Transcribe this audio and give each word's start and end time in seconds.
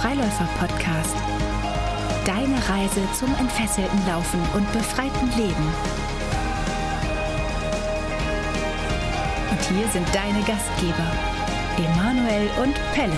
Freiläufer-Podcast. 0.00 1.14
Deine 2.24 2.56
Reise 2.70 3.02
zum 3.18 3.28
entfesselten 3.38 3.98
Laufen 4.06 4.40
und 4.54 4.72
befreiten 4.72 5.28
Leben. 5.36 5.74
Und 9.50 9.60
hier 9.68 9.86
sind 9.88 10.08
deine 10.14 10.42
Gastgeber, 10.44 11.12
Emanuel 11.76 12.48
und 12.62 12.74
Pelle. 12.94 13.12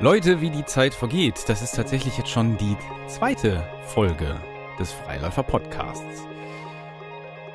Leute, 0.00 0.40
wie 0.40 0.48
die 0.48 0.64
Zeit 0.64 0.94
vergeht, 0.94 1.46
das 1.48 1.60
ist 1.60 1.76
tatsächlich 1.76 2.16
jetzt 2.16 2.30
schon 2.30 2.56
die 2.56 2.78
zweite 3.08 3.68
Folge 3.84 4.40
des 4.78 4.92
Freiläufer-Podcasts. 4.92 6.26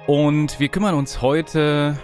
Und 0.05 0.59
wir 0.59 0.69
kümmern 0.69 0.93
uns 0.93 1.23
heute 1.23 1.97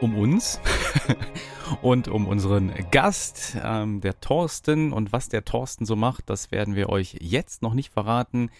um 0.00 0.18
uns 0.18 0.60
und 1.82 2.08
um 2.08 2.26
unseren 2.26 2.72
Gast, 2.90 3.56
ähm, 3.62 4.00
der 4.00 4.20
Thorsten. 4.20 4.92
Und 4.92 5.12
was 5.12 5.28
der 5.28 5.44
Thorsten 5.44 5.84
so 5.86 5.96
macht, 5.96 6.30
das 6.30 6.50
werden 6.50 6.74
wir 6.74 6.88
euch 6.88 7.16
jetzt 7.20 7.62
noch 7.62 7.74
nicht 7.74 7.92
verraten. 7.92 8.50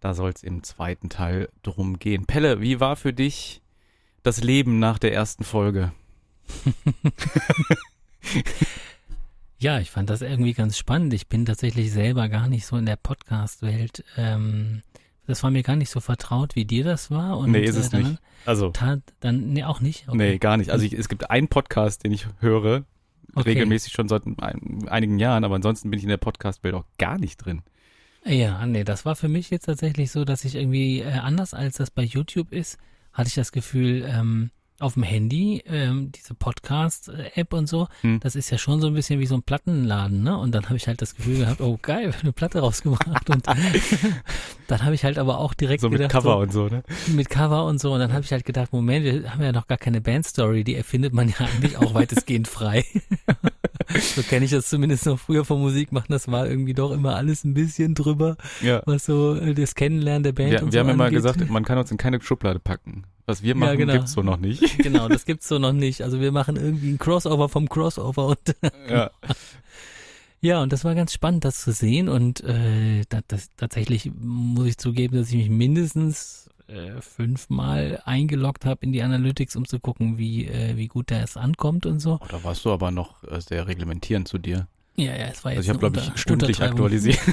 Da 0.00 0.14
soll 0.14 0.30
es 0.30 0.42
im 0.42 0.62
zweiten 0.62 1.08
Teil 1.08 1.48
drum 1.62 1.98
gehen. 1.98 2.26
Pelle, 2.26 2.60
wie 2.60 2.80
war 2.80 2.96
für 2.96 3.12
dich 3.12 3.62
das 4.22 4.42
Leben 4.42 4.78
nach 4.78 4.98
der 4.98 5.12
ersten 5.12 5.44
Folge? 5.44 5.92
ja, 9.58 9.80
ich 9.80 9.90
fand 9.90 10.08
das 10.10 10.22
irgendwie 10.22 10.52
ganz 10.52 10.78
spannend. 10.78 11.12
Ich 11.14 11.26
bin 11.28 11.46
tatsächlich 11.46 11.92
selber 11.92 12.28
gar 12.28 12.48
nicht 12.48 12.66
so 12.66 12.76
in 12.76 12.86
der 12.86 12.96
Podcast-Welt. 12.96 14.04
Ähm, 14.16 14.82
das 15.28 15.42
war 15.42 15.50
mir 15.50 15.62
gar 15.62 15.76
nicht 15.76 15.90
so 15.90 16.00
vertraut, 16.00 16.56
wie 16.56 16.64
dir 16.64 16.84
das 16.84 17.10
war. 17.10 17.36
Und, 17.36 17.50
nee, 17.50 17.62
ist 17.62 17.76
es 17.76 17.88
äh, 17.88 17.90
dann, 17.90 18.02
nicht. 18.02 18.22
Also. 18.46 18.70
Tat, 18.70 19.00
dann, 19.20 19.52
nee, 19.52 19.62
auch 19.62 19.80
nicht. 19.80 20.08
Okay. 20.08 20.16
Nee, 20.16 20.38
gar 20.38 20.56
nicht. 20.56 20.70
Also 20.70 20.86
ich, 20.86 20.94
es 20.94 21.10
gibt 21.10 21.30
einen 21.30 21.48
Podcast, 21.48 22.02
den 22.02 22.12
ich 22.12 22.26
höre, 22.40 22.84
okay. 23.34 23.50
regelmäßig 23.50 23.92
schon 23.92 24.08
seit 24.08 24.24
ein, 24.24 24.88
einigen 24.88 25.18
Jahren, 25.18 25.44
aber 25.44 25.56
ansonsten 25.56 25.90
bin 25.90 25.98
ich 25.98 26.04
in 26.04 26.08
der 26.08 26.16
Podcast-Welt 26.16 26.74
auch 26.74 26.86
gar 26.96 27.18
nicht 27.18 27.36
drin. 27.36 27.62
Ja, 28.24 28.64
nee, 28.64 28.84
das 28.84 29.04
war 29.04 29.16
für 29.16 29.28
mich 29.28 29.50
jetzt 29.50 29.66
tatsächlich 29.66 30.10
so, 30.10 30.24
dass 30.24 30.46
ich 30.46 30.54
irgendwie, 30.54 31.00
äh, 31.00 31.10
anders 31.10 31.52
als 31.52 31.76
das 31.76 31.90
bei 31.90 32.02
YouTube 32.02 32.52
ist, 32.52 32.78
hatte 33.12 33.28
ich 33.28 33.34
das 33.34 33.52
Gefühl, 33.52 34.08
ähm, 34.08 34.50
auf 34.80 34.94
dem 34.94 35.02
Handy, 35.02 35.62
ähm, 35.66 36.12
diese 36.12 36.34
Podcast-App 36.34 37.52
und 37.52 37.68
so, 37.68 37.88
hm. 38.02 38.20
das 38.20 38.36
ist 38.36 38.50
ja 38.50 38.58
schon 38.58 38.80
so 38.80 38.86
ein 38.86 38.94
bisschen 38.94 39.18
wie 39.18 39.26
so 39.26 39.34
ein 39.34 39.42
Plattenladen, 39.42 40.22
ne? 40.22 40.38
Und 40.38 40.54
dann 40.54 40.66
habe 40.66 40.76
ich 40.76 40.86
halt 40.86 41.02
das 41.02 41.16
Gefühl 41.16 41.38
gehabt, 41.38 41.60
oh 41.60 41.78
geil, 41.82 42.14
eine 42.20 42.32
Platte 42.32 42.60
rausgebracht. 42.60 43.28
Und 43.28 43.46
dann 44.68 44.84
habe 44.84 44.94
ich 44.94 45.04
halt 45.04 45.18
aber 45.18 45.38
auch 45.38 45.54
direkt 45.54 45.80
so 45.80 45.90
gedacht, 45.90 46.04
mit 46.04 46.12
Cover 46.12 46.34
so, 46.34 46.38
und 46.38 46.52
so, 46.52 46.68
ne? 46.68 46.82
Mit 47.08 47.28
Cover 47.28 47.64
und 47.66 47.80
so. 47.80 47.92
Und 47.92 47.98
dann 47.98 48.12
habe 48.12 48.22
ich 48.24 48.30
halt 48.30 48.44
gedacht, 48.44 48.72
Moment, 48.72 49.04
wir 49.04 49.32
haben 49.32 49.42
ja 49.42 49.52
noch 49.52 49.66
gar 49.66 49.78
keine 49.78 50.00
Bandstory, 50.00 50.62
die 50.62 50.76
erfindet 50.76 51.12
man 51.12 51.28
ja 51.28 51.36
eigentlich 51.40 51.76
auch 51.76 51.94
weitestgehend 51.94 52.46
frei. 52.46 52.84
so 54.14 54.22
kenne 54.22 54.44
ich 54.44 54.52
das 54.52 54.68
zumindest 54.68 55.06
noch 55.06 55.18
früher 55.18 55.44
vom 55.44 55.60
Musik 55.60 55.90
machen. 55.90 56.06
Das 56.10 56.30
war 56.30 56.46
irgendwie 56.46 56.74
doch 56.74 56.92
immer 56.92 57.16
alles 57.16 57.42
ein 57.42 57.54
bisschen 57.54 57.96
drüber, 57.96 58.36
ja. 58.60 58.82
was 58.86 59.06
so 59.06 59.34
äh, 59.34 59.54
das 59.54 59.74
Kennenlernen 59.74 60.22
der 60.22 60.32
Band 60.32 60.52
ja, 60.52 60.62
und 60.62 60.66
wir 60.66 60.72
so 60.72 60.78
haben 60.78 60.88
angeht. 60.88 60.94
immer 60.94 61.10
gesagt, 61.10 61.50
man 61.50 61.64
kann 61.64 61.78
uns 61.78 61.90
in 61.90 61.96
keine 61.96 62.20
Schublade 62.20 62.60
packen. 62.60 63.04
Was 63.28 63.42
wir 63.42 63.54
machen, 63.54 63.72
ja, 63.72 63.76
genau. 63.76 63.92
gibt's 63.92 64.12
so 64.12 64.22
noch 64.22 64.38
nicht. 64.38 64.78
Genau, 64.82 65.06
das 65.06 65.26
gibt's 65.26 65.48
so 65.48 65.58
noch 65.58 65.74
nicht. 65.74 66.00
Also 66.00 66.18
wir 66.18 66.32
machen 66.32 66.56
irgendwie 66.56 66.92
ein 66.92 66.98
Crossover 66.98 67.50
vom 67.50 67.68
Crossover 67.68 68.26
und 68.28 68.38
ja. 68.88 69.10
ja, 70.40 70.62
und 70.62 70.72
das 70.72 70.82
war 70.84 70.94
ganz 70.94 71.12
spannend, 71.12 71.44
das 71.44 71.60
zu 71.60 71.72
sehen. 71.72 72.08
Und 72.08 72.42
äh, 72.42 73.02
das, 73.10 73.24
das, 73.28 73.50
tatsächlich 73.54 74.10
muss 74.18 74.68
ich 74.68 74.78
zugeben, 74.78 75.18
dass 75.18 75.28
ich 75.28 75.34
mich 75.34 75.50
mindestens 75.50 76.48
äh, 76.68 77.02
fünfmal 77.02 78.00
eingeloggt 78.06 78.64
habe 78.64 78.80
in 78.86 78.92
die 78.92 79.02
Analytics, 79.02 79.56
um 79.56 79.66
zu 79.66 79.78
gucken, 79.78 80.16
wie, 80.16 80.46
äh, 80.46 80.78
wie 80.78 80.88
gut 80.88 81.10
das 81.10 81.36
ankommt 81.36 81.84
und 81.84 82.00
so. 82.00 82.20
Oh, 82.22 82.26
da 82.30 82.42
warst 82.44 82.64
du 82.64 82.70
aber 82.70 82.90
noch 82.90 83.22
äh, 83.24 83.42
sehr 83.42 83.66
reglementierend 83.66 84.26
zu 84.26 84.38
dir. 84.38 84.68
Ja, 84.98 85.16
ja, 85.16 85.28
es 85.28 85.44
war 85.44 85.52
also 85.52 85.60
jetzt 85.60 85.64
ich 85.64 85.68
habe, 85.68 85.78
glaube 85.78 85.98
ich, 86.00 86.20
stündlich 86.20 86.60
aktualisiert. 86.60 87.18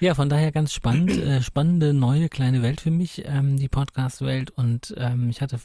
Ja, 0.00 0.14
von 0.14 0.30
daher 0.30 0.50
ganz 0.50 0.72
spannend, 0.72 1.10
äh, 1.10 1.42
spannende 1.42 1.92
neue 1.92 2.30
kleine 2.30 2.62
Welt 2.62 2.80
für 2.80 2.90
mich, 2.90 3.22
ähm, 3.26 3.58
die 3.58 3.68
Podcast-Welt. 3.68 4.50
Und 4.50 4.94
ähm, 4.96 5.28
ich 5.28 5.42
hatte 5.42 5.60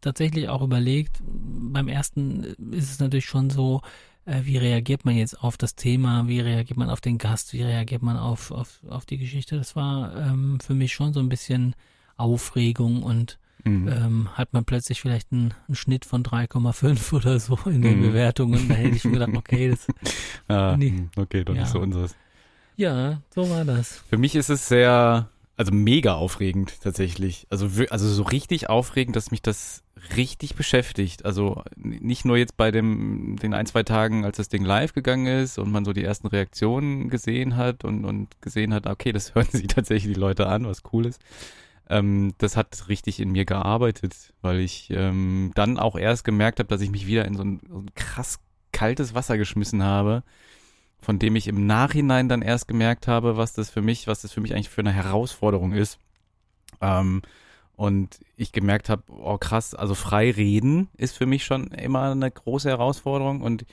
tatsächlich 0.00 0.48
auch 0.48 0.62
überlegt, 0.62 1.20
beim 1.20 1.86
ersten 1.86 2.44
ist 2.72 2.90
es 2.90 3.00
natürlich 3.00 3.26
schon 3.26 3.50
so, 3.50 3.82
äh, 4.24 4.40
wie 4.44 4.56
reagiert 4.56 5.04
man 5.04 5.14
jetzt 5.14 5.42
auf 5.44 5.58
das 5.58 5.74
Thema, 5.74 6.26
wie 6.26 6.40
reagiert 6.40 6.78
man 6.78 6.88
auf 6.88 7.02
den 7.02 7.18
Gast, 7.18 7.52
wie 7.52 7.62
reagiert 7.62 8.00
man 8.00 8.16
auf, 8.16 8.50
auf, 8.50 8.80
auf 8.88 9.04
die 9.04 9.18
Geschichte. 9.18 9.58
Das 9.58 9.76
war 9.76 10.16
ähm, 10.16 10.58
für 10.60 10.74
mich 10.74 10.94
schon 10.94 11.12
so 11.12 11.20
ein 11.20 11.28
bisschen 11.28 11.74
Aufregung 12.16 13.02
und 13.02 13.38
Mhm. 13.64 13.88
Ähm, 13.88 14.28
hat 14.34 14.52
man 14.52 14.64
plötzlich 14.64 15.00
vielleicht 15.00 15.32
einen, 15.32 15.54
einen 15.68 15.74
Schnitt 15.74 16.04
von 16.04 16.22
3,5 16.22 17.12
oder 17.16 17.38
so 17.38 17.58
in 17.66 17.82
den 17.82 17.98
mhm. 17.98 18.02
Bewertungen. 18.02 18.68
Da 18.68 18.74
hätte 18.74 18.96
ich 18.96 19.04
mir 19.04 19.12
gedacht, 19.12 19.36
okay, 19.36 19.70
das. 19.70 19.86
ah, 20.48 20.76
nee, 20.76 21.08
okay, 21.16 21.44
doch 21.44 21.54
ja. 21.54 21.62
nicht 21.62 21.70
so 21.70 21.80
unseres. 21.80 22.16
Ja, 22.76 23.20
so 23.34 23.48
war 23.50 23.64
das. 23.64 24.02
Für 24.08 24.16
mich 24.16 24.34
ist 24.34 24.48
es 24.48 24.68
sehr, 24.68 25.28
also 25.56 25.72
mega 25.72 26.14
aufregend 26.14 26.80
tatsächlich. 26.80 27.46
Also, 27.50 27.68
also 27.90 28.08
so 28.08 28.22
richtig 28.22 28.70
aufregend, 28.70 29.16
dass 29.16 29.30
mich 29.30 29.42
das 29.42 29.82
richtig 30.16 30.54
beschäftigt. 30.54 31.24
Also 31.24 31.62
nicht 31.76 32.24
nur 32.24 32.36
jetzt 32.36 32.56
bei 32.56 32.70
dem, 32.70 33.36
den 33.36 33.54
ein, 33.54 33.66
zwei 33.66 33.82
Tagen, 33.82 34.24
als 34.24 34.38
das 34.38 34.48
Ding 34.48 34.64
live 34.64 34.94
gegangen 34.94 35.26
ist 35.26 35.58
und 35.58 35.70
man 35.70 35.84
so 35.84 35.92
die 35.92 36.04
ersten 36.04 36.26
Reaktionen 36.26 37.10
gesehen 37.10 37.56
hat 37.56 37.84
und, 37.84 38.04
und 38.04 38.40
gesehen 38.40 38.72
hat, 38.72 38.86
okay, 38.86 39.12
das 39.12 39.34
hören 39.34 39.48
sich 39.50 39.66
tatsächlich 39.66 40.14
die 40.14 40.20
Leute 40.20 40.46
an, 40.46 40.66
was 40.66 40.82
cool 40.92 41.06
ist. 41.06 41.20
Ähm, 41.90 42.34
das 42.38 42.56
hat 42.56 42.88
richtig 42.88 43.20
in 43.20 43.32
mir 43.32 43.44
gearbeitet, 43.44 44.32
weil 44.40 44.60
ich 44.60 44.88
ähm, 44.90 45.52
dann 45.54 45.78
auch 45.78 45.96
erst 45.96 46.24
gemerkt 46.24 46.58
habe, 46.58 46.68
dass 46.68 46.80
ich 46.80 46.90
mich 46.90 47.06
wieder 47.06 47.26
in 47.26 47.36
so 47.36 47.42
ein, 47.42 47.60
so 47.68 47.78
ein 47.78 47.94
krass 47.94 48.38
kaltes 48.72 49.14
Wasser 49.14 49.36
geschmissen 49.36 49.82
habe 49.82 50.22
von 51.00 51.18
dem 51.18 51.36
ich 51.36 51.48
im 51.48 51.66
Nachhinein 51.66 52.28
dann 52.28 52.42
erst 52.42 52.68
gemerkt 52.68 53.08
habe, 53.08 53.36
was 53.36 53.52
das 53.52 53.70
für 53.70 53.82
mich, 53.82 54.06
was 54.06 54.22
das 54.22 54.32
für 54.32 54.40
mich 54.40 54.54
eigentlich 54.54 54.68
für 54.68 54.82
eine 54.82 54.92
Herausforderung 54.92 55.72
ist. 55.72 55.98
Ähm, 56.80 57.22
und 57.76 58.20
ich 58.36 58.52
gemerkt 58.52 58.90
habe, 58.90 59.04
oh 59.08 59.38
krass, 59.38 59.74
also 59.74 59.94
frei 59.94 60.30
reden 60.30 60.88
ist 60.98 61.16
für 61.16 61.24
mich 61.24 61.44
schon 61.44 61.68
immer 61.68 62.10
eine 62.10 62.30
große 62.30 62.68
Herausforderung 62.68 63.40
und 63.40 63.64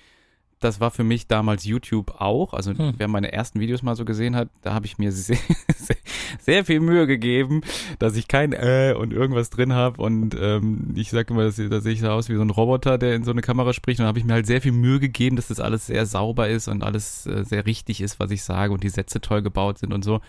das 0.60 0.80
war 0.80 0.90
für 0.90 1.04
mich 1.04 1.28
damals 1.28 1.66
YouTube 1.66 2.20
auch. 2.20 2.54
Also 2.54 2.72
hm. 2.74 2.94
wer 2.98 3.08
meine 3.08 3.32
ersten 3.32 3.60
Videos 3.60 3.84
mal 3.84 3.96
so 3.96 4.06
gesehen 4.06 4.36
hat, 4.36 4.50
da 4.62 4.74
habe 4.74 4.86
ich 4.86 4.98
mir 4.98 5.12
sehr, 5.14 5.38
sehr, 5.78 5.98
sehr, 6.40 6.66
viel 6.66 6.80
Mühe 6.80 7.06
gegeben, 7.06 7.62
dass 8.00 8.16
ich 8.16 8.28
kein 8.28 8.54
äh 8.54 8.96
und 8.98 9.14
irgendwas 9.14 9.50
drin 9.50 9.74
habe. 9.74 10.02
Und 10.02 10.36
ähm, 10.40 10.94
ich 10.96 11.12
sage 11.12 11.34
immer, 11.34 11.44
dass, 11.44 11.58
dass 11.58 11.86
ich 11.86 12.02
so 12.02 12.10
aus 12.10 12.30
wie 12.30 12.36
so 12.36 12.42
ein 12.42 12.50
Roboter, 12.50 12.98
der 12.98 13.16
in 13.16 13.24
so 13.24 13.32
eine 13.32 13.42
Kamera 13.42 13.74
spricht. 13.74 14.00
Und 14.00 14.04
da 14.04 14.08
habe 14.08 14.20
ich 14.20 14.26
mir 14.26 14.34
halt 14.34 14.48
sehr 14.48 14.62
viel 14.62 14.72
Mühe 14.72 15.00
gegeben, 15.00 15.36
dass 15.36 15.48
das 15.48 15.60
alles 15.60 15.88
sehr 15.88 16.06
sauber 16.06 16.50
ist 16.50 16.68
und 16.68 16.84
alles 16.84 17.26
äh, 17.28 17.44
sehr 17.44 17.66
richtig 17.66 18.02
ist, 18.02 18.20
was 18.20 18.32
ich 18.32 18.44
sage 18.44 18.74
und 18.74 18.84
die 18.84 18.90
Sätze 18.90 19.22
toll 19.22 19.42
gebaut 19.42 19.78
sind 19.78 19.94
und 19.94 20.04
so. 20.04 20.22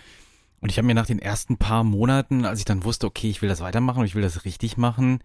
Und 0.60 0.70
ich 0.70 0.78
habe 0.78 0.86
mir 0.86 0.94
nach 0.94 1.06
den 1.06 1.20
ersten 1.20 1.56
paar 1.56 1.84
Monaten, 1.84 2.44
als 2.44 2.58
ich 2.58 2.64
dann 2.64 2.84
wusste, 2.84 3.06
okay, 3.06 3.30
ich 3.30 3.42
will 3.42 3.48
das 3.48 3.60
weitermachen 3.60 4.00
und 4.00 4.06
ich 4.06 4.14
will 4.14 4.22
das 4.22 4.44
richtig 4.44 4.76
machen, 4.76 5.20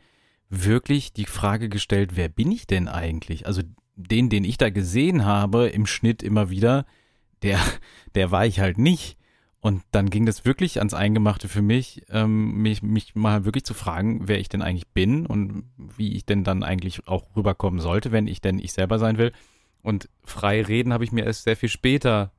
wirklich 0.50 1.12
die 1.12 1.26
Frage 1.26 1.70
gestellt, 1.70 2.12
wer 2.14 2.30
bin 2.30 2.52
ich 2.52 2.68
denn 2.68 2.88
eigentlich? 2.88 3.48
Also 3.48 3.64
den, 3.96 4.30
den 4.30 4.44
ich 4.44 4.58
da 4.58 4.70
gesehen 4.70 5.26
habe, 5.26 5.68
im 5.68 5.86
Schnitt 5.86 6.24
immer 6.24 6.50
wieder, 6.50 6.86
der, 7.42 7.60
der 8.16 8.32
war 8.32 8.46
ich 8.46 8.60
halt 8.60 8.78
nicht. 8.78 9.18
Und 9.60 9.82
dann 9.92 10.10
ging 10.10 10.26
das 10.26 10.44
wirklich 10.44 10.80
ans 10.80 10.94
Eingemachte 10.94 11.48
für 11.48 11.62
mich, 11.62 12.04
ähm, 12.10 12.58
mich, 12.62 12.84
mich 12.84 13.16
mal 13.16 13.46
wirklich 13.46 13.64
zu 13.64 13.74
fragen, 13.74 14.28
wer 14.28 14.38
ich 14.40 14.50
denn 14.50 14.62
eigentlich 14.62 14.90
bin 14.90 15.26
und 15.26 15.64
wie 15.78 16.18
ich 16.18 16.26
denn 16.26 16.44
dann 16.44 16.64
eigentlich 16.64 17.08
auch 17.08 17.34
rüberkommen 17.38 17.80
sollte, 17.80 18.12
wenn 18.12 18.28
ich 18.28 18.42
denn 18.42 18.60
ich 18.60 18.74
selber 18.74 19.00
sein 19.00 19.18
will. 19.18 19.32
Und 19.82 20.10
frei 20.24 20.62
reden 20.62 20.92
habe 20.92 21.06
ich 21.06 21.14
mir 21.14 21.24
erst 21.24 21.46
sehr 21.46 21.56
viel 21.56 21.70
später 21.70 22.34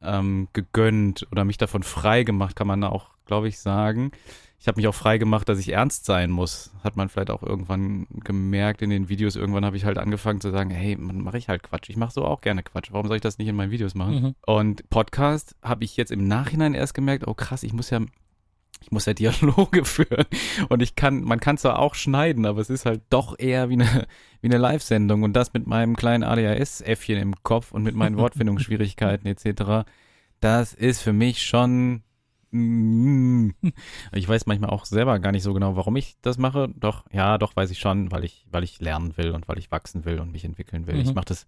ähm, 0.00 0.46
gegönnt 0.52 1.26
oder 1.32 1.44
mich 1.44 1.58
davon 1.58 1.82
frei 1.82 2.22
gemacht, 2.22 2.54
kann 2.54 2.68
man 2.68 2.84
auch, 2.84 3.10
glaube 3.24 3.48
ich, 3.48 3.58
sagen 3.58 4.12
ich 4.60 4.66
habe 4.66 4.76
mich 4.76 4.88
auch 4.88 4.94
frei 4.94 5.18
gemacht, 5.18 5.48
dass 5.48 5.60
ich 5.60 5.72
ernst 5.72 6.04
sein 6.04 6.30
muss. 6.30 6.72
Hat 6.82 6.96
man 6.96 7.08
vielleicht 7.08 7.30
auch 7.30 7.44
irgendwann 7.44 8.08
gemerkt 8.10 8.82
in 8.82 8.90
den 8.90 9.08
Videos. 9.08 9.36
Irgendwann 9.36 9.64
habe 9.64 9.76
ich 9.76 9.84
halt 9.84 9.98
angefangen 9.98 10.40
zu 10.40 10.50
sagen, 10.50 10.70
hey, 10.70 10.96
mache 10.96 11.38
ich 11.38 11.48
halt 11.48 11.62
Quatsch. 11.62 11.88
Ich 11.88 11.96
mache 11.96 12.12
so 12.12 12.24
auch 12.24 12.40
gerne 12.40 12.64
Quatsch. 12.64 12.88
Warum 12.90 13.06
soll 13.06 13.16
ich 13.16 13.22
das 13.22 13.38
nicht 13.38 13.46
in 13.46 13.54
meinen 13.54 13.70
Videos 13.70 13.94
machen? 13.94 14.20
Mhm. 14.20 14.34
Und 14.46 14.90
Podcast 14.90 15.54
habe 15.62 15.84
ich 15.84 15.96
jetzt 15.96 16.10
im 16.10 16.26
Nachhinein 16.26 16.74
erst 16.74 16.94
gemerkt, 16.94 17.28
oh 17.28 17.34
krass, 17.34 17.62
ich 17.62 17.72
muss 17.72 17.90
ja 17.90 18.00
ich 18.80 18.92
muss 18.92 19.06
ja 19.06 19.14
Dialoge 19.14 19.84
führen 19.84 20.26
und 20.68 20.82
ich 20.82 20.94
kann, 20.94 21.22
man 21.22 21.40
kann 21.40 21.58
zwar 21.58 21.80
auch 21.80 21.94
schneiden, 21.94 22.46
aber 22.46 22.60
es 22.60 22.70
ist 22.70 22.86
halt 22.86 23.02
doch 23.10 23.36
eher 23.38 23.68
wie 23.68 23.74
eine, 23.74 24.06
wie 24.40 24.48
eine 24.48 24.58
Live-Sendung 24.58 25.24
und 25.24 25.34
das 25.34 25.52
mit 25.52 25.66
meinem 25.66 25.96
kleinen 25.96 26.22
ADHS-Äffchen 26.22 27.18
im 27.18 27.34
Kopf 27.42 27.72
und 27.72 27.82
mit 27.82 27.96
meinen 27.96 28.16
Wortfindungsschwierigkeiten 28.18 29.26
etc. 29.26 29.88
Das 30.40 30.74
ist 30.74 31.02
für 31.02 31.12
mich 31.12 31.42
schon 31.42 32.02
ich 34.12 34.28
weiß 34.28 34.46
manchmal 34.46 34.70
auch 34.70 34.84
selber 34.84 35.18
gar 35.18 35.32
nicht 35.32 35.42
so 35.42 35.52
genau, 35.52 35.76
warum 35.76 35.96
ich 35.96 36.16
das 36.22 36.38
mache. 36.38 36.68
Doch, 36.76 37.04
ja, 37.12 37.38
doch 37.38 37.54
weiß 37.54 37.70
ich 37.70 37.78
schon, 37.78 38.10
weil 38.10 38.24
ich, 38.24 38.46
weil 38.50 38.64
ich 38.64 38.80
lernen 38.80 39.16
will 39.16 39.32
und 39.32 39.48
weil 39.48 39.58
ich 39.58 39.70
wachsen 39.70 40.04
will 40.04 40.18
und 40.18 40.32
mich 40.32 40.44
entwickeln 40.44 40.86
will. 40.86 40.94
Mhm. 40.94 41.00
Ich 41.02 41.14
mache 41.14 41.26
das, 41.26 41.46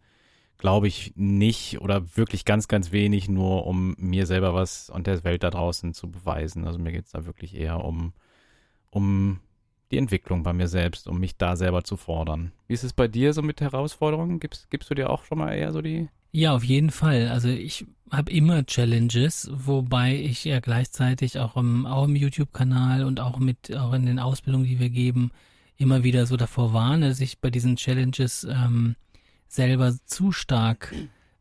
glaube 0.59 0.89
ich, 0.89 1.13
nicht 1.17 1.81
oder 1.81 2.17
wirklich 2.17 2.45
ganz, 2.45 2.69
ganz 2.69 2.93
wenig 2.93 3.29
nur, 3.29 3.67
um 3.67 3.95
mir 3.99 4.27
selber 4.27 4.55
was 4.55 4.91
und 4.91 5.07
der 5.07 5.25
Welt 5.25 5.43
da 5.43 5.51
draußen 5.51 5.95
zu 5.95 6.11
beweisen. 6.11 6.67
Also 6.67 6.79
mir 6.79 6.93
geht 6.93 7.07
es 7.07 7.13
da 7.13 7.25
wirklich 7.25 7.57
eher 7.57 7.83
um, 7.83 8.13
um 8.91 9.41
die 9.91 9.99
Entwicklung 9.99 10.43
bei 10.43 10.53
mir 10.53 10.69
selbst, 10.69 11.09
um 11.09 11.19
mich 11.19 11.37
da 11.37 11.57
selber 11.57 11.83
zu 11.83 11.97
fordern. 11.97 12.53
Wie 12.69 12.75
ist 12.75 12.85
es 12.85 12.93
bei 12.93 13.09
dir 13.09 13.33
so 13.33 13.43
mit 13.43 13.61
Herausforderungen? 13.61 14.39
Gibst, 14.39 14.71
gibst 14.71 14.91
du 14.91 14.95
dir 14.95 15.11
auch 15.11 15.25
schon 15.25 15.39
mal 15.39 15.53
eher 15.53 15.73
so 15.73 15.81
die 15.81 16.09
ja, 16.33 16.55
auf 16.55 16.65
jeden 16.65 16.91
Fall. 16.91 17.29
Also 17.29 17.49
ich 17.49 17.87
habe 18.11 18.31
immer 18.33 18.65
Challenges, 18.67 19.51
wobei 19.53 20.17
ich 20.17 20.45
ja 20.45 20.61
gleichzeitig 20.61 21.39
auch 21.39 21.57
im, 21.57 21.87
auch 21.87 22.05
im 22.05 22.17
YouTube-Kanal 22.17 23.05
und 23.05 23.21
auch 23.21 23.39
mit 23.39 23.75
auch 23.77 23.93
in 23.93 24.07
den 24.07 24.19
Ausbildungen, 24.19 24.67
die 24.67 24.81
wir 24.81 24.91
geben, 24.91 25.31
immer 25.77 26.03
wieder 26.03 26.27
so 26.27 26.37
davor 26.37 26.73
warne, 26.73 27.15
sich 27.15 27.39
bei 27.39 27.51
diesen 27.51 27.77
Challenges 27.77 28.45
ähm, 28.45 28.97
selber 29.49 29.95
zu 30.05 30.33
stark 30.33 30.95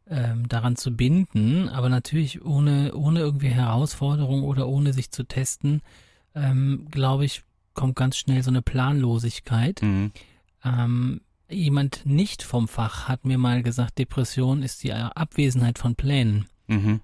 ähm, 0.07 0.47
daran 0.47 0.75
zu 0.75 0.95
binden, 0.95 1.69
aber 1.69 1.89
natürlich 1.89 2.43
ohne 2.43 2.93
ohne 2.93 3.19
irgendwie 3.19 3.49
Herausforderung 3.49 4.43
oder 4.43 4.67
ohne 4.67 4.93
sich 4.93 5.11
zu 5.11 5.23
testen, 5.23 5.81
ähm, 6.35 6.87
glaube 6.89 7.25
ich, 7.25 7.43
kommt 7.73 7.95
ganz 7.95 8.17
schnell 8.17 8.43
so 8.43 8.49
eine 8.49 8.61
Planlosigkeit. 8.61 9.81
Mhm. 9.81 10.11
Ähm, 10.63 11.21
jemand 11.49 12.05
nicht 12.05 12.43
vom 12.43 12.67
Fach 12.67 13.07
hat 13.07 13.25
mir 13.25 13.37
mal 13.37 13.63
gesagt, 13.63 13.97
Depression 13.97 14.63
ist 14.63 14.83
die 14.83 14.93
Abwesenheit 14.93 15.79
von 15.79 15.95
Plänen. 15.95 16.45
Mhm. 16.67 17.01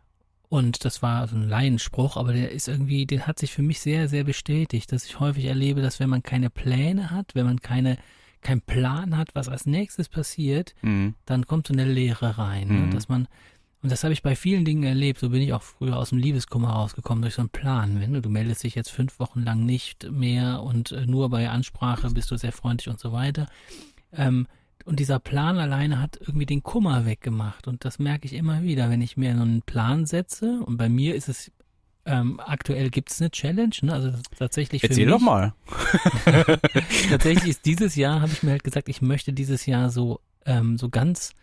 Und 0.48 0.86
das 0.86 1.02
war 1.02 1.28
so 1.28 1.36
ein 1.36 1.50
Laienspruch, 1.50 2.18
aber 2.18 2.34
der 2.34 2.52
ist 2.52 2.68
irgendwie, 2.68 3.06
den 3.06 3.28
hat 3.28 3.40
sich 3.40 3.52
für 3.52 3.64
mich 3.64 3.82
sehr, 3.82 4.08
sehr 4.08 4.24
bestätigt, 4.24 4.92
dass 4.92 5.06
ich 5.06 5.20
häufig 5.20 5.46
erlebe, 5.46 5.82
dass 5.82 6.00
wenn 6.00 6.10
man 6.10 6.24
keine 6.24 6.50
Pläne 6.50 7.12
hat, 7.12 7.34
wenn 7.34 7.46
man 7.46 7.60
keine, 7.60 7.98
keinen 8.42 8.62
Plan 8.62 9.18
hat, 9.18 9.34
was 9.34 9.50
als 9.50 9.66
nächstes 9.66 10.08
passiert, 10.08 10.76
mhm. 10.82 11.16
dann 11.26 11.48
kommt 11.48 11.68
so 11.68 11.74
eine 11.74 11.86
Leere 11.86 12.38
rein. 12.38 12.68
Ne? 12.68 12.74
Mhm. 12.74 12.86
Ne? 12.86 12.90
Dass 12.94 13.10
man, 13.10 13.28
und 13.82 13.92
das 13.92 14.04
habe 14.04 14.14
ich 14.14 14.22
bei 14.22 14.36
vielen 14.36 14.66
Dingen 14.66 14.84
erlebt. 14.84 15.20
So 15.20 15.30
bin 15.30 15.42
ich 15.42 15.52
auch 15.52 15.64
früher 15.64 15.98
aus 15.98 16.10
dem 16.10 16.20
Liebeskummer 16.20 16.70
rausgekommen 16.70 17.24
durch 17.24 17.36
so 17.36 17.42
einen 17.42 17.50
Plan. 17.50 18.00
Wenn 18.00 18.14
du, 18.14 18.22
du 18.22 18.30
meldest 18.30 18.64
dich 18.64 18.76
jetzt 18.76 18.92
fünf 18.92 19.20
Wochen 19.20 19.42
lang 19.42 19.66
nicht 19.66 20.10
mehr 20.12 20.62
und 20.62 20.92
äh, 20.92 21.08
nur 21.08 21.30
bei 21.30 21.50
Ansprache 21.50 22.12
bist 22.12 22.30
du 22.30 22.38
sehr 22.38 22.52
freundlich 22.52 22.90
und 22.90 23.00
so 23.00 23.12
weiter 23.12 23.48
ähm, 24.18 24.48
und 24.86 25.00
dieser 25.00 25.20
Plan 25.20 25.58
alleine 25.58 26.00
hat 26.00 26.20
irgendwie 26.22 26.46
den 26.46 26.62
Kummer 26.62 27.06
weggemacht. 27.06 27.68
Und 27.68 27.86
das 27.86 27.98
merke 27.98 28.26
ich 28.26 28.34
immer 28.34 28.62
wieder, 28.62 28.90
wenn 28.90 29.02
ich 29.02 29.18
mir 29.18 29.32
einen 29.32 29.64
Plan 29.64 30.06
setze. 30.06 30.62
Und 30.64 30.78
bei 30.78 30.90
mir 30.90 31.16
ist 31.16 31.28
es 31.28 31.52
ähm, 32.06 32.40
aktuell 32.40 32.92
gibt 32.92 33.12
es 33.12 33.20
eine 33.20 33.32
Challenge, 33.32 33.74
ne? 33.82 33.94
Also 33.94 34.12
tatsächlich. 34.38 34.84
Erzähl 34.84 35.06
mich, 35.06 35.16
doch 35.16 35.22
mal. 35.22 35.54
tatsächlich 37.10 37.50
ist 37.50 37.66
dieses 37.66 37.96
Jahr, 37.96 38.22
habe 38.22 38.32
ich 38.32 38.44
mir 38.44 38.52
halt 38.52 38.64
gesagt, 38.64 38.90
ich 38.90 39.02
möchte 39.02 39.34
dieses 39.34 39.66
Jahr 39.66 39.90
so, 39.90 40.20
ähm, 40.46 40.78
so 40.78 40.90
ganz 40.90 41.34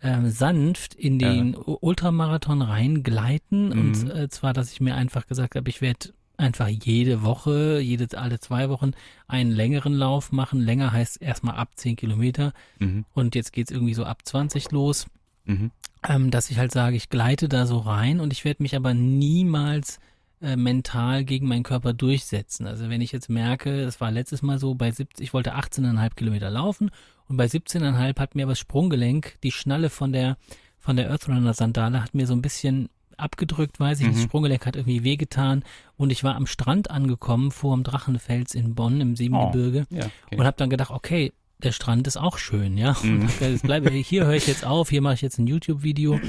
ähm, 0.00 0.30
sanft 0.30 0.94
in 0.94 1.18
den 1.18 1.52
ja. 1.52 1.60
Ultramarathon 1.80 2.62
reingleiten. 2.62 3.68
Mhm. 3.68 3.78
Und 3.78 4.10
äh, 4.10 4.28
zwar, 4.30 4.54
dass 4.54 4.72
ich 4.72 4.80
mir 4.80 4.94
einfach 4.94 5.26
gesagt 5.26 5.56
habe, 5.56 5.68
ich 5.68 5.82
werde 5.82 6.14
einfach 6.36 6.68
jede 6.68 7.22
Woche, 7.22 7.80
jede, 7.80 8.18
alle 8.18 8.38
zwei 8.40 8.68
Wochen 8.68 8.92
einen 9.26 9.50
längeren 9.50 9.94
Lauf 9.94 10.32
machen. 10.32 10.60
Länger 10.60 10.92
heißt 10.92 11.20
erstmal 11.20 11.56
ab 11.56 11.70
10 11.76 11.96
Kilometer. 11.96 12.52
Mhm. 12.78 13.04
Und 13.14 13.34
jetzt 13.34 13.52
geht's 13.52 13.70
irgendwie 13.70 13.94
so 13.94 14.04
ab 14.04 14.22
20 14.24 14.70
los. 14.70 15.06
Mhm. 15.44 15.70
Ähm, 16.06 16.30
dass 16.30 16.50
ich 16.50 16.58
halt 16.58 16.72
sage, 16.72 16.96
ich 16.96 17.08
gleite 17.08 17.48
da 17.48 17.66
so 17.66 17.78
rein 17.78 18.20
und 18.20 18.32
ich 18.32 18.44
werde 18.44 18.62
mich 18.62 18.76
aber 18.76 18.94
niemals 18.94 19.98
äh, 20.42 20.56
mental 20.56 21.24
gegen 21.24 21.48
meinen 21.48 21.62
Körper 21.62 21.92
durchsetzen. 21.94 22.66
Also 22.66 22.88
wenn 22.90 23.00
ich 23.00 23.12
jetzt 23.12 23.30
merke, 23.30 23.84
das 23.84 24.00
war 24.00 24.10
letztes 24.10 24.42
Mal 24.42 24.58
so, 24.58 24.74
bei 24.74 24.90
70, 24.90 25.24
ich 25.24 25.34
wollte 25.34 25.56
18,5 25.56 26.14
Kilometer 26.14 26.50
laufen 26.50 26.90
und 27.28 27.36
bei 27.36 27.46
17,5 27.46 28.18
hat 28.18 28.34
mir 28.34 28.42
aber 28.42 28.52
das 28.52 28.58
Sprunggelenk, 28.58 29.38
die 29.42 29.52
Schnalle 29.52 29.90
von 29.90 30.12
der 30.12 30.36
von 30.78 30.94
der 30.94 31.10
Earthrunner 31.10 31.52
Sandale 31.52 32.00
hat 32.00 32.14
mir 32.14 32.28
so 32.28 32.32
ein 32.32 32.42
bisschen 32.42 32.88
abgedrückt, 33.16 33.80
weiß 33.80 34.00
ich, 34.00 34.06
mhm. 34.06 34.12
das 34.12 34.22
Sprunggelenk 34.22 34.66
hat 34.66 34.76
irgendwie 34.76 35.04
wehgetan 35.04 35.64
und 35.96 36.10
ich 36.10 36.24
war 36.24 36.34
am 36.34 36.46
Strand 36.46 36.90
angekommen 36.90 37.50
vor 37.50 37.74
dem 37.74 37.84
Drachenfels 37.84 38.54
in 38.54 38.74
Bonn 38.74 39.00
im 39.00 39.16
Siebengebirge 39.16 39.86
oh, 39.90 39.94
ja, 39.94 40.06
okay. 40.26 40.36
und 40.36 40.46
habe 40.46 40.56
dann 40.56 40.70
gedacht, 40.70 40.90
okay, 40.90 41.32
der 41.58 41.72
Strand 41.72 42.06
ist 42.06 42.16
auch 42.16 42.38
schön, 42.38 42.76
ja. 42.76 42.96
Mhm. 43.02 43.28
bleibe, 43.62 43.90
hier 43.90 44.26
höre 44.26 44.34
ich 44.34 44.46
jetzt 44.46 44.64
auf, 44.64 44.90
hier 44.90 45.00
mache 45.00 45.14
ich 45.14 45.22
jetzt 45.22 45.38
ein 45.38 45.46
YouTube-Video. 45.46 46.20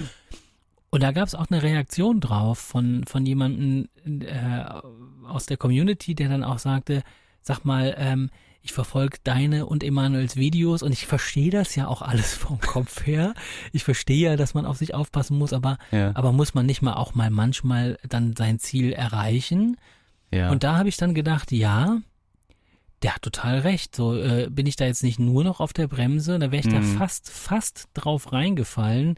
Und 0.89 1.03
da 1.03 1.11
gab 1.11 1.27
es 1.27 1.35
auch 1.35 1.47
eine 1.49 1.61
Reaktion 1.61 2.21
drauf 2.21 2.59
von, 2.59 3.03
von 3.05 3.25
jemandem 3.25 3.89
äh, 4.05 4.63
aus 5.27 5.45
der 5.45 5.57
Community, 5.57 6.15
der 6.15 6.29
dann 6.29 6.45
auch 6.45 6.59
sagte, 6.59 7.03
sag 7.41 7.65
mal, 7.65 7.93
ähm, 7.97 8.29
ich 8.67 8.73
verfolge 8.73 9.17
deine 9.23 9.65
und 9.65 9.83
Emanuels 9.83 10.35
Videos 10.35 10.83
und 10.83 10.91
ich 10.91 11.07
verstehe 11.07 11.51
das 11.51 11.75
ja 11.75 11.87
auch 11.87 12.01
alles 12.01 12.33
vom 12.35 12.59
Kopf 12.59 13.05
her. 13.05 13.33
Ich 13.71 13.83
verstehe 13.83 14.31
ja, 14.31 14.35
dass 14.35 14.53
man 14.53 14.65
auf 14.65 14.77
sich 14.77 14.93
aufpassen 14.93 15.37
muss, 15.37 15.53
aber, 15.53 15.77
ja. 15.91 16.11
aber 16.15 16.33
muss 16.33 16.53
man 16.53 16.65
nicht 16.65 16.81
mal 16.81 16.93
auch 16.93 17.15
mal 17.15 17.29
manchmal 17.29 17.97
dann 18.07 18.35
sein 18.35 18.59
Ziel 18.59 18.91
erreichen? 18.91 19.77
Ja. 20.31 20.49
Und 20.51 20.63
da 20.63 20.77
habe 20.77 20.89
ich 20.89 20.97
dann 20.97 21.13
gedacht, 21.13 21.51
ja, 21.51 22.01
der 23.03 23.15
hat 23.15 23.21
total 23.21 23.59
recht. 23.59 23.95
So 23.95 24.15
äh, 24.15 24.49
bin 24.49 24.65
ich 24.65 24.75
da 24.75 24.85
jetzt 24.85 25.03
nicht 25.03 25.19
nur 25.19 25.43
noch 25.43 25.61
auf 25.61 25.71
der 25.71 25.87
Bremse, 25.87 26.37
da 26.37 26.51
wäre 26.51 26.59
ich 26.59 26.73
mhm. 26.73 26.81
da 26.81 26.81
fast, 26.81 27.29
fast 27.29 27.87
drauf 27.93 28.33
reingefallen, 28.33 29.15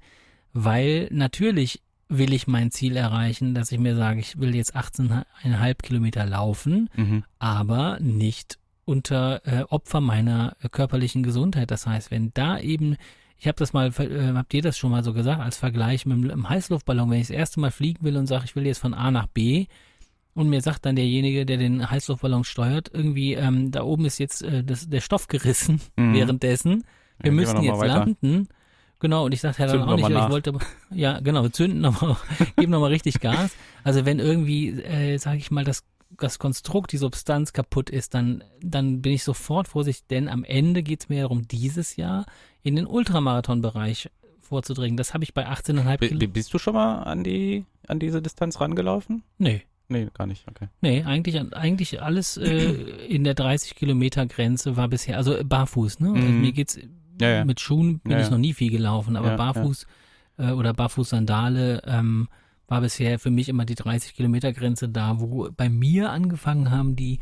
weil 0.53 1.07
natürlich 1.11 1.81
will 2.07 2.33
ich 2.33 2.47
mein 2.47 2.71
Ziel 2.71 2.97
erreichen, 2.97 3.55
dass 3.55 3.71
ich 3.71 3.79
mir 3.79 3.95
sage, 3.95 4.19
ich 4.19 4.39
will 4.39 4.55
jetzt 4.55 4.75
18,5 4.75 5.75
Kilometer 5.81 6.25
laufen, 6.25 6.89
mhm. 6.95 7.23
aber 7.39 7.99
nicht 7.99 8.58
unter 8.89 9.41
äh, 9.45 9.63
Opfer 9.69 10.01
meiner 10.01 10.55
äh, 10.63 10.69
körperlichen 10.69 11.21
Gesundheit. 11.21 11.69
Das 11.69 11.85
heißt, 11.85 12.09
wenn 12.09 12.31
da 12.33 12.59
eben, 12.59 12.97
ich 13.37 13.47
habe 13.47 13.55
das 13.55 13.71
mal, 13.71 13.87
äh, 13.99 14.33
habt 14.33 14.53
ihr 14.53 14.63
das 14.63 14.77
schon 14.77 14.89
mal 14.89 15.03
so 15.03 15.13
gesagt, 15.13 15.41
als 15.41 15.57
Vergleich 15.57 16.07
mit 16.07 16.31
dem 16.31 16.49
Heißluftballon, 16.49 17.11
wenn 17.11 17.21
ich 17.21 17.27
das 17.27 17.35
erste 17.35 17.59
Mal 17.59 17.71
fliegen 17.71 18.03
will 18.03 18.17
und 18.17 18.25
sage, 18.25 18.45
ich 18.45 18.55
will 18.55 18.65
jetzt 18.65 18.79
von 18.79 18.95
A 18.95 19.11
nach 19.11 19.27
B, 19.27 19.67
und 20.33 20.49
mir 20.49 20.61
sagt 20.61 20.85
dann 20.85 20.95
derjenige, 20.95 21.45
der 21.45 21.57
den 21.57 21.89
Heißluftballon 21.89 22.45
steuert, 22.45 22.89
irgendwie, 22.93 23.33
ähm, 23.33 23.71
da 23.71 23.83
oben 23.83 24.05
ist 24.05 24.19
jetzt 24.19 24.41
äh, 24.41 24.63
das, 24.63 24.87
der 24.87 25.01
Stoff 25.01 25.27
gerissen 25.27 25.81
mhm. 25.95 26.13
währenddessen. 26.13 26.85
Wir 27.19 27.31
ja, 27.31 27.35
müssen 27.35 27.61
jetzt 27.61 27.83
landen. 27.83 28.47
Genau, 28.99 29.25
und 29.25 29.33
ich 29.33 29.41
sagte 29.41 29.61
ja 29.61 29.67
dann 29.67 29.79
zünden 29.79 29.89
auch 29.89 30.09
nicht, 30.09 30.09
ich 30.09 30.29
wollte, 30.29 30.53
ja, 30.91 31.19
genau, 31.19 31.43
wir 31.43 31.51
zünden 31.51 31.81
nochmal, 31.81 32.17
geben 32.57 32.71
nochmal 32.71 32.89
richtig 32.89 33.19
Gas. 33.19 33.55
Also 33.83 34.05
wenn 34.05 34.19
irgendwie, 34.19 34.69
äh, 34.81 35.17
sage 35.17 35.37
ich 35.37 35.51
mal, 35.51 35.63
das 35.63 35.83
das 36.09 36.39
Konstrukt, 36.39 36.91
die 36.91 36.97
Substanz 36.97 37.53
kaputt 37.53 37.89
ist, 37.89 38.13
dann, 38.13 38.43
dann 38.61 39.01
bin 39.01 39.13
ich 39.13 39.23
sofort 39.23 39.67
vorsichtig, 39.67 40.07
denn 40.07 40.27
am 40.27 40.43
Ende 40.43 40.83
geht 40.83 41.01
es 41.01 41.09
mir 41.09 41.21
darum, 41.21 41.47
dieses 41.47 41.95
Jahr 41.95 42.25
in 42.61 42.75
den 42.75 42.87
Ultramarathon-Bereich 42.87 44.09
vorzudringen. 44.41 44.97
Das 44.97 45.13
habe 45.13 45.23
ich 45.23 45.33
bei 45.33 45.47
18,5 45.47 45.97
Kilometern. 45.97 46.33
Bist 46.33 46.53
du 46.53 46.57
schon 46.57 46.73
mal 46.73 47.03
an 47.03 47.23
die, 47.23 47.65
an 47.87 47.99
diese 47.99 48.21
Distanz 48.21 48.59
rangelaufen? 48.59 49.23
Nee. 49.37 49.63
Nee, 49.91 50.07
gar 50.13 50.27
nicht, 50.27 50.47
okay. 50.47 50.67
Nee, 50.81 51.03
eigentlich, 51.03 51.41
eigentlich 51.53 52.01
alles 52.01 52.37
äh, 52.37 52.71
in 53.07 53.23
der 53.23 53.33
30 53.33 53.75
Kilometer 53.75 54.25
Grenze 54.27 54.77
war 54.77 54.87
bisher, 54.87 55.17
also 55.17 55.35
barfuß, 55.43 55.99
ne? 55.99 56.11
Also 56.13 56.27
mhm. 56.27 56.41
mir 56.41 56.51
geht's 56.51 56.79
ja, 57.19 57.29
ja. 57.29 57.45
mit 57.45 57.59
Schuhen 57.59 57.99
bin 57.99 58.11
ja, 58.13 58.21
ich 58.21 58.29
noch 58.29 58.37
nie 58.37 58.53
viel 58.53 58.71
gelaufen, 58.71 59.15
aber 59.15 59.35
barfuß 59.35 59.87
äh, 60.39 60.51
oder 60.51 60.73
Barfuß-Sandale, 60.73 61.81
ähm, 61.85 62.27
war 62.69 62.81
bisher 62.81 63.19
für 63.19 63.31
mich 63.31 63.49
immer 63.49 63.65
die 63.65 63.75
30 63.75 64.15
Kilometer 64.15 64.53
Grenze 64.53 64.87
da, 64.87 65.19
wo 65.19 65.49
bei 65.55 65.69
mir 65.69 66.11
angefangen 66.11 66.71
haben, 66.71 66.95
die, 66.95 67.19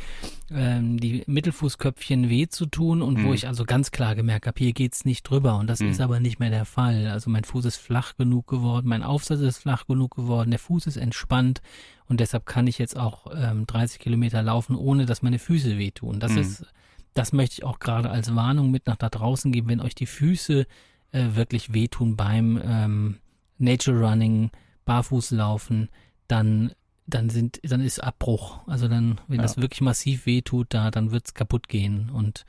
ähm, 0.52 1.00
die 1.00 1.24
Mittelfußköpfchen 1.26 2.30
weh 2.30 2.48
zu 2.48 2.66
tun 2.66 3.02
und 3.02 3.20
mhm. 3.20 3.26
wo 3.26 3.34
ich 3.34 3.48
also 3.48 3.64
ganz 3.64 3.92
klar 3.92 4.14
gemerkt 4.16 4.46
habe, 4.46 4.60
hier 4.60 4.74
geht's 4.74 5.06
nicht 5.06 5.24
drüber 5.24 5.58
und 5.58 5.68
das 5.68 5.80
mhm. 5.80 5.90
ist 5.90 6.02
aber 6.02 6.20
nicht 6.20 6.40
mehr 6.40 6.50
der 6.50 6.66
Fall. 6.66 7.08
Also 7.08 7.30
mein 7.30 7.46
Fuß 7.46 7.66
ist 7.66 7.78
flach 7.78 8.18
genug 8.18 8.48
geworden, 8.48 8.88
mein 8.88 9.04
Aufsatz 9.04 9.40
ist 9.40 9.58
flach 9.58 9.88
genug 9.88 10.16
geworden, 10.16 10.52
der 10.52 10.60
Fuß 10.60 10.86
ist 10.86 10.98
entspannt 10.98 11.62
und 12.08 12.20
deshalb 12.20 12.46
kann 12.46 12.68
ich 12.68 12.78
jetzt 12.78 12.98
auch 12.98 13.28
ähm, 13.34 13.66
30 13.66 14.00
Kilometer 14.00 14.44
laufen, 14.44 14.76
ohne 14.76 15.06
dass 15.06 15.22
meine 15.22 15.40
Füße 15.40 15.78
wehtun. 15.78 16.20
Das 16.20 16.34
mhm. 16.34 16.40
ist, 16.40 16.66
das 17.14 17.32
möchte 17.32 17.54
ich 17.54 17.64
auch 17.64 17.80
gerade 17.80 18.10
als 18.10 18.36
Warnung 18.36 18.70
mit 18.70 18.86
nach 18.86 18.98
da 18.98 19.10
draußen 19.10 19.52
geben, 19.52 19.70
wenn 19.70 19.82
euch 19.82 19.96
die 19.96 20.06
Füße 20.06 20.68
äh, 21.12 21.26
wirklich 21.34 21.74
wehtun 21.74 22.18
beim 22.18 22.62
ähm, 22.64 23.18
Nature 23.58 24.00
Running, 24.00 24.52
barfuß 24.88 25.32
laufen, 25.32 25.90
dann 26.28 26.72
dann 27.06 27.30
sind 27.30 27.60
dann 27.64 27.82
ist 27.82 28.04
Abbruch. 28.04 28.60
Also 28.68 28.88
dann, 28.88 29.22
wenn 29.28 29.38
ja. 29.38 29.44
das 29.44 29.58
wirklich 29.58 29.82
massiv 29.82 30.26
wehtut, 30.26 30.68
da 30.72 30.92
dann 30.92 31.12
wird's 31.12 31.34
kaputt 31.34 31.70
gehen 31.70 32.10
und 32.10 32.46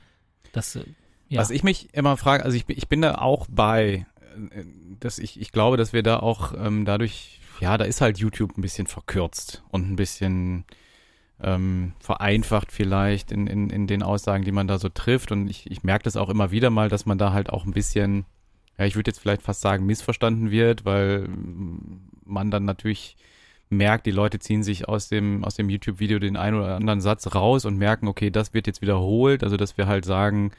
das. 0.51 0.75
Äh, 0.75 0.85
ja. 1.29 1.39
Was 1.39 1.51
ich 1.51 1.63
mich 1.63 1.93
immer 1.93 2.17
frage, 2.17 2.43
also 2.43 2.57
ich, 2.57 2.67
ich 2.67 2.87
bin 2.87 3.01
da 3.01 3.19
auch 3.19 3.45
bei, 3.49 4.07
äh, 4.51 4.63
dass 4.99 5.19
ich 5.19 5.39
ich 5.39 5.51
glaube, 5.51 5.77
dass 5.77 5.93
wir 5.93 6.03
da 6.03 6.19
auch 6.19 6.53
ähm, 6.57 6.85
dadurch, 6.85 7.39
ja, 7.61 7.77
da 7.77 7.85
ist 7.85 8.01
halt 8.01 8.17
YouTube 8.17 8.57
ein 8.57 8.61
bisschen 8.61 8.87
verkürzt 8.87 9.63
und 9.69 9.89
ein 9.89 9.95
bisschen 9.95 10.65
ähm, 11.41 11.93
vereinfacht 11.99 12.71
vielleicht 12.71 13.31
in, 13.31 13.47
in, 13.47 13.69
in 13.69 13.87
den 13.87 14.03
Aussagen, 14.03 14.43
die 14.43 14.51
man 14.51 14.67
da 14.67 14.77
so 14.77 14.89
trifft. 14.89 15.31
Und 15.31 15.47
ich, 15.47 15.71
ich 15.71 15.83
merke 15.83 16.03
das 16.03 16.17
auch 16.17 16.29
immer 16.29 16.51
wieder 16.51 16.69
mal, 16.69 16.89
dass 16.89 17.05
man 17.05 17.17
da 17.17 17.31
halt 17.31 17.49
auch 17.49 17.65
ein 17.65 17.71
bisschen 17.71 18.25
ja, 18.79 18.85
ich 18.85 18.95
würde 18.95 19.11
jetzt 19.11 19.19
vielleicht 19.19 19.41
fast 19.41 19.59
sagen, 19.59 19.85
missverstanden 19.85 20.51
wird, 20.51 20.85
weil 20.85 21.27
man 22.29 22.51
dann 22.51 22.65
natürlich 22.65 23.17
merkt, 23.69 24.05
die 24.05 24.11
Leute 24.11 24.39
ziehen 24.39 24.63
sich 24.63 24.87
aus 24.87 25.09
dem, 25.09 25.43
aus 25.43 25.55
dem 25.55 25.69
YouTube-Video 25.69 26.19
den 26.19 26.37
einen 26.37 26.57
oder 26.57 26.75
anderen 26.75 27.01
Satz 27.01 27.33
raus 27.35 27.65
und 27.65 27.77
merken, 27.77 28.07
okay, 28.07 28.31
das 28.31 28.53
wird 28.53 28.67
jetzt 28.67 28.81
wiederholt. 28.81 29.43
Also, 29.43 29.57
dass 29.57 29.77
wir 29.77 29.87
halt 29.87 30.05
sagen, 30.05 30.51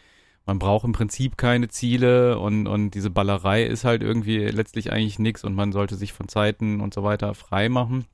man 0.46 0.58
braucht 0.58 0.84
im 0.84 0.92
Prinzip 0.92 1.36
keine 1.36 1.68
Ziele 1.68 2.38
und, 2.38 2.66
und 2.66 2.92
diese 2.92 3.10
Ballerei 3.10 3.64
ist 3.64 3.84
halt 3.84 4.02
irgendwie 4.02 4.38
letztlich 4.38 4.92
eigentlich 4.92 5.18
nichts 5.18 5.44
und 5.44 5.54
man 5.54 5.72
sollte 5.72 5.96
sich 5.96 6.12
von 6.12 6.28
Zeiten 6.28 6.80
und 6.80 6.94
so 6.94 7.02
weiter 7.02 7.34
frei 7.34 7.68
machen. 7.68 8.06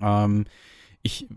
Ähm, 0.00 0.46
ich 1.02 1.28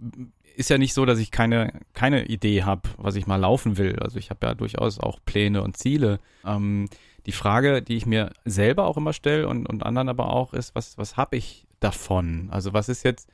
ist 0.55 0.69
ja 0.69 0.77
nicht 0.77 0.93
so, 0.93 1.05
dass 1.05 1.19
ich 1.19 1.31
keine, 1.31 1.72
keine 1.93 2.25
Idee 2.25 2.63
habe, 2.63 2.89
was 2.98 3.15
ich 3.15 3.27
mal 3.27 3.38
laufen 3.38 3.77
will. 3.77 3.98
Also 4.00 4.19
ich 4.19 4.29
habe 4.29 4.46
ja 4.46 4.55
durchaus 4.55 5.00
auch 5.00 5.19
Pläne 5.24 5.62
und 5.63 5.77
Ziele. 5.77 6.19
Ähm, 6.46 6.89
die 7.26 7.32
Frage, 7.32 7.82
die 7.82 7.96
ich 7.96 8.06
mir 8.06 8.32
selber 8.46 8.86
auch 8.86 8.98
immer 8.98 9.14
stelle 9.14 9.48
und, 9.48 9.68
und 9.68 9.86
anderen 9.86 10.10
aber 10.10 10.34
auch, 10.34 10.54
ist, 10.54 10.76
was, 10.76 10.98
was 10.98 11.18
habe 11.18 11.38
ich 11.38 11.68
davon? 11.80 12.50
Also 12.52 12.74
was 12.74 12.90
ist 12.90 13.04
jetzt, 13.04 13.30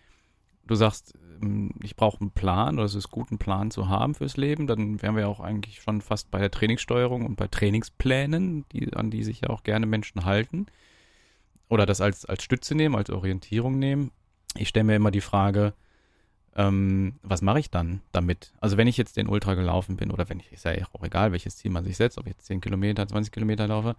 du 0.65 0.75
sagst, 0.75 1.13
ähm, 1.41 1.71
ich 1.81 1.95
brauche 1.95 2.21
einen 2.21 2.31
Plan 2.31 2.75
oder 2.75 2.85
es 2.85 2.95
ist 2.95 3.11
gut, 3.11 3.29
einen 3.31 3.39
Plan 3.39 3.71
zu 3.71 3.89
haben 3.89 4.15
fürs 4.15 4.37
Leben, 4.37 4.67
dann 4.67 5.01
wären 5.01 5.15
wir 5.15 5.27
auch 5.27 5.39
eigentlich 5.39 5.81
schon 5.81 6.01
fast 6.01 6.31
bei 6.31 6.39
der 6.39 6.51
Trainingssteuerung 6.51 7.25
und 7.25 7.35
bei 7.35 7.47
Trainingsplänen, 7.47 8.65
die, 8.71 8.93
an 8.93 9.11
die 9.11 9.23
sich 9.23 9.41
ja 9.41 9.49
auch 9.49 9.63
gerne 9.63 9.85
Menschen 9.85 10.25
halten. 10.25 10.67
Oder 11.67 11.85
das 11.85 11.99
als, 11.99 12.25
als 12.25 12.43
Stütze 12.43 12.75
nehmen, 12.75 12.95
als 12.95 13.09
Orientierung 13.09 13.79
nehmen. 13.79 14.11
Ich 14.55 14.69
stelle 14.69 14.83
mir 14.83 14.95
immer 14.95 15.11
die 15.11 15.21
Frage, 15.21 15.73
ähm, 16.55 17.15
was 17.21 17.41
mache 17.41 17.59
ich 17.59 17.69
dann 17.69 18.01
damit? 18.11 18.53
Also 18.61 18.77
wenn 18.77 18.87
ich 18.87 18.97
jetzt 18.97 19.17
den 19.17 19.27
Ultra 19.27 19.55
gelaufen 19.55 19.97
bin 19.97 20.11
oder 20.11 20.29
wenn 20.29 20.39
ich, 20.39 20.51
ist 20.51 20.65
ja 20.65 20.73
auch 20.93 21.03
egal, 21.03 21.31
welches 21.31 21.57
Ziel 21.57 21.71
man 21.71 21.83
sich 21.83 21.97
setzt, 21.97 22.17
ob 22.17 22.25
ich 22.25 22.33
jetzt 22.33 22.45
10 22.45 22.61
Kilometer, 22.61 23.07
20 23.07 23.31
Kilometer 23.31 23.67
laufe, 23.67 23.95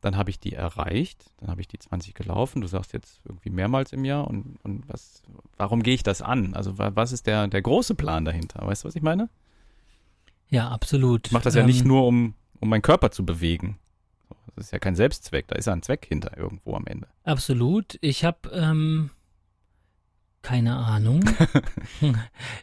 dann 0.00 0.16
habe 0.16 0.30
ich 0.30 0.38
die 0.38 0.54
erreicht, 0.54 1.32
dann 1.38 1.50
habe 1.50 1.60
ich 1.60 1.68
die 1.68 1.78
20 1.78 2.14
gelaufen, 2.14 2.62
du 2.62 2.68
sagst 2.68 2.92
jetzt 2.92 3.20
irgendwie 3.24 3.50
mehrmals 3.50 3.92
im 3.92 4.04
Jahr 4.04 4.26
und, 4.26 4.56
und 4.62 4.88
was, 4.88 5.22
warum 5.56 5.82
gehe 5.82 5.94
ich 5.94 6.02
das 6.02 6.22
an? 6.22 6.54
Also 6.54 6.78
was 6.78 7.12
ist 7.12 7.26
der, 7.26 7.46
der 7.48 7.62
große 7.62 7.94
Plan 7.94 8.24
dahinter? 8.24 8.66
Weißt 8.66 8.84
du, 8.84 8.88
was 8.88 8.96
ich 8.96 9.02
meine? 9.02 9.28
Ja, 10.48 10.68
absolut. 10.68 11.26
Ich 11.26 11.32
mache 11.32 11.44
das 11.44 11.54
ja 11.54 11.66
nicht 11.66 11.82
ähm, 11.82 11.88
nur, 11.88 12.06
um, 12.06 12.34
um 12.60 12.68
meinen 12.70 12.82
Körper 12.82 13.10
zu 13.10 13.26
bewegen. 13.26 13.78
Das 14.56 14.66
ist 14.66 14.72
ja 14.72 14.78
kein 14.78 14.96
Selbstzweck, 14.96 15.46
da 15.48 15.56
ist 15.56 15.66
ja 15.66 15.72
ein 15.72 15.82
Zweck 15.82 16.06
hinter 16.08 16.36
irgendwo 16.36 16.74
am 16.74 16.86
Ende. 16.86 17.06
Absolut. 17.24 17.98
Ich 18.00 18.24
habe 18.24 18.48
ähm, 18.52 19.10
keine 20.42 20.76
Ahnung. 20.76 21.24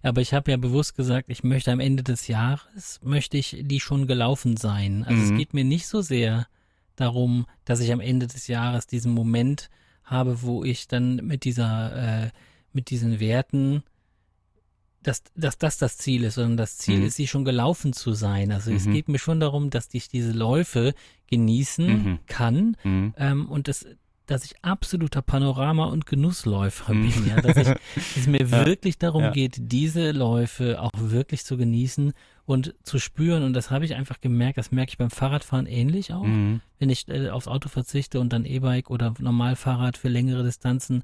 Aber 0.03 0.21
ich 0.21 0.33
habe 0.33 0.51
ja 0.51 0.57
bewusst 0.57 0.95
gesagt, 0.95 1.29
ich 1.29 1.43
möchte 1.43 1.71
am 1.71 1.79
Ende 1.79 2.03
des 2.03 2.27
Jahres, 2.27 2.99
möchte 3.03 3.37
ich 3.37 3.57
die 3.61 3.79
schon 3.79 4.07
gelaufen 4.07 4.57
sein. 4.57 5.03
Also 5.03 5.21
mhm. 5.21 5.31
es 5.31 5.37
geht 5.37 5.53
mir 5.53 5.65
nicht 5.65 5.87
so 5.87 6.01
sehr 6.01 6.47
darum, 6.95 7.45
dass 7.65 7.81
ich 7.81 7.91
am 7.91 7.99
Ende 7.99 8.27
des 8.27 8.47
Jahres 8.47 8.87
diesen 8.87 9.13
Moment 9.13 9.69
habe, 10.03 10.41
wo 10.41 10.63
ich 10.63 10.87
dann 10.87 11.17
mit 11.17 11.43
dieser, 11.43 12.25
äh, 12.25 12.29
mit 12.71 12.89
diesen 12.89 13.19
Werten, 13.19 13.83
dass, 15.03 15.23
dass 15.35 15.57
das 15.57 15.77
das 15.77 15.97
Ziel 15.97 16.23
ist, 16.23 16.35
sondern 16.35 16.57
das 16.57 16.77
Ziel 16.77 16.99
mhm. 16.99 17.05
ist, 17.05 17.15
sie 17.15 17.27
schon 17.27 17.45
gelaufen 17.45 17.93
zu 17.93 18.13
sein. 18.13 18.51
Also 18.51 18.71
mhm. 18.71 18.77
es 18.77 18.85
geht 18.85 19.07
mir 19.07 19.19
schon 19.19 19.39
darum, 19.39 19.69
dass 19.69 19.89
ich 19.91 20.07
diese 20.07 20.31
Läufe 20.31 20.93
genießen 21.27 21.87
mhm. 21.87 22.19
kann 22.27 22.77
mhm. 22.83 23.13
ähm, 23.17 23.49
und 23.49 23.67
das 23.67 23.85
dass 24.25 24.45
ich 24.45 24.55
absoluter 24.63 25.21
Panorama- 25.21 25.85
und 25.85 26.05
Genussläufer 26.05 26.93
mhm. 26.93 27.09
bin, 27.09 27.27
ja, 27.27 27.41
dass, 27.41 27.57
ich, 27.57 27.67
dass 27.67 28.17
es 28.17 28.27
mir 28.27 28.41
ja. 28.47 28.65
wirklich 28.65 28.97
darum 28.97 29.23
ja. 29.23 29.31
geht, 29.31 29.55
diese 29.57 30.11
Läufe 30.11 30.81
auch 30.81 30.91
wirklich 30.95 31.45
zu 31.45 31.57
genießen 31.57 32.13
und 32.45 32.75
zu 32.83 32.99
spüren. 32.99 33.43
Und 33.43 33.53
das 33.53 33.71
habe 33.71 33.85
ich 33.85 33.95
einfach 33.95 34.21
gemerkt, 34.21 34.57
das 34.57 34.71
merke 34.71 34.89
ich 34.89 34.97
beim 34.97 35.11
Fahrradfahren 35.11 35.65
ähnlich 35.67 36.13
auch. 36.13 36.23
Mhm. 36.23 36.61
Wenn 36.79 36.89
ich 36.89 37.07
äh, 37.07 37.29
aufs 37.29 37.47
Auto 37.47 37.69
verzichte 37.69 38.19
und 38.19 38.31
dann 38.33 38.45
E-Bike 38.45 38.89
oder 38.89 39.13
Normalfahrrad 39.19 39.97
für 39.97 40.09
längere 40.09 40.43
Distanzen 40.43 41.03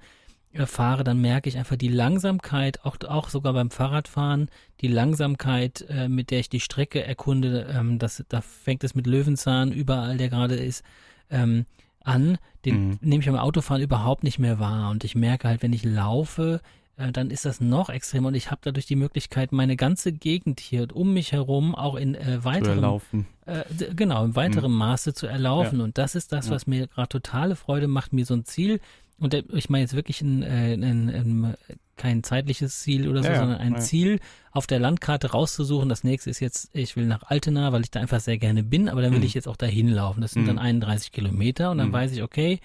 äh, 0.54 0.66
fahre, 0.66 1.04
dann 1.04 1.22
merke 1.22 1.48
ich 1.48 1.58
einfach 1.58 1.78
die 1.78 1.88
Langsamkeit, 1.88 2.84
auch, 2.84 2.98
auch 3.08 3.30
sogar 3.30 3.54
beim 3.54 3.72
Fahrradfahren, 3.72 4.50
die 4.82 4.88
Langsamkeit, 4.88 5.86
äh, 5.90 6.10
mit 6.10 6.30
der 6.30 6.40
ich 6.40 6.50
die 6.50 6.60
Strecke 6.60 7.04
erkunde, 7.04 7.74
ähm, 7.74 8.00
das, 8.00 8.24
da 8.28 8.42
fängt 8.42 8.84
es 8.84 8.94
mit 8.94 9.08
Löwenzahn 9.08 9.72
überall, 9.72 10.18
der 10.18 10.30
gerade 10.30 10.56
ist, 10.56 10.84
ähm, 11.30 11.66
an, 12.04 12.38
den 12.66 12.90
mhm. 12.90 13.00
nehme 13.02 13.22
ich 13.22 13.28
beim 13.28 13.38
Autofahren 13.38 13.82
überhaupt 13.82 14.24
nicht 14.24 14.40
mehr 14.40 14.60
wahr. 14.60 14.90
Und 14.90 15.04
ich 15.04 15.16
merke 15.16 15.48
halt, 15.48 15.62
wenn 15.62 15.74
ich 15.74 15.84
laufe, 15.84 16.62
äh, 16.98 17.12
dann 17.12 17.32
ist 17.32 17.46
das 17.46 17.62
noch 17.62 17.90
extremer 17.90 18.30
und 18.30 18.36
ich 18.36 18.52
habe 18.52 18.62
dadurch 18.64 18.86
die 18.86 18.96
Möglichkeit, 18.96 19.52
meine 19.52 19.76
ganze 19.76 20.12
Gegend 20.12 20.60
hier 20.60 20.96
um 20.96 21.14
mich 21.14 21.32
herum 21.32 21.76
auch 21.76 21.96
in 21.96 22.16
äh, 22.16 22.44
weiterem, 22.44 23.02
äh, 23.46 23.64
genau, 23.96 24.26
in 24.26 24.36
weiterem 24.36 24.72
mhm. 24.72 24.78
Maße 24.78 25.14
zu 25.14 25.28
erlaufen. 25.28 25.80
Ja. 25.80 25.86
Und 25.86 25.98
das 25.98 26.16
ist 26.16 26.32
das, 26.32 26.50
was 26.50 26.68
mir 26.68 26.88
gerade 26.88 27.10
totale 27.10 27.56
Freude 27.56 27.88
macht, 27.88 28.14
mir 28.14 28.26
so 28.26 28.34
ein 28.34 28.46
Ziel 28.46 28.80
und 29.22 29.34
ich 29.54 29.70
meine 29.70 29.84
jetzt 29.84 29.96
wirklich 29.96 30.22
ein, 30.22 30.42
äh, 30.42 30.74
ein, 30.74 31.10
ein, 31.10 31.56
kein 31.96 32.24
zeitliches 32.24 32.80
Ziel 32.80 33.08
oder 33.08 33.22
so, 33.22 33.30
ja, 33.30 33.38
sondern 33.38 33.60
ein 33.60 33.74
ja. 33.74 33.80
Ziel 33.80 34.20
auf 34.52 34.66
der 34.66 34.80
Landkarte 34.80 35.32
rauszusuchen. 35.32 35.90
Das 35.90 36.04
nächste 36.04 36.32
ist 36.32 36.40
jetzt, 36.40 36.72
ich 36.74 36.96
will 36.96 37.06
nach 37.06 37.24
Altena, 37.24 37.72
weil 37.72 37.82
ich 37.82 37.92
da 37.92 38.00
einfach 38.00 38.20
sehr 38.20 38.40
gerne 38.40 38.64
bin, 38.64 38.90
aber 38.90 39.02
dann 39.04 39.12
will 39.12 39.20
mhm. 39.20 39.26
ich 39.26 39.36
jetzt 39.36 39.48
auch 39.48 39.58
dahin 39.58 39.88
laufen. 39.90 40.22
Das 40.22 40.32
sind 40.32 40.44
mhm. 40.44 40.48
dann 40.48 40.60
31 40.60 41.12
Kilometer 41.12 41.70
und 41.70 41.78
dann 41.78 41.90
mhm. 41.90 41.94
weiß 41.94 42.12
ich, 42.14 42.24
okay, 42.24 42.60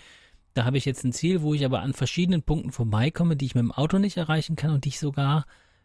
da 0.54 0.64
habe 0.64 0.78
ich 0.78 0.86
jetzt 0.86 1.04
ein 1.04 1.12
Ziel, 1.12 1.42
wo 1.42 1.52
ich 1.52 1.64
aber 1.64 1.82
an 1.82 1.92
verschiedenen 1.92 2.42
Punkten 2.42 2.72
vorbeikomme, 2.72 3.36
die 3.36 3.44
ich 3.44 3.54
mit 3.54 3.62
dem 3.62 3.72
Auto 3.72 3.98
nicht 3.98 4.16
erreichen 4.16 4.56
kann 4.56 4.70
und 4.70 4.86
die 4.86 4.88
ich 4.88 4.98
sogar 4.98 5.44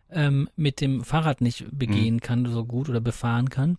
ähm, 0.09 0.47
mit 0.55 0.79
dem 0.79 1.03
Fahrrad 1.03 1.41
nicht 1.41 1.65
begehen 1.71 2.15
mhm. 2.15 2.21
kann, 2.21 2.45
so 2.45 2.63
gut 2.63 2.87
oder 2.87 3.01
befahren 3.01 3.49
kann 3.49 3.77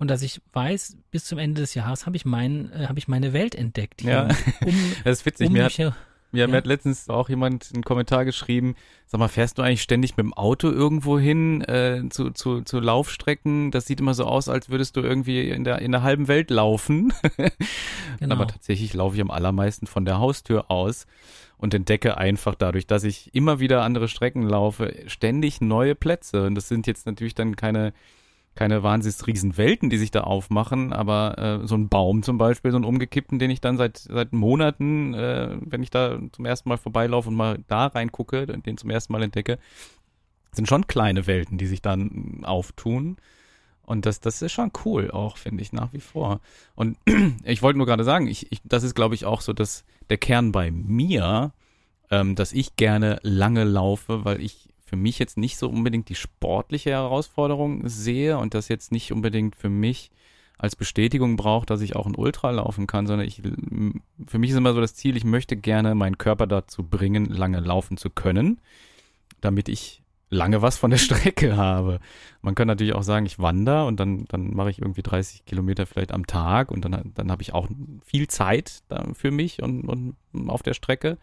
und 0.00 0.08
dass 0.08 0.22
ich 0.22 0.40
weiß, 0.54 0.96
bis 1.10 1.26
zum 1.26 1.38
Ende 1.38 1.60
des 1.60 1.74
Jahres 1.74 2.06
habe 2.06 2.16
ich 2.16 2.24
mein, 2.24 2.72
äh, 2.72 2.86
habe 2.86 2.98
ich 2.98 3.06
meine 3.06 3.34
Welt 3.34 3.54
entdeckt. 3.54 4.00
Hier, 4.00 4.10
ja, 4.10 4.22
um, 4.66 4.74
das 5.04 5.18
ist 5.18 5.26
witzig. 5.26 5.48
Um 5.48 5.52
mir, 5.52 5.64
hat, 5.66 5.94
mir, 6.32 6.40
ja. 6.42 6.46
mir 6.46 6.58
hat 6.58 6.66
letztens 6.66 7.08
auch 7.08 7.28
jemand 7.28 7.70
einen 7.72 7.82
Kommentar 7.82 8.24
geschrieben, 8.24 8.74
sag 9.06 9.18
mal, 9.18 9.28
fährst 9.28 9.58
du 9.58 9.62
eigentlich 9.62 9.82
ständig 9.82 10.16
mit 10.16 10.24
dem 10.24 10.34
Auto 10.34 10.70
irgendwo 10.70 11.18
hin 11.18 11.62
äh, 11.62 12.02
zu, 12.10 12.30
zu, 12.30 12.62
zu 12.62 12.80
Laufstrecken? 12.80 13.70
Das 13.70 13.86
sieht 13.86 14.00
immer 14.00 14.14
so 14.14 14.24
aus, 14.24 14.48
als 14.48 14.70
würdest 14.70 14.96
du 14.96 15.00
irgendwie 15.00 15.50
in 15.50 15.64
der, 15.64 15.80
in 15.80 15.92
der 15.92 16.02
halben 16.02 16.28
Welt 16.28 16.50
laufen. 16.50 17.12
genau. 18.20 18.34
Aber 18.34 18.46
tatsächlich 18.46 18.94
laufe 18.94 19.16
ich 19.16 19.22
am 19.22 19.30
allermeisten 19.30 19.86
von 19.86 20.04
der 20.04 20.18
Haustür 20.18 20.70
aus 20.70 21.06
und 21.58 21.74
entdecke 21.74 22.16
einfach 22.16 22.54
dadurch, 22.54 22.86
dass 22.86 23.04
ich 23.04 23.34
immer 23.34 23.60
wieder 23.60 23.82
andere 23.82 24.08
Strecken 24.08 24.42
laufe, 24.42 24.94
ständig 25.06 25.60
neue 25.60 25.94
Plätze. 25.94 26.44
Und 26.46 26.54
das 26.54 26.68
sind 26.68 26.86
jetzt 26.86 27.06
natürlich 27.06 27.34
dann 27.34 27.56
keine 27.56 27.92
keine 28.60 28.82
wahnsinnig 28.82 29.26
riesen 29.26 29.56
Welten, 29.56 29.88
die 29.88 29.96
sich 29.96 30.10
da 30.10 30.20
aufmachen, 30.20 30.92
aber 30.92 31.38
äh, 31.62 31.66
so 31.66 31.76
ein 31.76 31.88
Baum 31.88 32.22
zum 32.22 32.36
Beispiel, 32.36 32.72
so 32.72 32.76
ein 32.76 32.84
umgekippten, 32.84 33.38
den 33.38 33.50
ich 33.50 33.62
dann 33.62 33.78
seit 33.78 33.96
seit 33.96 34.34
Monaten, 34.34 35.14
äh, 35.14 35.56
wenn 35.62 35.82
ich 35.82 35.88
da 35.88 36.18
zum 36.32 36.44
ersten 36.44 36.68
Mal 36.68 36.76
vorbeilaufe 36.76 37.30
und 37.30 37.36
mal 37.36 37.60
da 37.68 37.86
reingucke, 37.86 38.46
den 38.46 38.76
zum 38.76 38.90
ersten 38.90 39.14
Mal 39.14 39.22
entdecke, 39.22 39.58
sind 40.52 40.68
schon 40.68 40.86
kleine 40.86 41.26
Welten, 41.26 41.56
die 41.56 41.66
sich 41.66 41.80
dann 41.80 42.42
auftun. 42.42 43.16
Und 43.80 44.04
das, 44.04 44.20
das 44.20 44.42
ist 44.42 44.52
schon 44.52 44.72
cool 44.84 45.10
auch, 45.10 45.38
finde 45.38 45.62
ich, 45.62 45.72
nach 45.72 45.94
wie 45.94 46.00
vor. 46.00 46.40
Und 46.74 46.98
ich 47.44 47.62
wollte 47.62 47.78
nur 47.78 47.86
gerade 47.86 48.04
sagen, 48.04 48.26
ich, 48.26 48.52
ich, 48.52 48.60
das 48.62 48.82
ist, 48.82 48.94
glaube 48.94 49.14
ich, 49.14 49.24
auch 49.24 49.40
so 49.40 49.54
dass 49.54 49.84
der 50.10 50.18
Kern 50.18 50.52
bei 50.52 50.70
mir, 50.70 51.54
ähm, 52.10 52.34
dass 52.34 52.52
ich 52.52 52.76
gerne 52.76 53.20
lange 53.22 53.64
laufe, 53.64 54.26
weil 54.26 54.42
ich 54.42 54.69
für 54.90 54.96
mich 54.96 55.20
jetzt 55.20 55.38
nicht 55.38 55.56
so 55.56 55.68
unbedingt 55.68 56.08
die 56.08 56.16
sportliche 56.16 56.90
Herausforderung 56.90 57.88
sehe 57.88 58.38
und 58.38 58.54
das 58.54 58.66
jetzt 58.66 58.90
nicht 58.90 59.12
unbedingt 59.12 59.54
für 59.54 59.68
mich 59.68 60.10
als 60.58 60.74
Bestätigung 60.74 61.36
braucht, 61.36 61.70
dass 61.70 61.80
ich 61.80 61.94
auch 61.94 62.06
ein 62.06 62.16
Ultra 62.16 62.50
laufen 62.50 62.88
kann, 62.88 63.06
sondern 63.06 63.24
ich, 63.24 63.40
für 64.26 64.38
mich 64.40 64.50
ist 64.50 64.56
immer 64.56 64.74
so 64.74 64.80
das 64.80 64.96
Ziel, 64.96 65.16
ich 65.16 65.22
möchte 65.22 65.56
gerne 65.56 65.94
meinen 65.94 66.18
Körper 66.18 66.48
dazu 66.48 66.82
bringen, 66.82 67.26
lange 67.26 67.60
laufen 67.60 67.98
zu 67.98 68.10
können, 68.10 68.60
damit 69.40 69.68
ich 69.68 70.02
lange 70.28 70.60
was 70.60 70.76
von 70.76 70.90
der 70.90 70.98
Strecke 71.06 71.56
habe. 71.56 72.00
Man 72.42 72.56
kann 72.56 72.66
natürlich 72.66 72.94
auch 72.94 73.04
sagen, 73.04 73.26
ich 73.26 73.38
wandere 73.38 73.86
und 73.86 74.00
dann, 74.00 74.24
dann 74.24 74.56
mache 74.56 74.70
ich 74.70 74.80
irgendwie 74.80 75.02
30 75.02 75.44
Kilometer 75.44 75.86
vielleicht 75.86 76.10
am 76.10 76.26
Tag 76.26 76.72
und 76.72 76.84
dann, 76.84 77.12
dann 77.14 77.30
habe 77.30 77.42
ich 77.42 77.54
auch 77.54 77.68
viel 78.04 78.26
Zeit 78.26 78.82
für 79.14 79.30
mich 79.30 79.62
und, 79.62 79.84
und 79.84 80.16
auf 80.50 80.64
der 80.64 80.74
Strecke. 80.74 81.16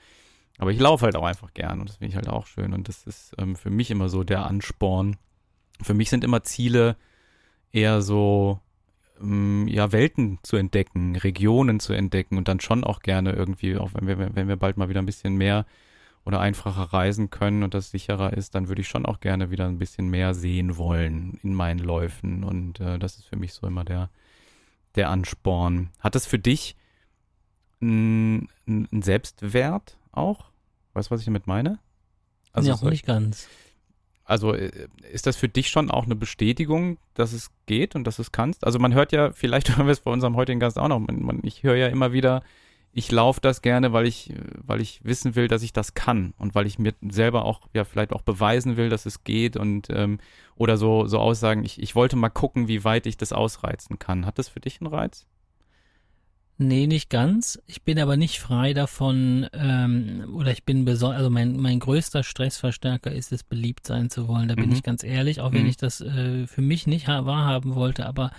Aber 0.58 0.72
ich 0.72 0.80
laufe 0.80 1.06
halt 1.06 1.16
auch 1.16 1.26
einfach 1.26 1.54
gern 1.54 1.80
und 1.80 1.90
das 1.90 1.98
finde 1.98 2.10
ich 2.10 2.16
halt 2.16 2.30
auch 2.30 2.48
schön. 2.48 2.74
Und 2.74 2.88
das 2.88 3.06
ist 3.06 3.36
ähm, 3.38 3.56
für 3.56 3.70
mich 3.70 3.92
immer 3.92 4.10
so 4.10 4.24
der 4.24 4.46
Ansporn. 4.46 5.18
Für 5.82 5.94
mich 5.94 6.10
sind 6.10 6.24
immer 6.24 6.44
Ziele 6.44 6.98
eher 7.72 8.02
so, 8.02 8.60
ähm, 9.22 9.68
ja, 9.68 9.92
Welten 9.92 10.40
zu 10.42 10.58
entdecken, 10.58 11.16
Regionen 11.16 11.80
zu 11.80 11.94
entdecken 11.94 12.38
und 12.38 12.48
dann 12.48 12.60
schon 12.60 12.84
auch 12.84 13.02
gerne 13.02 13.34
irgendwie, 13.34 13.78
auch 13.78 13.92
wenn 13.94 14.08
wir, 14.08 14.36
wenn 14.36 14.48
wir 14.48 14.56
bald 14.56 14.78
mal 14.78 14.90
wieder 14.90 15.02
ein 15.02 15.06
bisschen 15.06 15.36
mehr 15.36 15.66
oder 16.26 16.40
einfacher 16.40 16.92
reisen 16.92 17.30
können 17.30 17.64
und 17.64 17.74
das 17.74 17.92
sicherer 17.92 18.34
ist, 18.34 18.56
dann 18.56 18.68
würde 18.68 18.82
ich 18.82 18.88
schon 18.88 19.06
auch 19.06 19.20
gerne 19.20 19.50
wieder 19.52 19.66
ein 19.66 19.78
bisschen 19.78 20.10
mehr 20.10 20.34
sehen 20.34 20.76
wollen 20.76 21.40
in 21.42 21.54
meinen 21.54 21.80
Läufen. 21.80 22.44
Und 22.44 22.80
äh, 22.80 23.00
das 23.00 23.18
ist 23.18 23.28
für 23.28 23.38
mich 23.38 23.54
so 23.54 23.66
immer 23.68 23.86
der, 23.86 24.10
der 24.96 25.10
Ansporn. 25.10 25.90
Hat 26.00 26.16
das 26.16 26.26
für 26.26 26.40
dich 26.40 26.76
einen 27.80 28.50
Selbstwert 28.92 29.97
auch? 30.18 30.46
Weißt 30.94 31.10
du, 31.10 31.12
was 31.12 31.22
ich 31.22 31.26
damit 31.26 31.48
meine? 31.48 31.80
Also 32.52 32.70
ja, 32.70 32.76
auch 32.76 32.82
nicht 32.84 33.06
ganz. 33.06 33.48
Also 34.24 34.54
äh, 34.54 34.72
ist 35.12 35.26
das 35.26 35.38
für 35.38 35.48
dich 35.48 35.70
schon 35.70 35.90
auch 35.90 36.06
eine 36.06 36.16
Bestätigung, 36.16 36.98
dass 37.14 37.32
es 37.32 37.50
geht 37.66 37.96
und 37.96 38.06
dass 38.06 38.20
es 38.20 38.32
kannst? 38.32 38.66
Also 38.66 38.78
man 38.78 38.94
hört 38.94 39.12
ja, 39.12 39.32
vielleicht 39.32 39.70
hören 39.78 39.88
wir 39.88 39.94
es 39.94 40.02
bei 40.02 40.12
unserem 40.12 40.36
heutigen 40.36 40.60
Gast 40.60 40.78
auch 40.78 40.90
noch, 40.90 41.00
man, 41.00 41.22
man, 41.22 41.40
ich 41.44 41.64
höre 41.64 41.76
ja 41.76 41.88
immer 41.88 42.12
wieder, 42.12 42.44
ich 42.92 43.12
laufe 43.12 43.40
das 43.40 43.62
gerne, 43.62 43.94
weil 43.94 44.08
ich, 44.08 44.34
weil 44.56 44.82
ich 44.82 45.02
wissen 45.04 45.36
will, 45.36 45.48
dass 45.48 45.62
ich 45.62 45.72
das 45.72 45.94
kann 45.94 46.34
und 46.40 46.56
weil 46.56 46.66
ich 46.66 46.80
mir 46.80 46.94
selber 47.10 47.46
auch, 47.46 47.62
ja, 47.74 47.86
vielleicht 47.86 48.12
auch 48.12 48.24
beweisen 48.24 48.76
will, 48.76 48.90
dass 48.90 49.06
es 49.06 49.24
geht 49.24 49.56
und 49.56 49.90
ähm, 49.92 50.20
oder 50.56 50.78
so, 50.78 51.06
so 51.06 51.20
Aussagen, 51.20 51.64
ich, 51.64 51.80
ich 51.82 51.96
wollte 51.96 52.16
mal 52.16 52.30
gucken, 52.30 52.68
wie 52.68 52.84
weit 52.84 53.06
ich 53.06 53.16
das 53.16 53.34
ausreizen 53.34 54.00
kann. 54.00 54.26
Hat 54.26 54.40
das 54.40 54.50
für 54.50 54.60
dich 54.60 54.82
einen 54.82 54.92
Reiz? 54.92 55.28
Nee, 56.60 56.88
nicht 56.88 57.12
ganz. 57.12 57.60
Ich 57.68 57.84
bin 57.84 58.00
aber 58.00 58.18
nicht 58.18 58.40
frei 58.40 58.74
davon, 58.74 59.46
ähm, 59.54 60.24
oder 60.34 60.52
ich 60.52 60.64
bin 60.64 60.86
besonders, 60.86 61.20
also 61.20 61.30
mein, 61.30 61.56
mein 61.58 61.80
größter 61.80 62.24
Stressverstärker 62.24 63.12
ist 63.12 63.32
es, 63.32 63.44
beliebt 63.44 63.86
sein 63.86 64.10
zu 64.10 64.28
wollen. 64.28 64.48
Da 64.48 64.56
bin 64.56 64.70
Mhm. 64.70 64.76
ich 64.76 64.82
ganz 64.82 65.04
ehrlich, 65.04 65.40
auch 65.40 65.54
wenn 65.54 65.64
Mhm. 65.64 65.70
ich 65.70 65.78
das 65.78 66.02
äh, 66.02 66.48
für 66.48 66.62
mich 66.64 66.88
nicht 66.88 67.08
ha- 67.08 67.26
wahrhaben 67.28 67.76
wollte, 67.76 68.08
aber 68.08 68.32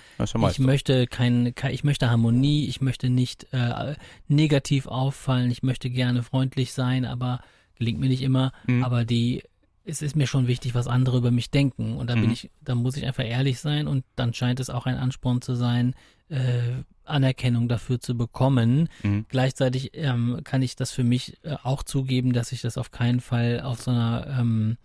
ich 0.50 0.58
möchte 0.58 1.06
kein, 1.06 1.54
kein, 1.54 1.72
ich 1.72 1.84
möchte 1.84 2.10
Harmonie, 2.10 2.66
ich 2.66 2.80
möchte 2.80 3.08
nicht 3.08 3.46
äh, 3.52 3.94
negativ 4.26 4.86
auffallen, 4.88 5.50
ich 5.52 5.62
möchte 5.62 5.88
gerne 5.88 6.24
freundlich 6.24 6.72
sein, 6.72 7.04
aber 7.04 7.40
gelingt 7.76 8.00
mir 8.00 8.08
nicht 8.08 8.22
immer. 8.22 8.50
Mhm. 8.66 8.82
Aber 8.82 9.04
die, 9.04 9.44
es 9.88 10.02
ist 10.02 10.16
mir 10.16 10.26
schon 10.26 10.46
wichtig, 10.46 10.74
was 10.74 10.86
andere 10.86 11.16
über 11.18 11.30
mich 11.30 11.50
denken. 11.50 11.96
Und 11.96 12.10
da 12.10 12.14
bin 12.14 12.26
Mhm. 12.26 12.30
ich, 12.32 12.50
da 12.60 12.74
muss 12.74 12.96
ich 12.96 13.06
einfach 13.06 13.24
ehrlich 13.24 13.58
sein 13.60 13.88
und 13.88 14.04
dann 14.16 14.34
scheint 14.34 14.60
es 14.60 14.70
auch 14.70 14.86
ein 14.86 14.96
Ansporn 14.96 15.40
zu 15.40 15.54
sein, 15.54 15.94
äh, 16.28 16.82
Anerkennung 17.04 17.68
dafür 17.68 17.98
zu 17.98 18.14
bekommen. 18.16 18.88
Mhm. 19.02 19.24
Gleichzeitig 19.28 19.92
ähm, 19.94 20.40
kann 20.44 20.60
ich 20.62 20.76
das 20.76 20.90
für 20.92 21.04
mich 21.04 21.38
äh, 21.42 21.56
auch 21.62 21.82
zugeben, 21.82 22.32
dass 22.34 22.52
ich 22.52 22.60
das 22.60 22.76
auf 22.76 22.90
keinen 22.90 23.20
Fall 23.20 23.60
auf 23.62 23.80
so 23.80 23.90
einer 23.90 24.26
ähm, 24.38 24.76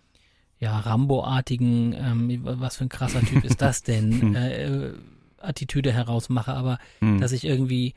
ja, 0.58 0.78
Rambo-artigen, 0.78 1.92
ähm, 1.92 2.40
was 2.42 2.76
für 2.76 2.84
ein 2.84 2.88
krasser 2.88 3.20
Typ 3.20 3.44
ist 3.44 3.60
das 3.60 3.82
denn, 3.82 4.34
äh, 4.36 4.64
äh, 4.64 4.94
Attitüde 5.38 5.92
herausmache, 5.92 6.54
aber 6.54 6.78
Mhm. 7.00 7.20
dass 7.20 7.32
ich 7.32 7.44
irgendwie, 7.44 7.92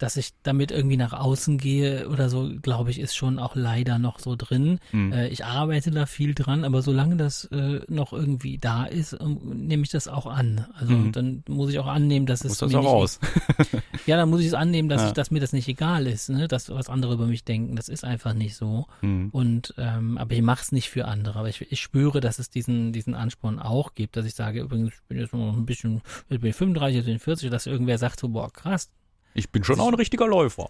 dass 0.00 0.16
ich 0.16 0.30
damit 0.42 0.70
irgendwie 0.72 0.96
nach 0.96 1.12
außen 1.12 1.58
gehe 1.58 2.08
oder 2.08 2.28
so, 2.28 2.50
glaube 2.62 2.90
ich, 2.90 2.98
ist 2.98 3.14
schon 3.14 3.38
auch 3.38 3.54
leider 3.54 3.98
noch 3.98 4.18
so 4.18 4.34
drin. 4.36 4.80
Mhm. 4.92 5.12
Äh, 5.12 5.28
ich 5.28 5.44
arbeite 5.44 5.90
da 5.92 6.06
viel 6.06 6.34
dran, 6.34 6.64
aber 6.64 6.82
solange 6.82 7.16
das 7.16 7.44
äh, 7.52 7.80
noch 7.88 8.12
irgendwie 8.12 8.58
da 8.58 8.84
ist, 8.86 9.12
ähm, 9.20 9.38
nehme 9.66 9.82
ich 9.84 9.90
das 9.90 10.08
auch 10.08 10.26
an. 10.26 10.66
Also 10.74 10.92
Mhm. 10.94 11.12
dann 11.12 11.44
muss 11.48 11.70
ich 11.70 11.78
auch 11.78 11.86
annehmen, 11.86 12.26
dass 12.26 12.42
Muss 12.42 12.52
es 12.54 12.58
das 12.58 12.72
mir 12.72 12.78
auch 12.78 12.82
nicht, 12.82 12.90
raus. 12.92 13.20
ja, 14.06 14.16
dann 14.16 14.28
muss 14.30 14.40
ich 14.40 14.46
es 14.48 14.54
annehmen, 14.54 14.88
dass 14.88 15.02
Ja. 15.02 15.06
ich, 15.08 15.12
dass 15.12 15.30
mir 15.30 15.40
das 15.40 15.52
nicht 15.52 15.68
egal 15.68 16.06
ist, 16.06 16.30
ne, 16.30 16.48
dass 16.48 16.68
was 16.70 16.88
andere 16.88 17.14
über 17.14 17.26
mich 17.26 17.44
denken. 17.44 17.76
Das 17.76 17.88
ist 17.88 18.04
einfach 18.04 18.34
nicht 18.34 18.56
so. 18.56 18.86
Mhm. 19.02 19.28
Und 19.30 19.74
ähm, 19.78 20.18
aber 20.18 20.32
ich 20.34 20.42
mache 20.42 20.62
es 20.62 20.72
nicht 20.72 20.88
für 20.90 21.04
andere. 21.06 21.38
Aber 21.38 21.48
ich, 21.48 21.70
ich 21.70 21.80
spüre, 21.80 22.20
dass 22.20 22.38
es 22.38 22.50
diesen 22.50 22.92
diesen 22.92 23.14
Ansporn 23.14 23.58
auch 23.58 23.94
gibt, 23.94 24.16
dass 24.16 24.24
ich 24.26 24.34
sage, 24.34 24.60
übrigens, 24.62 24.94
ich 24.94 25.02
bin 25.08 25.18
jetzt 25.18 25.32
noch 25.34 25.56
ein 25.56 25.66
bisschen, 25.66 26.00
jetzt 26.28 26.40
bin 26.40 26.50
ich 26.50 26.56
35, 26.56 26.96
jetzt 26.96 27.04
bin 27.06 27.16
ich 27.16 27.22
40, 27.22 27.50
dass 27.50 27.66
irgendwer 27.66 27.98
sagt 27.98 28.18
so, 28.20 28.28
boah, 28.30 28.50
krass, 28.52 28.88
Ich 29.34 29.50
bin 29.50 29.64
schon 29.64 29.80
auch 29.80 29.88
ein 29.88 29.94
richtiger 29.94 30.26
Läufer. 30.26 30.68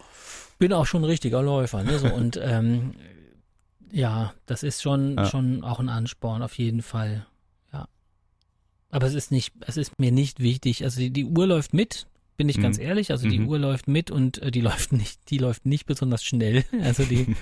bin 0.59 0.73
auch 0.73 0.87
schon 0.87 1.03
ein 1.03 1.07
richtiger 1.07 1.43
Läufer, 1.43 1.83
ne? 1.83 1.99
So 1.99 2.09
und 2.13 2.37
ähm, 2.43 2.93
ja, 3.91 4.35
das 4.47 4.63
ist 4.63 4.83
schon 4.83 5.17
Ja. 5.17 5.27
schon 5.27 5.65
auch 5.65 5.81
ein 5.81 5.89
Ansporn 5.89 6.43
auf 6.43 6.57
jeden 6.59 6.83
Fall. 6.83 7.27
Ja. 7.73 7.89
Aber 8.91 9.07
es 9.07 9.15
ist 9.15 9.31
nicht, 9.31 9.53
es 9.67 9.77
ist 9.77 9.99
mir 9.99 10.13
nicht 10.13 10.41
wichtig. 10.41 10.85
Also 10.85 11.01
die, 11.01 11.11
die 11.11 11.25
Uhr 11.25 11.47
läuft 11.47 11.73
mit, 11.75 12.07
bin 12.37 12.49
ich 12.49 12.59
Mhm. 12.59 12.63
ganz 12.63 12.79
ehrlich. 12.79 13.11
Also 13.11 13.29
die 13.29 13.39
Mhm. 13.41 13.49
Uhr 13.49 13.59
läuft 13.59 13.89
mit 13.89 14.11
und 14.11 14.39
äh, 14.43 14.51
die 14.51 14.61
läuft 14.69 14.93
nicht, 14.93 15.31
die 15.31 15.39
läuft 15.39 15.67
nicht 15.67 15.87
besonders 15.87 16.23
schnell. 16.23 16.65
Also 16.83 17.05
die, 17.05 17.35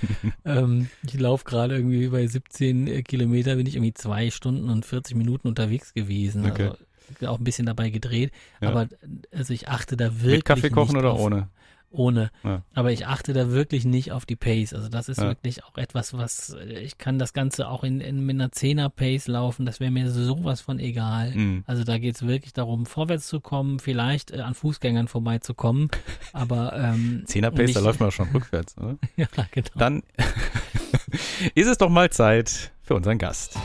ähm, 0.45 0.89
ich 1.05 1.19
laufe 1.19 1.43
gerade 1.45 1.75
irgendwie 1.75 2.07
bei 2.07 2.25
17 2.25 2.87
äh, 2.87 3.03
Kilometer, 3.03 3.55
bin 3.57 3.65
ich 3.67 3.75
irgendwie 3.75 3.93
zwei 3.93 4.29
Stunden 4.31 4.69
und 4.69 4.85
40 4.85 5.15
Minuten 5.15 5.47
unterwegs 5.47 5.93
gewesen. 5.93 6.45
Okay. 6.45 6.69
Also 6.69 6.77
auch 7.25 7.37
ein 7.39 7.43
bisschen 7.43 7.65
dabei 7.65 7.89
gedreht. 7.89 8.31
Ja. 8.61 8.69
Aber 8.69 8.87
also 9.35 9.53
ich 9.53 9.67
achte 9.69 9.97
da 9.97 10.15
wirklich 10.21 10.37
Mit 10.37 10.45
Kaffee 10.45 10.69
kochen 10.69 10.97
oder 10.97 11.11
auf, 11.13 11.19
ohne? 11.19 11.47
ohne. 11.91 12.29
Ja. 12.43 12.61
Aber 12.75 12.91
ich 12.91 13.07
achte 13.07 13.33
da 13.33 13.49
wirklich 13.49 13.83
nicht 13.83 14.11
auf 14.11 14.27
die 14.27 14.35
Pace. 14.35 14.73
Also 14.75 14.89
das 14.89 15.09
ist 15.09 15.17
Ja. 15.17 15.23
wirklich 15.29 15.63
auch 15.63 15.75
etwas, 15.77 16.13
was 16.13 16.51
äh, 16.51 16.79
ich 16.81 16.99
kann 16.99 17.17
das 17.17 17.33
Ganze 17.33 17.67
auch 17.67 17.83
in, 17.83 17.99
in 17.99 18.23
mit 18.27 18.35
einer 18.35 18.49
10er 18.49 18.89
Pace 18.89 19.27
laufen. 19.27 19.65
Das 19.65 19.79
wäre 19.79 19.89
mir 19.89 20.11
sowas 20.11 20.61
von 20.61 20.77
egal. 20.77 21.31
Mhm. 21.31 21.63
Also 21.65 21.83
da 21.83 21.97
geht 21.97 22.13
es 22.15 22.27
wirklich 22.27 22.53
darum, 22.53 22.85
vorwärts 22.85 23.25
zu 23.27 23.39
kommen, 23.39 23.79
vielleicht 23.79 24.29
äh, 24.29 24.41
an 24.41 24.53
Fußgängern 24.53 25.07
vorbeizukommen. 25.07 25.89
Aber 26.31 26.73
ähm, 26.77 27.23
Zehner 27.25 27.49
Pace, 27.49 27.73
da 27.73 27.79
läuft 27.79 27.99
man 27.99 28.11
schon 28.11 28.29
rückwärts, 28.35 28.77
oder? 28.77 28.97
ja, 29.17 29.25
genau. 29.51 29.67
Dann 29.75 30.03
ist 31.55 31.67
es 31.67 31.77
doch 31.79 31.89
mal 31.89 32.11
Zeit 32.11 32.71
für 32.83 32.93
unseren 32.93 33.17
Gast. 33.17 33.57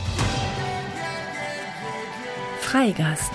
Freigast. 2.75 3.31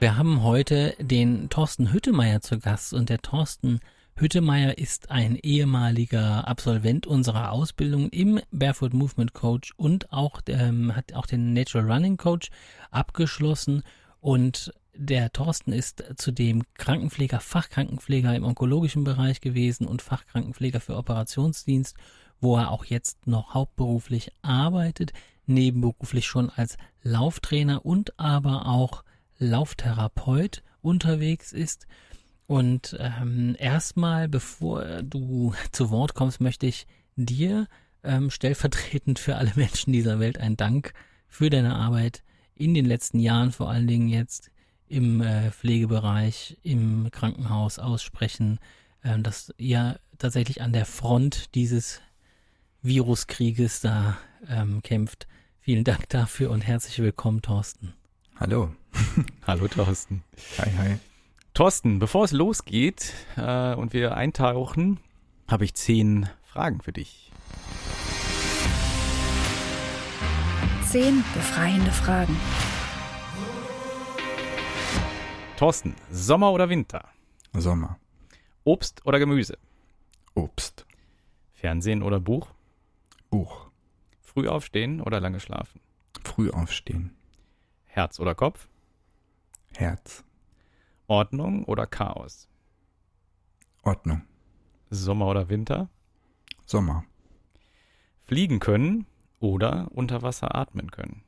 Wir 0.00 0.18
haben 0.18 0.42
heute 0.42 0.94
den 1.00 1.48
Thorsten 1.48 1.90
Hüttemeier 1.90 2.42
zu 2.42 2.58
Gast 2.58 2.92
und 2.92 3.08
der 3.08 3.22
Thorsten 3.22 3.80
Hüttemeier 4.16 4.76
ist 4.76 5.10
ein 5.10 5.36
ehemaliger 5.36 6.46
Absolvent 6.46 7.06
unserer 7.06 7.52
Ausbildung 7.52 8.10
im 8.10 8.38
Barefoot 8.50 8.92
Movement 8.92 9.32
Coach 9.32 9.72
und 9.78 10.12
auch 10.12 10.42
ähm, 10.46 10.94
hat 10.94 11.14
auch 11.14 11.24
den 11.24 11.54
Natural 11.54 11.90
Running 11.90 12.18
Coach 12.18 12.50
abgeschlossen 12.90 13.82
und 14.20 14.70
der 14.94 15.32
Thorsten 15.32 15.72
ist 15.72 16.04
zudem 16.16 16.64
Krankenpfleger, 16.74 17.40
Fachkrankenpfleger 17.40 18.36
im 18.36 18.44
onkologischen 18.44 19.04
Bereich 19.04 19.40
gewesen 19.40 19.86
und 19.86 20.02
Fachkrankenpfleger 20.02 20.80
für 20.80 20.98
Operationsdienst, 20.98 21.96
wo 22.42 22.58
er 22.58 22.70
auch 22.70 22.84
jetzt 22.84 23.26
noch 23.26 23.54
hauptberuflich 23.54 24.32
arbeitet, 24.42 25.14
nebenberuflich 25.46 26.26
schon 26.26 26.50
als 26.50 26.76
Lauftrainer 27.02 27.84
und 27.84 28.18
aber 28.18 28.66
auch 28.66 29.04
Lauftherapeut 29.38 30.62
unterwegs 30.80 31.52
ist. 31.52 31.86
Und 32.46 32.96
ähm, 33.00 33.56
erstmal, 33.58 34.28
bevor 34.28 35.02
du 35.02 35.54
zu 35.72 35.90
Wort 35.90 36.14
kommst, 36.14 36.40
möchte 36.40 36.66
ich 36.66 36.86
dir 37.16 37.66
ähm, 38.02 38.30
stellvertretend 38.30 39.18
für 39.18 39.36
alle 39.36 39.52
Menschen 39.54 39.92
dieser 39.92 40.18
Welt 40.18 40.38
einen 40.38 40.56
Dank 40.56 40.92
für 41.28 41.50
deine 41.50 41.74
Arbeit 41.74 42.22
in 42.54 42.74
den 42.74 42.84
letzten 42.84 43.18
Jahren, 43.18 43.52
vor 43.52 43.70
allen 43.70 43.86
Dingen 43.86 44.08
jetzt 44.08 44.50
im 44.86 45.22
äh, 45.22 45.50
Pflegebereich, 45.50 46.58
im 46.62 47.10
Krankenhaus 47.10 47.78
aussprechen, 47.78 48.58
ähm, 49.02 49.22
dass 49.22 49.52
ihr 49.56 49.98
tatsächlich 50.18 50.60
an 50.60 50.72
der 50.72 50.84
Front 50.84 51.54
dieses 51.54 52.00
Viruskrieges 52.82 53.80
da 53.80 54.18
ähm, 54.48 54.82
kämpft. 54.82 55.26
Vielen 55.60 55.84
Dank 55.84 56.08
dafür 56.08 56.50
und 56.50 56.62
herzlich 56.62 56.98
willkommen, 56.98 57.42
Thorsten. 57.42 57.94
Hallo. 58.36 58.72
Hallo 59.46 59.68
Thorsten. 59.68 60.24
Hi, 60.58 60.70
hi. 60.76 60.98
Thorsten, 61.54 61.98
bevor 61.98 62.24
es 62.24 62.32
losgeht 62.32 63.12
äh, 63.36 63.74
und 63.74 63.92
wir 63.92 64.16
eintauchen, 64.16 64.98
habe 65.48 65.64
ich 65.64 65.74
zehn 65.74 66.28
Fragen 66.42 66.80
für 66.80 66.92
dich. 66.92 67.30
Zehn 70.86 71.22
befreiende 71.34 71.90
Fragen. 71.90 72.36
Thorsten, 75.56 75.94
Sommer 76.10 76.52
oder 76.52 76.68
Winter? 76.68 77.08
Sommer. 77.52 77.98
Obst 78.64 79.04
oder 79.06 79.18
Gemüse? 79.18 79.58
Obst. 80.34 80.86
Fernsehen 81.54 82.02
oder 82.02 82.18
Buch? 82.18 82.48
Buch. 83.30 83.71
Früh 84.32 84.48
aufstehen 84.48 85.00
oder 85.02 85.20
lange 85.20 85.40
schlafen? 85.40 85.80
Früh 86.24 86.50
aufstehen. 86.50 87.14
Herz 87.84 88.18
oder 88.18 88.34
Kopf? 88.34 88.68
Herz. 89.74 90.24
Ordnung 91.06 91.64
oder 91.64 91.86
Chaos? 91.86 92.48
Ordnung. 93.82 94.22
Sommer 94.88 95.26
oder 95.26 95.50
Winter? 95.50 95.90
Sommer. 96.64 97.04
Fliegen 98.20 98.60
können 98.60 99.06
oder 99.40 99.88
unter 99.90 100.22
Wasser 100.22 100.54
atmen 100.54 100.90
können? 100.90 101.22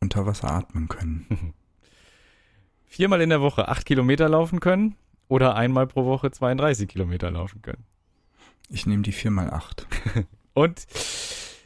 Unter 0.00 0.24
Wasser 0.24 0.50
atmen 0.50 0.88
können. 0.88 1.52
Viermal 2.86 3.20
in 3.20 3.30
der 3.30 3.42
Woche 3.42 3.68
acht 3.68 3.84
Kilometer 3.84 4.28
laufen 4.28 4.60
können 4.60 4.96
oder 5.28 5.54
einmal 5.54 5.86
pro 5.86 6.06
Woche 6.06 6.30
32 6.30 6.88
Kilometer 6.88 7.30
laufen 7.30 7.60
können? 7.60 7.84
Ich 8.70 8.86
nehme 8.86 9.02
die 9.02 9.12
4x8. 9.12 9.84
Und 10.54 10.86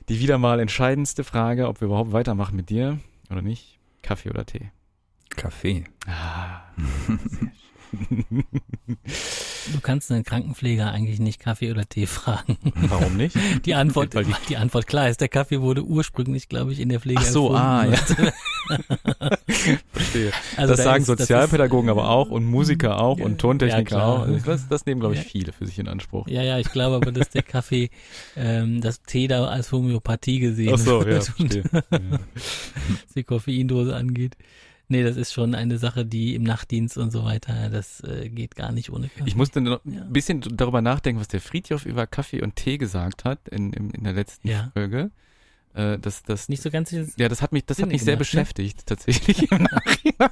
die 0.09 0.21
wieder 0.21 0.39
mal 0.39 0.61
entscheidendste 0.61 1.25
Frage, 1.25 1.69
ob 1.69 1.81
wir 1.81 1.87
überhaupt 1.87 2.13
weitermachen 2.13 2.57
mit 2.57 2.71
dir 2.71 2.99
oder 3.31 3.43
nicht. 3.43 3.79
Kaffee 4.03 4.31
oder 4.31 4.47
Tee? 4.47 4.71
Kaffee. 5.31 5.85
Ah. 6.07 6.63
Du 9.73 9.81
kannst 9.83 10.13
einen 10.13 10.23
Krankenpfleger 10.25 10.91
eigentlich 10.93 11.19
nicht 11.19 11.41
Kaffee 11.41 11.71
oder 11.73 11.89
Tee 11.89 12.07
fragen. 12.07 12.57
Warum 12.75 13.17
nicht? 13.17 13.37
Die 13.67 13.75
Antwort, 13.75 14.15
die- 14.15 14.25
die 14.49 14.57
Antwort 14.57 14.87
klar 14.87 15.09
ist, 15.09 15.21
der 15.21 15.29
Kaffee 15.29 15.61
wurde 15.61 15.83
ursprünglich, 15.85 16.49
glaube 16.49 16.73
ich, 16.73 16.79
in 16.81 16.89
der 16.89 17.01
Pflege 17.01 17.21
Ach 17.21 17.27
so, 17.27 17.55
ah, 17.55 17.85
ja. 17.87 17.97
Verstehe. 19.93 20.33
Also 20.57 20.73
das 20.73 20.79
da 20.79 20.85
sagen 20.85 21.03
ist- 21.03 21.09
das 21.09 21.19
Sozialpädagogen 21.19 21.91
aber 21.91 22.09
auch 22.09 22.31
und 22.31 22.45
Musiker 22.45 23.01
auch 23.01 23.19
und 23.19 23.39
Tontechniker 23.39 23.97
Ja, 23.99 24.05
auch. 24.07 24.21
Also 24.23 24.39
das, 24.47 24.69
das 24.69 24.87
nehmen, 24.87 25.01
glaube 25.01 25.15
ich, 25.15 25.23
Ja. 25.23 25.29
viele 25.29 25.53
für 25.53 25.67
sich 25.67 25.79
in 25.79 25.89
Anspruch. 25.89 26.29
Ja, 26.29 26.43
ja, 26.43 26.59
ich 26.59 26.71
glaube 26.71 26.97
aber, 26.97 27.13
dass 27.13 27.31
der 27.31 27.43
Kaffee, 27.43 27.91
ähm, 28.37 28.81
das 28.81 29.03
Tee 29.03 29.27
da 29.29 29.45
als 29.47 29.73
Homöopathie 29.73 30.39
gesehen 30.39 30.75
Ach 30.75 30.79
so, 30.79 31.01
ja, 31.01 31.07
wird 31.07 31.25
verstehe. 31.25 31.63
Ja. 31.73 31.81
was 31.91 33.15
die 33.17 33.25
Koffeindose 33.25 33.95
angeht. 33.97 34.37
Nee, 34.89 35.03
das 35.03 35.17
ist 35.17 35.33
schon 35.33 35.55
eine 35.55 35.79
Sache, 35.79 36.05
die 36.07 36.35
im 36.37 36.45
Nachtdienst 36.45 36.97
und 36.97 37.11
so 37.11 37.25
weiter, 37.25 37.71
das 37.71 38.01
äh, 38.05 38.29
geht 38.29 38.55
gar 38.55 38.71
nicht 38.71 38.91
ohne 38.91 39.09
Kaffee. 39.09 39.29
Ich 39.29 39.35
musste 39.35 39.61
noch 39.61 39.81
Ja. 39.85 40.03
ein 40.03 40.13
bisschen 40.13 40.41
darüber 40.41 40.81
nachdenken, 40.81 41.21
was 41.21 41.29
der 41.29 41.41
Friedhof 41.41 41.87
über 41.87 42.07
Kaffee 42.07 42.43
und 42.43 42.55
Tee 42.57 42.79
gesagt 42.79 43.25
hat 43.25 43.49
in, 43.49 43.73
in, 43.73 43.91
in 43.91 44.05
der 44.05 44.13
letzten 44.13 44.47
Ja. 44.49 44.71
Folge. 44.75 45.11
Äh, 45.75 45.99
das, 45.99 46.23
das, 46.23 46.49
nicht 46.49 46.63
so 46.63 46.71
ganz 46.71 46.93
ja, 46.93 47.29
das 47.29 47.43
hat 47.43 47.53
mich, 47.53 47.65
das 47.67 47.83
hat 47.83 47.89
mich 47.89 48.03
sehr 48.03 48.15
gemacht, 48.15 48.33
ne? 48.33 48.41
beschäftigt, 48.41 48.87
tatsächlich 48.87 49.51
im 49.51 49.63
Nachhinein. 49.71 50.31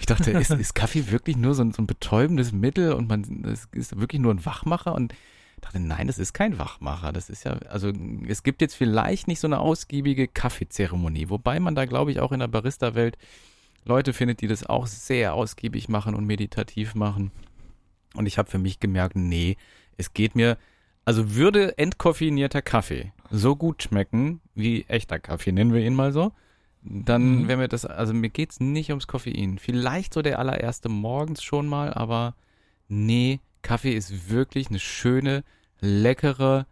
Ich 0.00 0.06
dachte, 0.06 0.30
ist, 0.30 0.50
ist 0.50 0.74
Kaffee 0.74 1.10
wirklich 1.10 1.36
nur 1.36 1.54
so 1.54 1.62
ein, 1.62 1.72
so 1.72 1.82
ein 1.82 1.86
betäubendes 1.86 2.52
Mittel 2.52 2.92
und 2.92 3.08
man 3.08 3.44
es 3.44 3.68
ist 3.72 3.98
wirklich 3.98 4.20
nur 4.22 4.32
ein 4.32 4.44
Wachmacher 4.44 4.94
und 4.94 5.14
dachte, 5.60 5.80
nein, 5.80 6.06
das 6.06 6.18
ist 6.18 6.32
kein 6.32 6.58
Wachmacher. 6.58 7.12
Das 7.12 7.28
ist 7.30 7.44
ja, 7.44 7.52
also 7.68 7.92
es 8.26 8.42
gibt 8.42 8.60
jetzt 8.60 8.74
vielleicht 8.74 9.28
nicht 9.28 9.40
so 9.40 9.48
eine 9.48 9.58
ausgiebige 9.58 10.28
Kaffeezeremonie, 10.28 11.28
wobei 11.30 11.60
man 11.60 11.74
da, 11.74 11.84
glaube 11.84 12.10
ich, 12.10 12.20
auch 12.20 12.32
in 12.32 12.40
der 12.40 12.48
Barista-Welt 12.48 13.16
Leute 13.86 14.12
findet, 14.12 14.40
die 14.40 14.46
das 14.48 14.64
auch 14.66 14.86
sehr 14.86 15.34
ausgiebig 15.34 15.88
machen 15.88 16.14
und 16.14 16.26
meditativ 16.26 16.94
machen. 16.94 17.30
Und 18.14 18.26
ich 18.26 18.36
habe 18.38 18.50
für 18.50 18.58
mich 18.58 18.80
gemerkt, 18.80 19.16
nee, 19.16 19.56
es 19.96 20.12
geht 20.12 20.34
mir, 20.34 20.58
also 21.04 21.34
würde 21.34 21.78
entkoffinierter 21.78 22.62
Kaffee 22.62 23.12
so 23.30 23.56
gut 23.56 23.82
schmecken 23.82 24.40
wie 24.54 24.84
echter 24.88 25.18
Kaffee, 25.18 25.52
nennen 25.52 25.72
wir 25.72 25.80
ihn 25.84 25.94
mal 25.94 26.12
so, 26.12 26.32
dann 26.82 27.42
Mhm. 27.42 27.48
wäre 27.48 27.58
mir 27.58 27.68
das, 27.68 27.84
also 27.84 28.12
mir 28.14 28.28
geht's 28.30 28.60
nicht 28.60 28.90
ums 28.90 29.06
Koffein. 29.06 29.58
Vielleicht 29.58 30.14
so 30.14 30.22
der 30.22 30.38
allererste 30.38 30.88
morgens 30.88 31.42
schon 31.42 31.66
mal, 31.66 31.92
aber 31.92 32.34
nee, 32.88 33.40
Kaffee 33.62 33.92
ist 33.94 34.30
wirklich 34.30 34.68
eine 34.68 34.78
schöne, 34.78 35.42
leckere, 35.80 36.66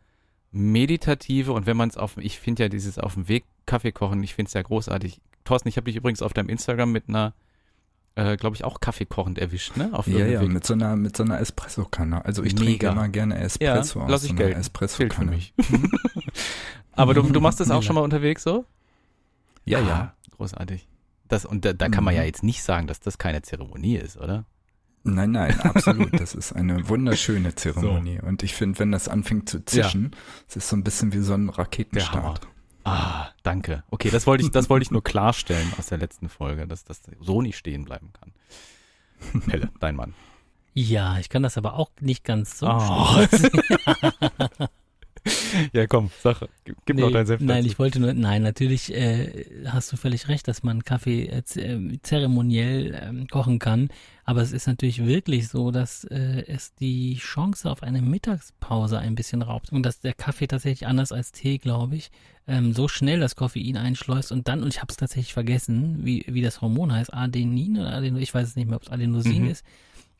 meditative 0.52 1.52
und 1.52 1.66
wenn 1.66 1.76
man 1.76 1.88
es 1.88 1.96
auf, 1.96 2.16
ich 2.16 2.38
finde 2.38 2.64
ja 2.64 2.68
dieses 2.68 2.98
auf 2.98 3.14
dem 3.14 3.28
Weg 3.28 3.44
Kaffee 3.66 3.92
kochen, 3.92 4.22
ich 4.22 4.34
finde 4.34 4.48
es 4.48 4.54
ja 4.54 4.62
großartig. 4.62 5.20
Thorsten, 5.44 5.68
ich 5.68 5.76
habe 5.76 5.84
dich 5.84 5.96
übrigens 5.96 6.22
auf 6.22 6.32
deinem 6.32 6.48
Instagram 6.48 6.90
mit 6.92 7.08
einer, 7.08 7.34
äh, 8.16 8.36
glaube 8.36 8.56
ich, 8.56 8.64
auch 8.64 8.80
Kaffee 8.80 9.04
kochend 9.06 9.38
erwischt, 9.38 9.76
ne? 9.76 9.90
Auf 9.92 10.06
Ja, 10.06 10.24
ja, 10.26 10.40
Weg. 10.40 10.48
mit 10.50 10.64
so 10.66 10.74
einer, 10.74 10.96
mit 10.96 11.16
so 11.16 11.22
einer 11.22 11.38
Espresso-Kanne. 11.40 12.24
Also 12.24 12.42
ich 12.42 12.54
trinke 12.54 12.72
Mega. 12.72 12.92
immer 12.92 13.08
gerne 13.08 13.38
Espresso 13.38 13.98
Ja, 14.00 14.04
aus 14.06 14.10
lass 14.10 14.20
so 14.22 14.26
ich 14.26 14.30
einer. 14.32 14.40
Fehlt 14.40 14.54
für 14.54 14.60
Espresso-Kanne. 14.60 15.30
mich. 15.32 15.54
Aber 16.92 17.14
du, 17.14 17.22
du 17.22 17.40
machst 17.40 17.60
das 17.60 17.70
auch 17.70 17.82
schon 17.82 17.94
mal 17.94 18.02
unterwegs 18.02 18.42
so? 18.42 18.64
Ja, 19.64 19.78
Ah, 19.78 19.82
ja. 19.88 20.14
Großartig. 20.36 20.88
Das, 21.28 21.44
und 21.44 21.64
da, 21.64 21.72
da 21.72 21.88
kann 21.88 22.04
man 22.04 22.14
Mhm. 22.14 22.18
ja 22.20 22.24
jetzt 22.26 22.42
nicht 22.42 22.62
sagen, 22.62 22.86
dass 22.86 23.00
das 23.00 23.18
keine 23.18 23.42
Zeremonie 23.42 23.96
ist, 23.96 24.16
oder? 24.16 24.44
Nein, 25.02 25.32
nein, 25.32 25.58
absolut. 25.60 26.12
Das 26.20 26.34
ist 26.34 26.52
eine 26.52 26.88
wunderschöne 26.88 27.54
Zeremonie. 27.54 28.20
Und 28.20 28.42
ich 28.42 28.54
finde, 28.54 28.78
wenn 28.78 28.92
das 28.92 29.08
anfängt 29.08 29.48
zu 29.48 29.64
zischen, 29.64 30.14
es 30.48 30.56
ist 30.56 30.68
so 30.68 30.76
ein 30.76 30.84
bisschen 30.84 31.12
wie 31.12 31.18
so 31.20 31.34
ein 31.34 31.48
Raketenstart. 31.48 32.46
Ah, 32.84 33.30
danke. 33.42 33.82
Okay, 33.90 34.10
das 34.10 34.26
wollte 34.26 34.44
ich, 34.44 34.50
das 34.50 34.68
wollte 34.68 34.82
ich 34.84 34.90
nur 34.90 35.02
klarstellen 35.02 35.72
aus 35.78 35.86
der 35.86 35.98
letzten 35.98 36.28
Folge, 36.28 36.66
dass 36.66 36.84
das 36.84 37.02
so 37.20 37.40
nicht 37.42 37.56
stehen 37.56 37.84
bleiben 37.84 38.12
kann. 38.12 38.32
Pelle, 39.46 39.70
dein 39.80 39.96
Mann. 39.96 40.14
Ja, 40.74 41.18
ich 41.18 41.28
kann 41.28 41.42
das 41.42 41.56
aber 41.56 41.74
auch 41.74 41.90
nicht 42.00 42.24
ganz 42.24 42.58
so. 42.58 42.68
Oh. 42.68 43.26
Ja, 45.72 45.86
komm, 45.86 46.10
sag, 46.22 46.40
gib, 46.64 46.76
gib 46.84 46.98
noch 46.98 47.06
Nee, 47.08 47.12
dein 47.14 47.26
Senf 47.26 47.40
Nein, 47.40 47.58
dazu. 47.58 47.68
ich 47.68 47.78
wollte 47.78 47.98
nur, 48.00 48.12
nein, 48.12 48.42
natürlich 48.42 48.92
äh, 48.94 49.46
hast 49.66 49.90
du 49.92 49.96
völlig 49.96 50.28
recht, 50.28 50.46
dass 50.48 50.62
man 50.62 50.84
Kaffee 50.84 51.24
äh, 51.26 51.42
äh, 51.60 51.98
zeremoniell 52.02 52.98
ähm, 53.02 53.26
kochen 53.28 53.58
kann. 53.58 53.88
Aber 54.24 54.42
es 54.42 54.52
ist 54.52 54.66
natürlich 54.66 55.04
wirklich 55.06 55.48
so, 55.48 55.70
dass 55.70 56.04
äh, 56.04 56.44
es 56.46 56.74
die 56.74 57.16
Chance 57.16 57.70
auf 57.70 57.82
eine 57.82 58.02
Mittagspause 58.02 58.98
ein 58.98 59.14
bisschen 59.14 59.42
raubt. 59.42 59.72
Und 59.72 59.84
dass 59.84 60.00
der 60.00 60.12
Kaffee 60.14 60.46
tatsächlich 60.46 60.86
anders 60.86 61.12
als 61.12 61.32
Tee, 61.32 61.58
glaube 61.58 61.96
ich, 61.96 62.10
ähm, 62.46 62.72
so 62.74 62.88
schnell 62.88 63.20
das 63.20 63.36
Koffein 63.36 63.76
einschleust 63.78 64.30
und 64.32 64.48
dann, 64.48 64.62
und 64.62 64.68
ich 64.74 64.80
habe 64.82 64.90
es 64.90 64.96
tatsächlich 64.98 65.32
vergessen, 65.32 66.00
wie, 66.04 66.24
wie 66.28 66.42
das 66.42 66.60
Hormon 66.60 66.92
heißt, 66.92 67.14
Adenin 67.14 67.78
oder 67.78 67.92
Adeno, 67.94 68.18
ich 68.18 68.34
weiß 68.34 68.48
es 68.48 68.56
nicht 68.56 68.66
mehr, 68.66 68.76
ob 68.76 68.82
es 68.82 68.90
Adenosin 68.90 69.44
Mhm. 69.44 69.48
ist. 69.50 69.64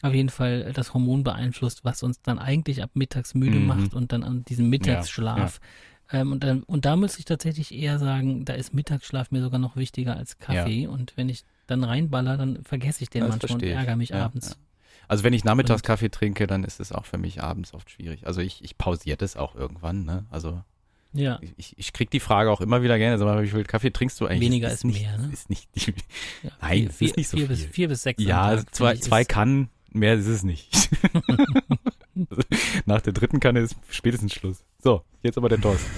Auf 0.08 0.14
jeden 0.14 0.28
Fall 0.28 0.72
das 0.74 0.92
Hormon 0.94 1.24
beeinflusst, 1.24 1.84
was 1.84 2.02
uns 2.02 2.20
dann 2.22 2.38
eigentlich 2.38 2.82
ab 2.82 2.90
mittags 2.94 3.34
müde 3.34 3.58
Mhm. 3.58 3.66
macht 3.66 3.94
und 3.94 4.12
dann 4.12 4.22
an 4.22 4.44
diesem 4.44 4.68
Mittagsschlaf. 4.68 5.60
Ähm, 6.12 6.32
und, 6.32 6.44
dann, 6.44 6.62
und 6.64 6.84
da 6.84 6.96
muss 6.96 7.18
ich 7.18 7.24
tatsächlich 7.24 7.72
eher 7.74 7.98
sagen, 7.98 8.44
da 8.44 8.52
ist 8.52 8.74
Mittagsschlaf 8.74 9.30
mir 9.30 9.40
sogar 9.42 9.58
noch 9.58 9.76
wichtiger 9.76 10.16
als 10.16 10.38
Kaffee. 10.38 10.86
Und 10.86 11.14
wenn 11.16 11.28
ich 11.30 11.44
dann 11.66 11.82
reinballer, 11.82 12.36
dann 12.36 12.62
vergesse 12.64 13.02
ich 13.02 13.08
den 13.10 13.22
Das 13.22 13.30
manchmal 13.30 13.52
und 13.52 13.62
ärgere 13.62 13.96
mich 13.96 14.10
Ja, 14.10 14.24
abends. 14.26 14.50
ja. 14.50 14.56
Also 15.08 15.24
wenn 15.24 15.32
ich 15.32 15.44
nachmittags 15.44 15.82
Kaffee 15.82 16.10
trinke, 16.10 16.46
dann 16.46 16.64
ist 16.64 16.80
es 16.80 16.92
auch 16.92 17.06
für 17.06 17.18
mich 17.18 17.42
abends 17.42 17.72
oft 17.74 17.90
schwierig. 17.90 18.26
Also 18.26 18.40
ich, 18.42 18.62
ich 18.62 18.76
pausiere 18.78 19.16
das 19.16 19.36
auch 19.36 19.54
irgendwann, 19.54 20.04
ne? 20.04 20.24
Also 20.30 20.62
Ja. 21.14 21.38
ich, 21.56 21.78
ich 21.78 21.92
krieg 21.94 22.10
die 22.10 22.20
Frage 22.20 22.50
auch 22.50 22.60
immer 22.60 22.82
wieder 22.82 22.98
gerne, 22.98 23.16
sag 23.18 23.24
mal, 23.24 23.42
wie 23.42 23.48
viel 23.48 23.64
Kaffee 23.64 23.90
trinkst 23.90 24.20
du 24.20 24.26
eigentlich? 24.26 24.42
Weniger 24.50 24.68
Es 24.68 24.74
ist 24.74 24.84
nicht, 24.84 25.02
mehr, 25.02 25.16
ne? 25.18 25.30
Ist 25.32 25.48
nicht 25.50 25.68
die, 25.74 25.94
ja. 26.42 26.50
Nein, 26.60 26.90
vier, 26.90 27.08
ist 27.08 27.16
nicht 27.16 27.28
so 27.28 27.36
vier 27.38 27.48
Bis, 27.48 27.64
vier 27.64 27.88
bis 27.88 28.02
sechs 28.02 28.22
ja, 28.22 28.62
zwei, 28.72 28.96
zwei 28.96 29.22
ist- 29.22 29.28
Kannen, 29.28 29.68
mehr 29.94 30.14
ist 30.14 30.26
es 30.26 30.42
nicht. 30.42 30.90
Nach 32.86 33.00
der 33.00 33.12
dritten 33.12 33.40
Kanne 33.40 33.60
ist 33.60 33.76
spätestens 33.90 34.34
Schluss. 34.34 34.64
So, 34.82 35.02
jetzt 35.22 35.38
aber 35.38 35.48
der 35.48 35.60
Thorsten. 35.60 35.90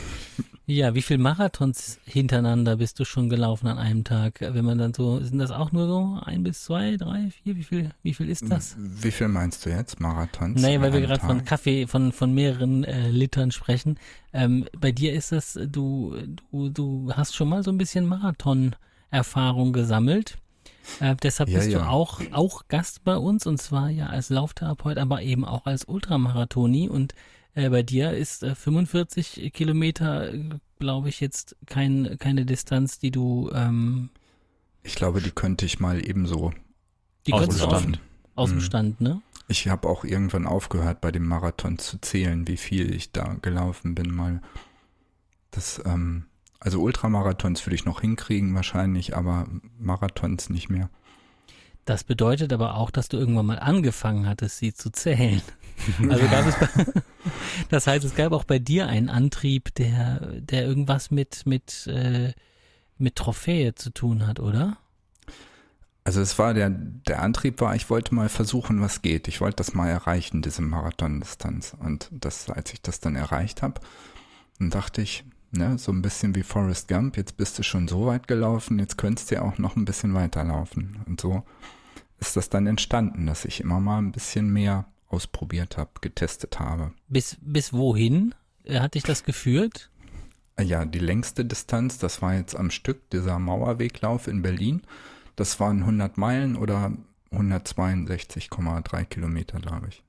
Ja, 0.68 0.96
wie 0.96 1.02
viel 1.02 1.18
Marathons 1.18 2.00
hintereinander 2.06 2.76
bist 2.76 2.98
du 2.98 3.04
schon 3.04 3.28
gelaufen 3.28 3.68
an 3.68 3.78
einem 3.78 4.02
Tag? 4.02 4.40
Wenn 4.40 4.64
man 4.64 4.78
dann 4.78 4.92
so, 4.92 5.20
sind 5.20 5.38
das 5.38 5.52
auch 5.52 5.70
nur 5.70 5.86
so 5.86 6.18
ein 6.24 6.42
bis 6.42 6.64
zwei, 6.64 6.96
drei, 6.96 7.30
vier? 7.30 7.54
Wie 7.54 7.62
viel, 7.62 7.90
wie 8.02 8.14
viel 8.14 8.28
ist 8.28 8.50
das? 8.50 8.74
Wie 8.76 9.12
viel 9.12 9.28
meinst 9.28 9.64
du 9.64 9.70
jetzt? 9.70 10.00
Marathons? 10.00 10.60
Nee, 10.60 10.76
an 10.76 10.82
weil 10.82 10.92
wir 10.92 11.00
gerade 11.02 11.20
von? 11.20 11.44
Kaffee, 11.44 11.86
von, 11.86 12.10
von 12.10 12.34
mehreren 12.34 12.82
äh, 12.82 13.08
Litern 13.10 13.52
sprechen. 13.52 13.96
Ähm, 14.32 14.66
bei 14.76 14.90
dir 14.90 15.12
ist 15.12 15.30
das, 15.30 15.56
du, 15.68 16.16
du, 16.50 16.68
du 16.68 17.12
hast 17.14 17.36
schon 17.36 17.48
mal 17.48 17.62
so 17.62 17.70
ein 17.70 17.78
bisschen 17.78 18.04
Marathon-Erfahrung 18.06 19.72
gesammelt. 19.72 20.36
Äh, 20.98 21.16
deshalb 21.22 21.48
Ja, 21.48 21.58
bist 21.58 21.72
du 21.74 21.78
ja. 21.78 21.88
auch, 21.88 22.20
auch 22.32 22.68
Gast 22.68 23.04
bei 23.04 23.16
uns 23.16 23.46
und 23.46 23.58
zwar 23.60 23.90
ja 23.90 24.06
als 24.06 24.30
Lauftherapeut, 24.30 24.98
aber 24.98 25.22
eben 25.22 25.44
auch 25.44 25.66
als 25.66 25.84
Ultramarathoni. 25.84 26.88
Und 26.88 27.14
äh, 27.54 27.68
bei 27.70 27.82
dir 27.82 28.12
ist 28.12 28.42
äh, 28.42 28.54
45 28.54 29.52
Kilometer, 29.52 30.32
glaube 30.78 31.08
ich, 31.08 31.20
jetzt 31.20 31.56
kein, 31.66 32.16
keine 32.18 32.46
Distanz, 32.46 32.98
die 32.98 33.10
du, 33.10 33.50
ähm, 33.54 34.10
Ich 34.82 34.94
glaube, 34.94 35.20
die 35.20 35.32
könnte 35.32 35.66
ich 35.66 35.80
mal 35.80 36.06
ebenso 36.08 36.52
die 37.26 37.34
Aus 37.34 37.40
könntest 37.40 37.60
dem 37.62 37.62
du 37.62 37.66
aus, 37.66 37.80
Stand. 37.82 38.00
aus 38.34 38.50
dem 38.50 38.58
Mhm. 38.58 38.60
Stand, 38.60 39.00
ne? 39.00 39.22
Ich 39.48 39.68
habe 39.68 39.88
auch 39.88 40.04
irgendwann 40.04 40.46
aufgehört, 40.46 41.00
bei 41.00 41.12
dem 41.12 41.26
Marathon 41.26 41.78
zu 41.78 41.98
zählen, 42.00 42.48
wie 42.48 42.56
viel 42.56 42.94
ich 42.94 43.12
da 43.12 43.34
gelaufen 43.42 43.94
bin. 43.94 44.12
Mal 44.14 44.42
das, 45.50 45.80
ähm, 45.84 46.26
also 46.60 46.80
Ultramarathons 46.82 47.64
würde 47.66 47.74
ich 47.74 47.84
noch 47.84 48.00
hinkriegen 48.00 48.54
wahrscheinlich, 48.54 49.16
aber 49.16 49.46
Marathons 49.78 50.50
nicht 50.50 50.68
mehr. 50.68 50.90
Das 51.84 52.02
bedeutet 52.02 52.52
aber 52.52 52.76
auch, 52.76 52.90
dass 52.90 53.08
du 53.08 53.16
irgendwann 53.16 53.46
mal 53.46 53.60
angefangen 53.60 54.26
hattest, 54.28 54.58
sie 54.58 54.74
zu 54.74 54.90
zählen. 54.90 55.42
Also 56.08 56.26
gab 56.28 56.46
es 56.46 56.56
bei, 56.56 56.68
das 57.68 57.86
heißt, 57.86 58.02
es 58.02 58.14
gab 58.14 58.32
auch 58.32 58.44
bei 58.44 58.58
dir 58.58 58.86
einen 58.86 59.10
Antrieb, 59.10 59.74
der, 59.74 60.20
der 60.40 60.64
irgendwas 60.64 61.10
mit, 61.10 61.44
mit, 61.44 61.86
äh, 61.86 62.32
mit 62.96 63.16
Trophäe 63.16 63.74
zu 63.74 63.90
tun 63.90 64.26
hat, 64.26 64.40
oder? 64.40 64.78
Also 66.02 66.22
es 66.22 66.38
war 66.38 66.54
der, 66.54 66.70
der 66.70 67.20
Antrieb 67.20 67.60
war, 67.60 67.74
ich 67.74 67.90
wollte 67.90 68.14
mal 68.14 68.30
versuchen, 68.30 68.80
was 68.80 69.02
geht. 69.02 69.28
Ich 69.28 69.42
wollte 69.42 69.56
das 69.56 69.74
mal 69.74 69.88
erreichen, 69.88 70.40
diese 70.40 70.62
Marathondistanz. 70.62 71.76
Und 71.78 72.08
das, 72.10 72.48
als 72.48 72.72
ich 72.72 72.80
das 72.80 73.00
dann 73.00 73.14
erreicht 73.14 73.60
habe, 73.60 73.80
dann 74.58 74.70
dachte 74.70 75.02
ich, 75.02 75.24
ne, 75.56 75.78
so 75.78 75.92
ein 75.92 76.02
bisschen 76.02 76.34
wie 76.34 76.42
Forrest 76.42 76.88
Gump, 76.88 77.16
jetzt 77.16 77.36
bist 77.36 77.58
du 77.58 77.62
schon 77.62 77.88
so 77.88 78.06
weit 78.06 78.28
gelaufen, 78.28 78.78
jetzt 78.78 78.96
könntest 78.98 79.30
du 79.30 79.36
ja 79.36 79.42
auch 79.42 79.58
noch 79.58 79.76
ein 79.76 79.84
bisschen 79.84 80.14
weiterlaufen. 80.14 81.00
Und 81.06 81.20
so 81.20 81.42
ist 82.18 82.36
das 82.36 82.48
dann 82.48 82.66
entstanden, 82.66 83.26
dass 83.26 83.44
ich 83.44 83.60
immer 83.60 83.80
mal 83.80 83.98
ein 83.98 84.12
bisschen 84.12 84.52
mehr 84.52 84.86
ausprobiert 85.08 85.76
habe, 85.76 85.90
getestet 86.00 86.58
habe. 86.58 86.92
Bis, 87.08 87.36
bis 87.40 87.72
wohin 87.72 88.34
äh, 88.64 88.80
hat 88.80 88.94
dich 88.94 89.02
das 89.02 89.24
geführt? 89.24 89.90
Ja, 90.58 90.84
die 90.84 90.98
längste 90.98 91.44
Distanz, 91.44 91.98
das 91.98 92.22
war 92.22 92.34
jetzt 92.34 92.56
am 92.56 92.70
Stück 92.70 93.10
dieser 93.10 93.38
Mauerweglauf 93.38 94.26
in 94.26 94.42
Berlin. 94.42 94.82
Das 95.36 95.60
waren 95.60 95.80
100 95.80 96.16
Meilen 96.16 96.56
oder 96.56 96.92
162,3 97.30 99.04
Kilometer, 99.04 99.60
glaube 99.60 99.88
ich. 99.88 100.02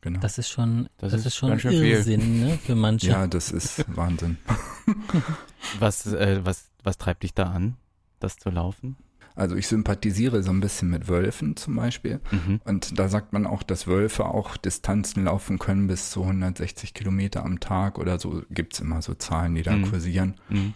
Genau. 0.00 0.20
Das 0.20 0.38
ist 0.38 0.48
schon, 0.48 0.88
Das 0.98 1.10
das, 1.12 1.20
ist 1.22 1.26
ist 1.26 1.36
schon 1.36 1.58
viel. 1.58 1.72
Irrsinn, 1.84 2.40
ne, 2.40 2.58
für 2.58 2.74
manche. 2.76 3.08
ja, 3.08 3.26
das 3.26 3.50
ist 3.50 3.84
Wahnsinn. 3.96 4.38
Was, 5.80 6.06
äh, 6.06 6.40
was, 6.44 6.70
was 6.82 6.96
treibt 6.98 7.22
dich 7.24 7.34
da 7.34 7.44
an, 7.50 7.76
das 8.20 8.36
zu 8.36 8.48
laufen? 8.50 8.96
Also 9.34 9.54
ich 9.54 9.68
sympathisiere 9.68 10.42
so 10.42 10.50
ein 10.50 10.60
bisschen 10.60 10.88
mit 10.90 11.08
Wölfen 11.08 11.56
zum 11.56 11.76
Beispiel. 11.76 12.20
Mhm. 12.30 12.60
Und 12.64 12.98
da 12.98 13.08
sagt 13.08 13.32
man 13.32 13.46
auch, 13.46 13.62
dass 13.62 13.86
Wölfe 13.86 14.24
auch 14.24 14.56
Distanzen 14.56 15.24
laufen 15.24 15.58
können 15.58 15.86
bis 15.86 16.10
zu 16.10 16.22
160 16.22 16.94
Kilometer 16.94 17.44
am 17.44 17.60
Tag 17.60 17.98
oder 17.98 18.18
so. 18.18 18.42
Gibt's 18.50 18.80
immer 18.80 19.02
so 19.02 19.14
Zahlen, 19.14 19.54
die 19.54 19.62
da 19.62 19.76
Mhm. 19.76 19.90
kursieren. 19.90 20.34
Mhm. 20.48 20.74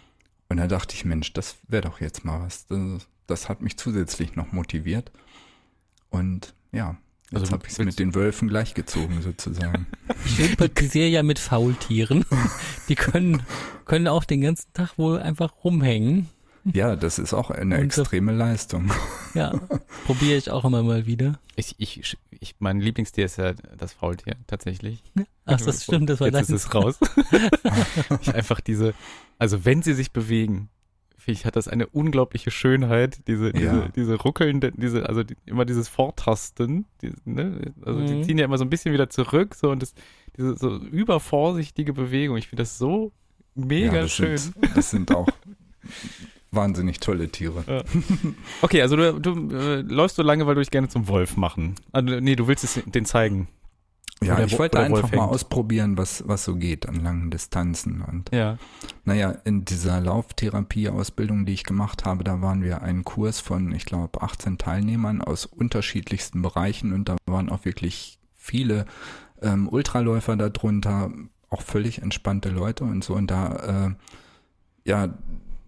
Und 0.49 0.57
da 0.57 0.67
dachte 0.67 0.95
ich, 0.95 1.03
Mensch, 1.05 1.33
das 1.33 1.57
wäre 1.67 1.81
doch 1.83 1.99
jetzt 1.99 2.23
mal 2.23 2.41
was. 2.41 2.67
Das, 2.67 3.07
das 3.27 3.49
hat 3.49 3.61
mich 3.61 3.77
zusätzlich 3.77 4.35
noch 4.35 4.51
motiviert. 4.51 5.11
Und 6.09 6.53
ja, 6.71 6.97
Also 7.33 7.51
habe 7.51 7.65
ich 7.65 7.73
es 7.73 7.79
willst- 7.79 7.85
mit 7.85 7.99
den 7.99 8.15
Wölfen 8.15 8.47
gleichgezogen 8.47 9.21
sozusagen. 9.21 9.87
Ich 10.25 10.35
sympathisiere 10.35 11.07
ja 11.07 11.23
mit 11.23 11.39
Faultieren. 11.39 12.25
Die 12.89 12.95
können, 12.95 13.43
können 13.85 14.07
auch 14.07 14.23
den 14.23 14.41
ganzen 14.41 14.71
Tag 14.73 14.97
wohl 14.97 15.19
einfach 15.19 15.51
rumhängen. 15.63 16.29
ja, 16.65 16.95
das 16.95 17.19
ist 17.19 17.33
auch 17.33 17.49
eine 17.51 17.79
Und 17.79 17.93
so- 17.93 18.01
extreme 18.01 18.31
Leistung. 18.31 18.91
Ja, 19.33 19.59
probiere 20.05 20.37
ich 20.37 20.51
auch 20.51 20.63
immer 20.63 20.83
mal 20.83 21.07
wieder. 21.07 21.39
Ich, 21.55 21.73
ich, 21.79 22.15
ich, 22.39 22.55
mein 22.59 22.79
Lieblingstier 22.79 23.25
ist 23.25 23.37
ja 23.39 23.53
das 23.77 23.91
Faultier, 23.93 24.35
tatsächlich. 24.45 25.01
Ach, 25.45 25.59
das 25.59 25.83
stimmt, 25.85 26.07
das 26.11 26.19
war 26.19 26.27
Jetzt 26.27 26.35
dein. 26.49 26.55
ist 26.55 26.65
es 26.67 26.75
raus. 26.75 26.99
ich 28.21 28.35
einfach 28.35 28.61
diese, 28.61 28.93
also 29.39 29.65
wenn 29.65 29.81
sie 29.81 29.93
sich 29.95 30.11
bewegen, 30.11 30.69
ich, 31.31 31.45
hat 31.45 31.55
das 31.55 31.67
eine 31.67 31.87
unglaubliche 31.87 32.51
Schönheit, 32.51 33.19
diese, 33.27 33.45
Ja. 33.47 33.51
diese, 33.59 33.89
diese 33.95 34.15
ruckelnde, 34.15 34.71
diese, 34.75 35.07
also 35.07 35.23
die, 35.23 35.35
immer 35.45 35.65
dieses 35.65 35.87
Vortasten, 35.87 36.85
die, 37.01 37.11
ne? 37.25 37.73
also 37.85 38.01
die 38.05 38.15
Mhm. 38.15 38.23
ziehen 38.23 38.37
ja 38.37 38.45
immer 38.45 38.57
so 38.57 38.65
ein 38.65 38.69
bisschen 38.69 38.93
wieder 38.93 39.09
zurück, 39.09 39.55
so 39.55 39.69
und 39.71 39.81
das, 39.81 39.93
diese 40.37 40.55
so 40.57 40.77
übervorsichtige 40.77 41.93
Bewegung. 41.93 42.37
Ich 42.37 42.47
finde 42.47 42.63
das 42.63 42.77
so 42.77 43.11
mega 43.55 43.95
ja, 43.95 44.01
das 44.03 44.11
schön. 44.11 44.37
Sind, 44.37 44.55
das 44.75 44.89
sind 44.91 45.13
auch 45.13 45.27
wahnsinnig 46.51 46.99
tolle 46.99 47.29
Tiere. 47.29 47.83
Okay, 48.61 48.81
also 48.81 48.95
du, 48.95 49.19
du 49.19 49.55
äh, 49.55 49.81
läufst 49.81 50.17
so 50.17 50.23
lange, 50.23 50.45
weil 50.45 50.55
du 50.55 50.61
dich 50.61 50.71
gerne 50.71 50.87
zum 50.87 51.07
Wolf 51.07 51.35
machen. 51.37 51.75
Also, 51.91 52.19
nee, 52.19 52.35
du 52.35 52.47
willst 52.47 52.63
es 52.63 52.79
den 52.85 53.05
zeigen. 53.05 53.47
Ja, 54.25 54.35
Oder 54.35 54.45
ich 54.45 54.53
wo- 54.53 54.59
wollte 54.59 54.79
einfach 54.79 55.03
Wolf 55.03 55.11
mal 55.11 55.21
hängt. 55.23 55.31
ausprobieren, 55.33 55.97
was, 55.97 56.23
was 56.27 56.43
so 56.43 56.55
geht 56.55 56.87
an 56.87 56.95
langen 56.95 57.29
Distanzen. 57.31 58.01
Und 58.01 58.29
Ja. 58.33 58.57
naja, 59.05 59.31
in 59.45 59.65
dieser 59.65 59.99
Lauftherapie-Ausbildung, 60.01 61.45
die 61.45 61.53
ich 61.53 61.63
gemacht 61.63 62.05
habe, 62.05 62.23
da 62.23 62.41
waren 62.41 62.63
wir 62.63 62.81
einen 62.81 63.03
Kurs 63.03 63.39
von, 63.39 63.71
ich 63.73 63.85
glaube, 63.85 64.21
18 64.21 64.57
Teilnehmern 64.57 65.21
aus 65.21 65.45
unterschiedlichsten 65.45 66.41
Bereichen 66.41 66.93
und 66.93 67.09
da 67.09 67.17
waren 67.25 67.49
auch 67.49 67.65
wirklich 67.65 68.19
viele 68.35 68.85
ähm, 69.41 69.67
Ultraläufer 69.67 70.35
darunter, 70.37 71.11
auch 71.49 71.61
völlig 71.61 72.01
entspannte 72.01 72.49
Leute 72.49 72.83
und 72.83 73.03
so. 73.03 73.13
Und 73.15 73.29
da, 73.29 73.87
äh, 73.87 74.89
ja, 74.89 75.09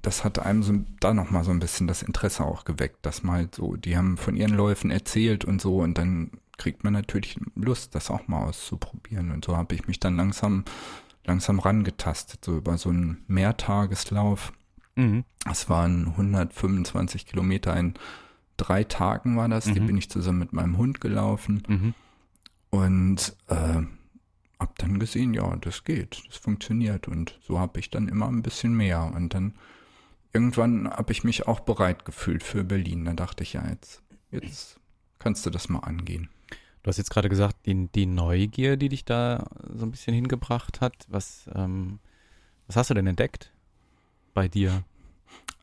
das 0.01 0.23
hat 0.23 0.39
einem 0.39 0.61
so, 0.63 0.73
da 0.99 1.13
nochmal 1.13 1.43
so 1.43 1.51
ein 1.51 1.59
bisschen 1.59 1.87
das 1.87 2.03
Interesse 2.03 2.43
auch 2.45 2.63
geweckt, 2.65 3.05
dass 3.05 3.23
mal 3.23 3.47
so, 3.53 3.75
die 3.75 3.97
haben 3.97 4.17
von 4.17 4.35
ihren 4.35 4.53
Läufen 4.53 4.91
erzählt 4.91 5.45
und 5.45 5.61
so 5.61 5.79
und 5.79 5.97
dann 5.97 6.31
kriegt 6.57 6.83
man 6.83 6.93
natürlich 6.93 7.39
Lust, 7.55 7.95
das 7.95 8.09
auch 8.09 8.27
mal 8.27 8.43
auszuprobieren. 8.45 9.31
Und 9.31 9.45
so 9.45 9.55
habe 9.57 9.75
ich 9.75 9.87
mich 9.87 9.99
dann 9.99 10.15
langsam, 10.15 10.63
langsam 11.25 11.59
rangetastet, 11.59 12.43
so 12.45 12.57
über 12.57 12.77
so 12.77 12.89
einen 12.89 13.23
Mehrtageslauf. 13.27 14.53
Mhm. 14.95 15.25
Es 15.49 15.69
waren 15.69 16.07
125 16.17 17.25
Kilometer 17.25 17.75
in 17.75 17.93
drei 18.57 18.83
Tagen 18.85 19.35
war 19.35 19.49
das. 19.49 19.65
Die 19.65 19.79
Mhm. 19.81 19.87
bin 19.87 19.97
ich 19.97 20.09
zusammen 20.09 20.39
mit 20.39 20.53
meinem 20.53 20.77
Hund 20.77 21.01
gelaufen 21.01 21.63
Mhm. 21.67 21.93
und 22.69 23.35
äh, 23.47 23.81
hab 24.59 24.77
dann 24.79 24.99
gesehen, 24.99 25.33
ja, 25.33 25.55
das 25.57 25.83
geht, 25.83 26.23
das 26.27 26.37
funktioniert. 26.37 27.07
Und 27.09 27.37
so 27.43 27.59
habe 27.59 27.79
ich 27.79 27.89
dann 27.89 28.07
immer 28.07 28.27
ein 28.27 28.41
bisschen 28.41 28.73
mehr. 28.73 29.03
Und 29.13 29.33
dann 29.33 29.53
irgendwann 30.31 30.89
habe 30.89 31.11
ich 31.11 31.23
mich 31.25 31.47
auch 31.47 31.59
bereit 31.59 32.05
gefühlt 32.05 32.43
für 32.43 32.63
Berlin. 32.63 33.03
Da 33.05 33.13
dachte 33.13 33.43
ich, 33.43 33.53
ja, 33.53 33.67
jetzt, 33.67 34.01
jetzt 34.31 34.79
kannst 35.19 35.45
du 35.45 35.49
das 35.49 35.67
mal 35.67 35.79
angehen. 35.79 36.29
Du 36.85 36.89
hast 36.89 36.97
jetzt 36.97 37.09
gerade 37.09 37.29
gesagt, 37.29 37.65
die, 37.65 37.87
die 37.95 38.05
Neugier, 38.05 38.77
die 38.77 38.89
dich 38.89 39.05
da 39.05 39.47
so 39.75 39.87
ein 39.87 39.89
bisschen 39.89 40.13
hingebracht 40.13 40.81
hat. 40.81 40.93
Was, 41.07 41.49
ähm, 41.55 41.97
was 42.67 42.75
hast 42.75 42.91
du 42.91 42.93
denn 42.93 43.07
entdeckt 43.07 43.51
bei 44.35 44.47
dir? 44.47 44.83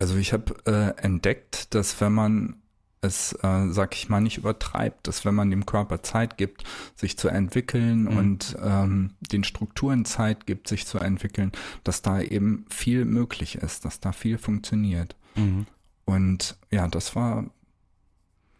Also 0.00 0.16
ich 0.16 0.32
habe 0.32 0.56
äh, 0.66 1.00
entdeckt, 1.00 1.76
dass 1.76 2.00
wenn 2.00 2.12
man 2.12 2.56
es, 3.02 3.34
äh, 3.40 3.68
sag 3.70 3.94
ich 3.94 4.08
mal, 4.08 4.20
nicht 4.20 4.36
übertreibt, 4.38 5.06
dass 5.06 5.24
wenn 5.24 5.36
man 5.36 5.48
dem 5.50 5.64
Körper 5.64 6.02
Zeit 6.02 6.38
gibt, 6.38 6.64
sich 6.96 7.16
zu 7.16 7.28
entwickeln 7.28 8.02
Mhm. 8.02 8.16
und 8.16 8.56
ähm, 8.60 9.10
den 9.20 9.44
Strukturen 9.44 10.04
Zeit 10.04 10.44
gibt, 10.46 10.66
sich 10.66 10.86
zu 10.88 10.98
entwickeln, 10.98 11.52
dass 11.84 12.02
da 12.02 12.20
eben 12.20 12.64
viel 12.68 13.04
möglich 13.04 13.54
ist, 13.54 13.84
dass 13.84 14.00
da 14.00 14.10
viel 14.10 14.38
funktioniert. 14.38 15.14
Mhm. 15.36 15.66
Und 16.04 16.56
ja, 16.72 16.88
das 16.88 17.14
war, 17.14 17.44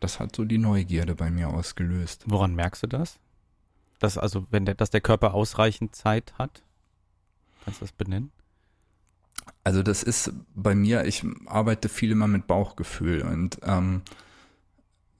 das 0.02 0.20
hat 0.20 0.34
so 0.36 0.44
die 0.44 0.58
Neugierde 0.58 1.14
bei 1.14 1.30
mir 1.30 1.48
ausgelöst. 1.48 2.24
Woran 2.26 2.54
merkst 2.54 2.82
du 2.82 2.86
das? 2.86 3.18
Dass 3.98 4.18
also, 4.18 4.46
wenn 4.50 4.64
der, 4.64 4.74
dass 4.74 4.90
der 4.90 5.00
Körper 5.00 5.34
ausreichend 5.34 5.94
Zeit 5.94 6.34
hat? 6.38 6.62
Kannst 7.64 7.80
du 7.80 7.84
das 7.84 7.92
benennen? 7.92 8.32
Also 9.64 9.82
das 9.82 10.02
ist 10.02 10.32
bei 10.54 10.74
mir, 10.74 11.04
ich 11.04 11.24
arbeite 11.46 11.88
viel 11.88 12.10
immer 12.12 12.26
mit 12.26 12.46
Bauchgefühl 12.46 13.22
und 13.22 13.58
ähm, 13.62 14.02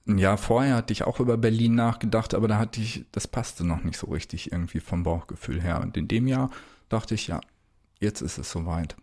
ein 0.05 0.17
Jahr 0.17 0.37
vorher 0.37 0.75
hatte 0.75 0.91
ich 0.91 1.03
auch 1.03 1.19
über 1.19 1.37
Berlin 1.37 1.75
nachgedacht, 1.75 2.33
aber 2.33 2.49
da 2.49 2.57
hatte 2.57 2.81
ich, 2.81 3.05
das 3.13 3.27
passte 3.27 3.65
noch 3.65 3.83
nicht 3.83 3.97
so 3.97 4.07
richtig 4.07 4.51
irgendwie 4.51 4.81
vom 4.81 5.03
Bauchgefühl 5.03 5.61
her. 5.61 5.79
Und 5.81 5.95
in 5.95 6.09
dem 6.09 6.27
Jahr 6.27 6.49
dachte 6.89 7.15
ich, 7.15 7.27
ja, 7.27 7.39
jetzt 8.01 8.21
ist 8.21 8.37
es 8.37 8.51
soweit. 8.51 8.97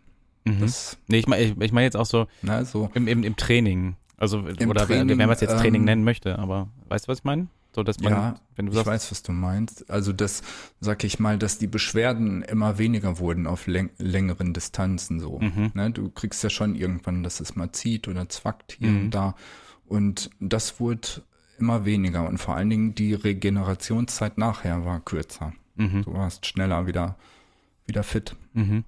Mhm. 0.45 0.59
Das, 0.59 0.97
Nee, 1.07 1.17
ich 1.17 1.27
meine 1.27 1.43
ich, 1.43 1.71
mein 1.71 1.83
jetzt 1.83 1.97
auch 1.97 2.05
so 2.05 2.27
ne, 2.43 2.65
so, 2.65 2.91
im, 2.93 3.07
im, 3.07 3.23
im 3.23 3.35
Training. 3.35 3.95
Also, 4.21 4.39
Im 4.47 4.69
oder 4.69 4.85
Training, 4.85 5.17
wenn 5.17 5.27
man 5.27 5.31
es 5.31 5.41
jetzt 5.41 5.57
Training 5.57 5.81
ähm, 5.81 5.85
nennen 5.85 6.03
möchte, 6.03 6.37
aber 6.37 6.69
weißt 6.89 7.07
du, 7.07 7.09
was 7.09 7.17
ich 7.19 7.23
meine? 7.23 7.47
So, 7.73 7.83
dass 7.83 7.99
man, 8.01 8.11
Ja, 8.13 8.35
wenn 8.55 8.65
du 8.67 8.71
ich 8.71 8.75
sagst, 8.75 8.87
weiß, 8.87 9.11
was 9.11 9.23
du 9.23 9.31
meinst. 9.31 9.89
Also 9.89 10.13
das, 10.13 10.43
sag 10.79 11.03
ich 11.05 11.19
mal, 11.19 11.37
dass 11.39 11.57
die 11.57 11.67
Beschwerden 11.67 12.41
immer 12.43 12.77
weniger 12.77 13.17
wurden 13.17 13.47
auf 13.47 13.65
läng 13.65 13.89
längeren 13.97 14.53
Distanzen 14.53 15.19
so. 15.19 15.39
Mhm. 15.39 15.71
Ne, 15.73 15.89
du 15.89 16.09
kriegst 16.09 16.43
ja 16.43 16.49
schon 16.49 16.75
irgendwann, 16.75 17.23
dass 17.23 17.39
es 17.39 17.55
mal 17.55 17.71
zieht 17.71 18.07
oder 18.07 18.27
zwackt 18.29 18.73
hier 18.73 18.89
Mhm. 18.89 18.99
und 19.05 19.09
da. 19.11 19.35
Und 19.87 20.29
das 20.39 20.79
wurde 20.79 21.07
immer 21.59 21.85
weniger. 21.85 22.27
Und 22.27 22.37
vor 22.39 22.55
allen 22.55 22.69
Dingen 22.69 22.93
die 22.93 23.13
Regenerationszeit 23.13 24.37
nachher 24.37 24.85
war 24.85 24.99
kürzer. 24.99 25.53
mhm, 25.75 26.03
Du 26.03 26.13
warst 26.13 26.45
schneller 26.45 26.85
wieder, 26.87 27.15
wieder 27.87 28.03
fit. 28.03 28.35
mhm, 28.53 28.83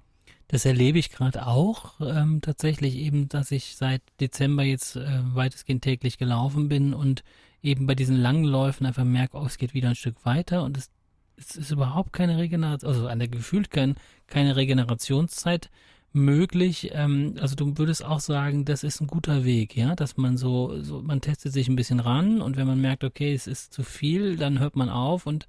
Das 0.48 0.64
erlebe 0.64 0.98
ich 0.98 1.10
gerade 1.10 1.46
auch 1.46 2.00
ähm, 2.00 2.40
tatsächlich 2.40 2.96
eben, 2.96 3.28
dass 3.28 3.50
ich 3.50 3.76
seit 3.76 4.02
Dezember 4.20 4.62
jetzt 4.62 4.96
äh, 4.96 5.20
weitestgehend 5.34 5.82
täglich 5.82 6.18
gelaufen 6.18 6.68
bin 6.68 6.92
und 6.94 7.24
eben 7.62 7.86
bei 7.86 7.94
diesen 7.94 8.16
langen 8.16 8.44
Läufen 8.44 8.86
einfach 8.86 9.04
merke, 9.04 9.38
oh, 9.38 9.46
es 9.46 9.56
geht 9.58 9.74
wieder 9.74 9.88
ein 9.88 9.94
Stück 9.94 10.24
weiter 10.24 10.62
und 10.62 10.76
es, 10.76 10.90
es 11.36 11.56
ist 11.56 11.70
überhaupt 11.70 12.12
keine 12.12 12.36
Regeneration, 12.36 12.90
also 12.90 13.08
an 13.08 13.18
der 13.18 13.28
gefühlt 13.28 13.70
kein, 13.70 13.96
keine 14.26 14.54
Regenerationszeit 14.54 15.70
möglich. 16.12 16.90
Ähm, 16.92 17.36
also 17.40 17.56
du 17.56 17.76
würdest 17.78 18.04
auch 18.04 18.20
sagen, 18.20 18.64
das 18.66 18.84
ist 18.84 19.00
ein 19.00 19.06
guter 19.06 19.44
Weg, 19.44 19.76
ja, 19.76 19.94
dass 19.94 20.16
man 20.16 20.36
so, 20.36 20.82
so, 20.82 21.02
man 21.02 21.22
testet 21.22 21.52
sich 21.52 21.68
ein 21.68 21.76
bisschen 21.76 22.00
ran 22.00 22.42
und 22.42 22.56
wenn 22.56 22.66
man 22.66 22.80
merkt, 22.80 23.02
okay, 23.02 23.34
es 23.34 23.46
ist 23.46 23.72
zu 23.72 23.82
viel, 23.82 24.36
dann 24.36 24.58
hört 24.60 24.76
man 24.76 24.90
auf 24.90 25.26
und 25.26 25.48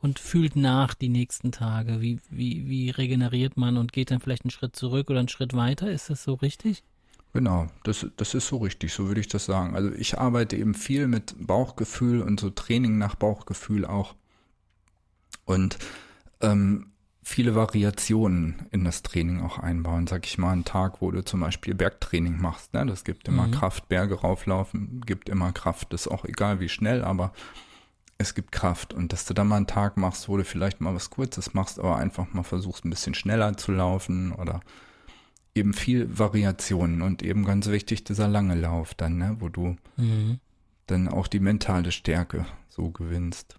und 0.00 0.18
fühlt 0.18 0.56
nach 0.56 0.94
die 0.94 1.08
nächsten 1.08 1.52
Tage. 1.52 2.00
Wie, 2.00 2.20
wie, 2.30 2.68
wie 2.68 2.90
regeneriert 2.90 3.56
man 3.56 3.76
und 3.76 3.92
geht 3.92 4.10
dann 4.10 4.20
vielleicht 4.20 4.44
einen 4.44 4.50
Schritt 4.50 4.76
zurück 4.76 5.10
oder 5.10 5.20
einen 5.20 5.28
Schritt 5.28 5.54
weiter? 5.54 5.90
Ist 5.90 6.10
das 6.10 6.22
so 6.22 6.34
richtig? 6.34 6.82
Genau, 7.32 7.66
das, 7.84 8.06
das 8.16 8.34
ist 8.34 8.48
so 8.48 8.58
richtig, 8.58 8.92
so 8.92 9.08
würde 9.08 9.20
ich 9.20 9.28
das 9.28 9.44
sagen. 9.44 9.74
Also 9.74 9.92
ich 9.92 10.18
arbeite 10.18 10.56
eben 10.56 10.74
viel 10.74 11.06
mit 11.06 11.34
Bauchgefühl 11.38 12.22
und 12.22 12.40
so 12.40 12.50
Training 12.50 12.98
nach 12.98 13.14
Bauchgefühl 13.14 13.84
auch. 13.84 14.14
Und 15.44 15.78
ähm, 16.40 16.92
viele 17.22 17.54
Variationen 17.54 18.66
in 18.70 18.84
das 18.84 19.02
Training 19.02 19.42
auch 19.42 19.58
einbauen. 19.58 20.06
Sag 20.06 20.26
ich 20.26 20.38
mal, 20.38 20.52
einen 20.52 20.64
Tag, 20.64 21.02
wo 21.02 21.10
du 21.10 21.24
zum 21.24 21.40
Beispiel 21.40 21.74
Bergtraining 21.74 22.40
machst. 22.40 22.72
Ne? 22.72 22.86
Das 22.86 23.04
gibt 23.04 23.28
immer 23.28 23.48
Mhm. 23.48 23.52
Kraft, 23.52 23.88
Berge 23.88 24.14
rauflaufen, 24.14 25.02
gibt 25.04 25.28
immer 25.28 25.52
Kraft. 25.52 25.92
Das 25.92 26.02
ist 26.06 26.08
auch 26.08 26.24
egal, 26.24 26.60
wie 26.60 26.68
schnell, 26.68 27.04
aber 27.04 27.32
es 28.18 28.34
gibt 28.34 28.52
Kraft. 28.52 28.94
Und 28.94 29.12
dass 29.12 29.24
du 29.26 29.34
dann 29.34 29.48
mal 29.48 29.56
einen 29.56 29.66
Tag 29.66 29.96
machst, 29.96 30.28
wo 30.28 30.36
du 30.36 30.44
vielleicht 30.44 30.80
mal 30.80 30.94
was 30.94 31.10
Kurzes 31.10 31.54
machst, 31.54 31.78
aber 31.78 31.96
einfach 31.96 32.32
mal 32.32 32.42
versuchst, 32.42 32.84
ein 32.84 32.90
bisschen 32.90 33.14
schneller 33.14 33.56
zu 33.56 33.72
laufen 33.72 34.32
oder 34.32 34.60
eben 35.54 35.72
viel 35.72 36.18
Variationen 36.18 37.02
und 37.02 37.22
eben 37.22 37.44
ganz 37.44 37.66
wichtig 37.68 38.04
dieser 38.04 38.28
lange 38.28 38.54
Lauf 38.54 38.94
dann, 38.94 39.16
ne, 39.18 39.36
wo 39.40 39.48
du 39.48 39.76
Mhm. 39.96 40.38
dann 40.86 41.08
auch 41.08 41.26
die 41.28 41.40
mentale 41.40 41.92
Stärke 41.92 42.44
so 42.68 42.90
gewinnst. 42.90 43.56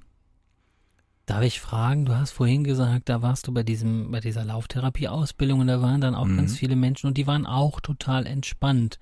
Darf 1.26 1.41
ich 1.43 1.60
fragen, 1.60 2.06
du 2.06 2.15
hast 2.15 2.32
vorhin 2.32 2.63
gesagt, 2.63 3.10
da 3.10 3.22
warst 3.22 3.48
du 3.48 3.54
bei 3.54 3.63
diesem, 3.63 4.12
bei 4.12 4.22
dieser 4.22 4.46
Lauftherapie-Ausbildung 4.46 5.60
und 5.60 5.67
da 5.67 5.82
waren 5.82 6.00
dann 6.00 6.15
auch 6.15 6.26
Mhm. 6.26 6.38
ganz 6.38 6.56
viele 6.58 6.76
Menschen 6.76 7.08
und 7.08 7.17
die 7.17 7.28
waren 7.28 7.46
auch 7.46 7.82
total 7.82 8.26
entspannt. 8.26 8.98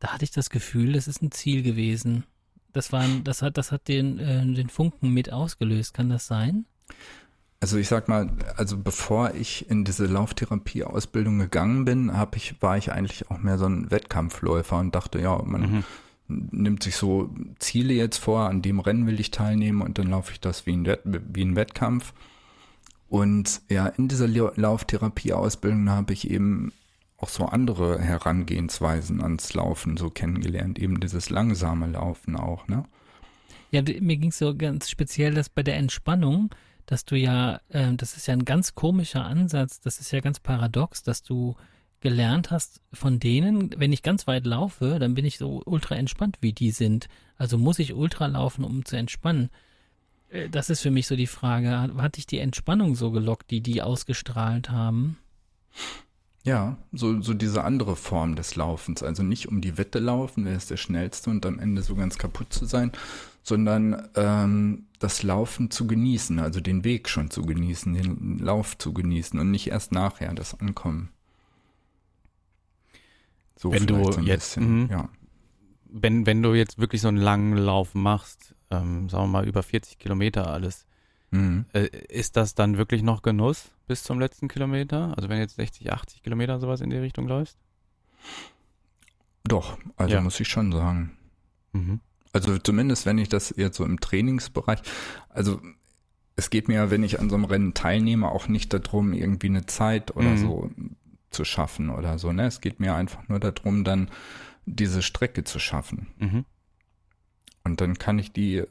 Da 0.00 0.08
hatte 0.08 0.24
ich 0.24 0.32
das 0.32 0.50
Gefühl, 0.50 0.94
das 0.94 1.06
ist 1.06 1.22
ein 1.22 1.30
Ziel 1.30 1.62
gewesen. 1.62 2.24
Das 2.72 2.92
war, 2.92 3.00
ein- 3.00 3.24
das 3.24 3.42
hat, 3.42 3.56
das 3.58 3.72
hat 3.72 3.88
den, 3.88 4.18
äh, 4.18 4.44
den 4.54 4.68
Funken 4.68 5.10
mit 5.12 5.32
ausgelöst. 5.32 5.94
Kann 5.94 6.08
das 6.08 6.26
sein? 6.26 6.64
Also 7.60 7.76
ich 7.76 7.86
sag 7.88 8.08
mal, 8.08 8.28
also 8.56 8.76
bevor 8.76 9.34
ich 9.34 9.70
in 9.70 9.84
diese 9.84 10.06
Lauftherapie-Ausbildung 10.06 11.38
gegangen 11.38 11.84
bin, 11.84 12.16
hab 12.16 12.34
ich, 12.34 12.60
war 12.60 12.76
ich 12.76 12.90
eigentlich 12.90 13.30
auch 13.30 13.38
mehr 13.38 13.56
so 13.58 13.66
ein 13.66 13.90
Wettkampfläufer 13.90 14.78
und 14.78 14.94
dachte, 14.94 15.20
ja, 15.20 15.40
man 15.44 15.84
mhm, 16.28 16.48
nimmt 16.50 16.82
sich 16.82 16.96
so 16.96 17.32
Ziele 17.60 17.94
jetzt 17.94 18.16
vor, 18.18 18.48
an 18.48 18.62
dem 18.62 18.80
Rennen 18.80 19.06
will 19.06 19.20
ich 19.20 19.30
teilnehmen 19.30 19.80
und 19.82 19.98
dann 19.98 20.08
laufe 20.10 20.32
ich 20.32 20.40
das 20.40 20.66
wie 20.66 20.72
ein, 20.72 20.86
Wett, 20.86 21.00
wie 21.04 21.44
ein 21.44 21.54
Wettkampf. 21.54 22.12
Und 23.08 23.60
ja, 23.68 23.86
in 23.86 24.08
dieser 24.08 24.26
Lau- 24.26 24.52
Lauftherapie-Ausbildung 24.56 25.88
habe 25.90 26.14
ich 26.14 26.30
eben 26.30 26.72
auch 27.22 27.28
so 27.28 27.46
andere 27.46 28.00
Herangehensweisen 28.00 29.22
ans 29.22 29.54
Laufen 29.54 29.96
so 29.96 30.10
kennengelernt, 30.10 30.78
eben 30.78 31.00
dieses 31.00 31.30
langsame 31.30 31.86
Laufen 31.86 32.36
auch, 32.36 32.66
ne? 32.68 32.84
Ja, 33.70 33.80
mir 33.80 34.16
ging 34.18 34.30
es 34.30 34.38
so 34.38 34.54
ganz 34.54 34.90
speziell, 34.90 35.32
dass 35.32 35.48
bei 35.48 35.62
der 35.62 35.76
Entspannung, 35.76 36.50
dass 36.84 37.04
du 37.04 37.16
ja, 37.16 37.60
ähm, 37.70 37.96
das 37.96 38.16
ist 38.16 38.26
ja 38.26 38.34
ein 38.34 38.44
ganz 38.44 38.74
komischer 38.74 39.24
Ansatz, 39.24 39.80
das 39.80 39.98
ist 39.98 40.10
ja 40.12 40.20
ganz 40.20 40.40
paradox, 40.40 41.02
dass 41.02 41.22
du 41.22 41.54
gelernt 42.00 42.50
hast 42.50 42.82
von 42.92 43.18
denen, 43.18 43.70
wenn 43.78 43.92
ich 43.92 44.02
ganz 44.02 44.26
weit 44.26 44.44
laufe, 44.44 44.98
dann 44.98 45.14
bin 45.14 45.24
ich 45.24 45.38
so 45.38 45.62
ultra 45.64 45.94
entspannt, 45.94 46.36
wie 46.40 46.52
die 46.52 46.72
sind. 46.72 47.06
Also 47.36 47.56
muss 47.56 47.78
ich 47.78 47.94
ultra 47.94 48.26
laufen, 48.26 48.64
um 48.64 48.84
zu 48.84 48.96
entspannen. 48.96 49.48
Äh, 50.28 50.48
Das 50.50 50.68
ist 50.68 50.80
für 50.80 50.90
mich 50.90 51.06
so 51.06 51.16
die 51.16 51.28
Frage, 51.28 51.70
hat 51.70 52.16
dich 52.16 52.26
die 52.26 52.40
Entspannung 52.40 52.94
so 52.96 53.10
gelockt, 53.10 53.50
die 53.50 53.62
die 53.62 53.80
ausgestrahlt 53.80 54.70
haben? 54.70 55.16
Ja, 56.44 56.76
so, 56.92 57.20
so 57.20 57.34
diese 57.34 57.62
andere 57.62 57.94
Form 57.94 58.34
des 58.34 58.56
Laufens. 58.56 59.02
Also 59.02 59.22
nicht 59.22 59.48
um 59.48 59.60
die 59.60 59.78
Wette 59.78 60.00
laufen, 60.00 60.44
wer 60.44 60.56
ist 60.56 60.70
der 60.70 60.76
Schnellste 60.76 61.30
und 61.30 61.46
am 61.46 61.60
Ende 61.60 61.82
so 61.82 61.94
ganz 61.94 62.18
kaputt 62.18 62.52
zu 62.52 62.64
sein, 62.64 62.90
sondern 63.44 64.08
ähm, 64.16 64.86
das 64.98 65.22
Laufen 65.22 65.70
zu 65.70 65.86
genießen, 65.86 66.40
also 66.40 66.60
den 66.60 66.82
Weg 66.84 67.08
schon 67.08 67.30
zu 67.30 67.42
genießen, 67.42 67.94
den 67.94 68.38
Lauf 68.38 68.76
zu 68.76 68.92
genießen 68.92 69.38
und 69.38 69.50
nicht 69.50 69.68
erst 69.68 69.92
nachher 69.92 70.34
das 70.34 70.58
Ankommen. 70.58 71.10
So 73.56 73.70
wenn 73.70 73.86
du 73.86 74.12
so 74.12 74.20
jetzt, 74.20 74.56
bisschen, 74.56 74.82
mhm. 74.82 74.90
ja. 74.90 75.08
wenn, 75.84 76.26
wenn 76.26 76.42
du 76.42 76.54
jetzt 76.54 76.78
wirklich 76.78 77.00
so 77.00 77.08
einen 77.08 77.18
langen 77.18 77.56
Lauf 77.56 77.94
machst, 77.94 78.56
ähm, 78.70 79.08
sagen 79.08 79.24
wir 79.24 79.28
mal 79.28 79.46
über 79.46 79.62
40 79.62 80.00
Kilometer 80.00 80.48
alles, 80.48 80.86
mhm. 81.30 81.66
äh, 81.72 81.86
ist 82.08 82.36
das 82.36 82.56
dann 82.56 82.78
wirklich 82.78 83.04
noch 83.04 83.22
Genuss 83.22 83.70
bis 83.92 84.04
zum 84.04 84.18
letzten 84.18 84.48
Kilometer? 84.48 85.12
Also 85.18 85.28
wenn 85.28 85.38
jetzt 85.38 85.56
60, 85.56 85.92
80 85.92 86.22
Kilometer 86.22 86.58
sowas 86.58 86.80
in 86.80 86.88
die 86.88 86.96
Richtung 86.96 87.28
läufst? 87.28 87.58
Doch, 89.44 89.76
also 89.96 90.14
ja. 90.14 90.22
muss 90.22 90.40
ich 90.40 90.48
schon 90.48 90.72
sagen. 90.72 91.18
Mhm. 91.72 92.00
Also 92.32 92.56
zumindest 92.56 93.04
wenn 93.04 93.18
ich 93.18 93.28
das 93.28 93.52
jetzt 93.54 93.76
so 93.76 93.84
im 93.84 94.00
Trainingsbereich, 94.00 94.80
also 95.28 95.60
es 96.36 96.48
geht 96.48 96.68
mir 96.68 96.74
ja, 96.76 96.90
wenn 96.90 97.02
ich 97.02 97.20
an 97.20 97.28
so 97.28 97.36
einem 97.36 97.44
Rennen 97.44 97.74
teilnehme, 97.74 98.30
auch 98.30 98.48
nicht 98.48 98.72
darum, 98.72 99.12
irgendwie 99.12 99.48
eine 99.48 99.66
Zeit 99.66 100.16
oder 100.16 100.30
mhm. 100.30 100.38
so 100.38 100.70
zu 101.28 101.44
schaffen 101.44 101.90
oder 101.90 102.18
so. 102.18 102.32
Ne? 102.32 102.46
Es 102.46 102.62
geht 102.62 102.80
mir 102.80 102.94
einfach 102.94 103.28
nur 103.28 103.40
darum, 103.40 103.84
dann 103.84 104.10
diese 104.64 105.02
Strecke 105.02 105.44
zu 105.44 105.58
schaffen. 105.58 106.06
Mhm. 106.18 106.44
Und 107.62 107.82
dann 107.82 107.98
kann 107.98 108.18
ich 108.18 108.32
die, 108.32 108.62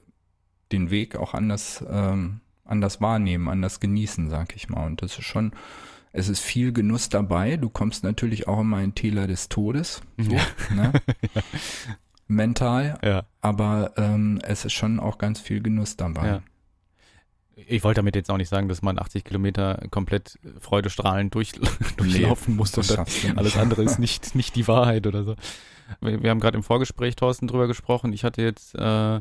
den 0.72 0.90
Weg 0.90 1.16
auch 1.16 1.36
anders, 1.36 1.86
ähm, 1.88 2.42
anders 2.66 3.02
wahrnehmen, 3.02 3.50
anders 3.50 3.80
genießen, 3.80 4.30
sag 4.30 4.56
ich 4.56 4.70
mal. 4.70 4.86
Und 4.86 5.02
das 5.02 5.18
ist 5.18 5.26
schon, 5.26 5.52
es 6.14 6.30
ist 6.30 6.42
viel 6.42 6.74
Genuss 6.74 7.10
dabei. 7.10 7.58
Du 7.58 7.70
kommst 7.70 8.04
natürlich 8.04 8.48
auch 8.48 8.62
immer 8.62 8.82
in 8.82 8.96
Täler 8.96 9.28
des 9.28 9.50
Todes. 9.50 10.02
So, 10.18 10.32
ja. 10.32 10.42
Ne? 10.76 10.94
ja. 11.34 11.42
Mental. 12.28 12.98
Ja. 13.04 13.24
Aber 13.42 13.94
ähm, 13.98 14.40
es 14.44 14.66
ist 14.66 14.74
schon 14.74 15.00
auch 15.00 15.18
ganz 15.18 15.40
viel 15.40 15.62
Genuss 15.62 15.98
dabei. 15.98 16.42
Ich 17.68 17.84
wollte 17.84 18.00
damit 18.00 18.16
jetzt 18.16 18.32
auch 18.32 18.38
nicht 18.38 18.50
sagen, 18.50 18.70
dass 18.70 18.82
man 18.82 18.98
80 18.98 19.24
Kilometer 19.24 19.86
komplett 19.92 20.40
freudestrahlend 20.60 21.36
durch, 21.36 21.52
durchlaufen 21.98 22.54
nee, 22.54 22.58
muss 22.58 22.74
und 22.78 23.38
alles 23.38 23.58
andere 23.58 23.84
ist 23.84 24.00
nicht, 24.00 24.36
nicht 24.36 24.56
die 24.56 24.68
Wahrheit 24.68 25.06
oder 25.08 25.24
so. 25.24 25.36
Wir, 26.00 26.24
wir 26.24 26.30
haben 26.30 26.40
gerade 26.40 26.58
im 26.58 26.64
Vorgespräch, 26.64 27.16
Thorsten, 27.16 27.48
drüber 27.48 27.68
gesprochen. 27.68 28.14
Ich 28.14 28.24
hatte 28.24 28.42
jetzt 28.42 28.76
äh, 28.76 29.20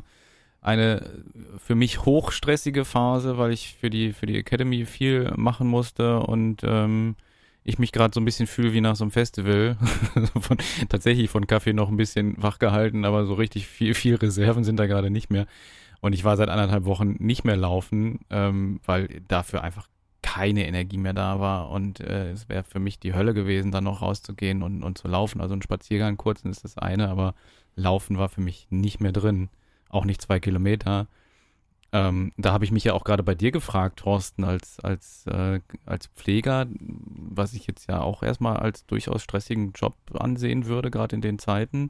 eine 0.61 1.09
für 1.57 1.75
mich 1.75 2.05
hochstressige 2.05 2.85
Phase, 2.85 3.37
weil 3.37 3.51
ich 3.51 3.75
für 3.79 3.89
die, 3.89 4.13
für 4.13 4.27
die 4.27 4.37
Academy 4.37 4.85
viel 4.85 5.33
machen 5.35 5.67
musste 5.67 6.19
und 6.19 6.61
ähm, 6.63 7.15
ich 7.63 7.79
mich 7.79 7.91
gerade 7.91 8.13
so 8.13 8.21
ein 8.21 8.25
bisschen 8.25 8.47
fühle 8.47 8.73
wie 8.73 8.81
nach 8.81 8.95
so 8.95 9.03
einem 9.03 9.11
Festival. 9.11 9.77
von, 10.39 10.57
tatsächlich 10.89 11.29
von 11.29 11.47
Kaffee 11.47 11.73
noch 11.73 11.89
ein 11.89 11.97
bisschen 11.97 12.41
wach 12.41 12.59
gehalten, 12.59 13.05
aber 13.05 13.25
so 13.25 13.33
richtig 13.33 13.67
viel, 13.67 13.93
viel 13.93 14.15
Reserven 14.15 14.63
sind 14.63 14.77
da 14.77 14.87
gerade 14.87 15.09
nicht 15.09 15.29
mehr. 15.29 15.45
Und 15.99 16.13
ich 16.13 16.23
war 16.23 16.37
seit 16.37 16.49
anderthalb 16.49 16.85
Wochen 16.85 17.15
nicht 17.19 17.43
mehr 17.43 17.57
laufen, 17.57 18.19
ähm, 18.31 18.79
weil 18.85 19.21
dafür 19.27 19.63
einfach 19.63 19.87
keine 20.23 20.67
Energie 20.67 20.97
mehr 20.97 21.13
da 21.13 21.39
war. 21.39 21.69
Und 21.69 21.99
äh, 21.99 22.31
es 22.31 22.49
wäre 22.49 22.63
für 22.63 22.79
mich 22.79 22.99
die 22.99 23.13
Hölle 23.13 23.33
gewesen, 23.33 23.71
dann 23.71 23.83
noch 23.83 24.01
rauszugehen 24.01 24.63
und, 24.63 24.83
und 24.83 24.97
zu 24.97 25.07
laufen. 25.07 25.41
Also 25.41 25.55
ein 25.55 25.61
Spaziergang 25.61 26.17
kurzen 26.17 26.49
ist 26.49 26.63
das 26.63 26.77
eine, 26.77 27.09
aber 27.09 27.35
Laufen 27.75 28.17
war 28.17 28.29
für 28.29 28.41
mich 28.41 28.67
nicht 28.69 28.99
mehr 28.99 29.11
drin. 29.11 29.49
Auch 29.91 30.05
nicht 30.05 30.21
zwei 30.21 30.39
Kilometer. 30.39 31.07
Ähm, 31.93 32.31
da 32.37 32.53
habe 32.53 32.63
ich 32.63 32.71
mich 32.71 32.85
ja 32.85 32.93
auch 32.93 33.03
gerade 33.03 33.23
bei 33.23 33.35
dir 33.35 33.51
gefragt, 33.51 33.99
Thorsten, 33.99 34.45
als, 34.45 34.79
als, 34.79 35.25
äh, 35.27 35.59
als 35.85 36.07
Pfleger, 36.07 36.67
was 36.79 37.53
ich 37.53 37.67
jetzt 37.67 37.89
ja 37.89 37.99
auch 37.99 38.23
erstmal 38.23 38.57
als 38.57 38.85
durchaus 38.85 39.21
stressigen 39.21 39.73
Job 39.73 39.95
ansehen 40.13 40.67
würde, 40.67 40.89
gerade 40.89 41.15
in 41.15 41.21
den 41.21 41.37
Zeiten. 41.37 41.89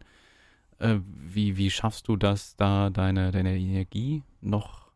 Äh, 0.80 0.98
wie, 1.06 1.56
wie 1.58 1.70
schaffst 1.70 2.08
du 2.08 2.16
das, 2.16 2.56
da 2.56 2.90
deine, 2.90 3.32
deine 3.32 3.56
Energie 3.56 4.24
noch 4.42 4.90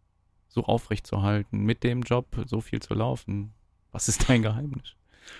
so 0.48 0.64
aufrecht 0.64 1.06
zu 1.06 1.22
halten, 1.22 1.60
mit 1.60 1.84
dem 1.84 2.02
Job 2.02 2.26
so 2.48 2.60
viel 2.60 2.82
zu 2.82 2.96
laufen? 2.96 3.54
Was 3.92 4.08
ist 4.08 4.28
dein 4.28 4.42
Geheimnis? 4.42 4.96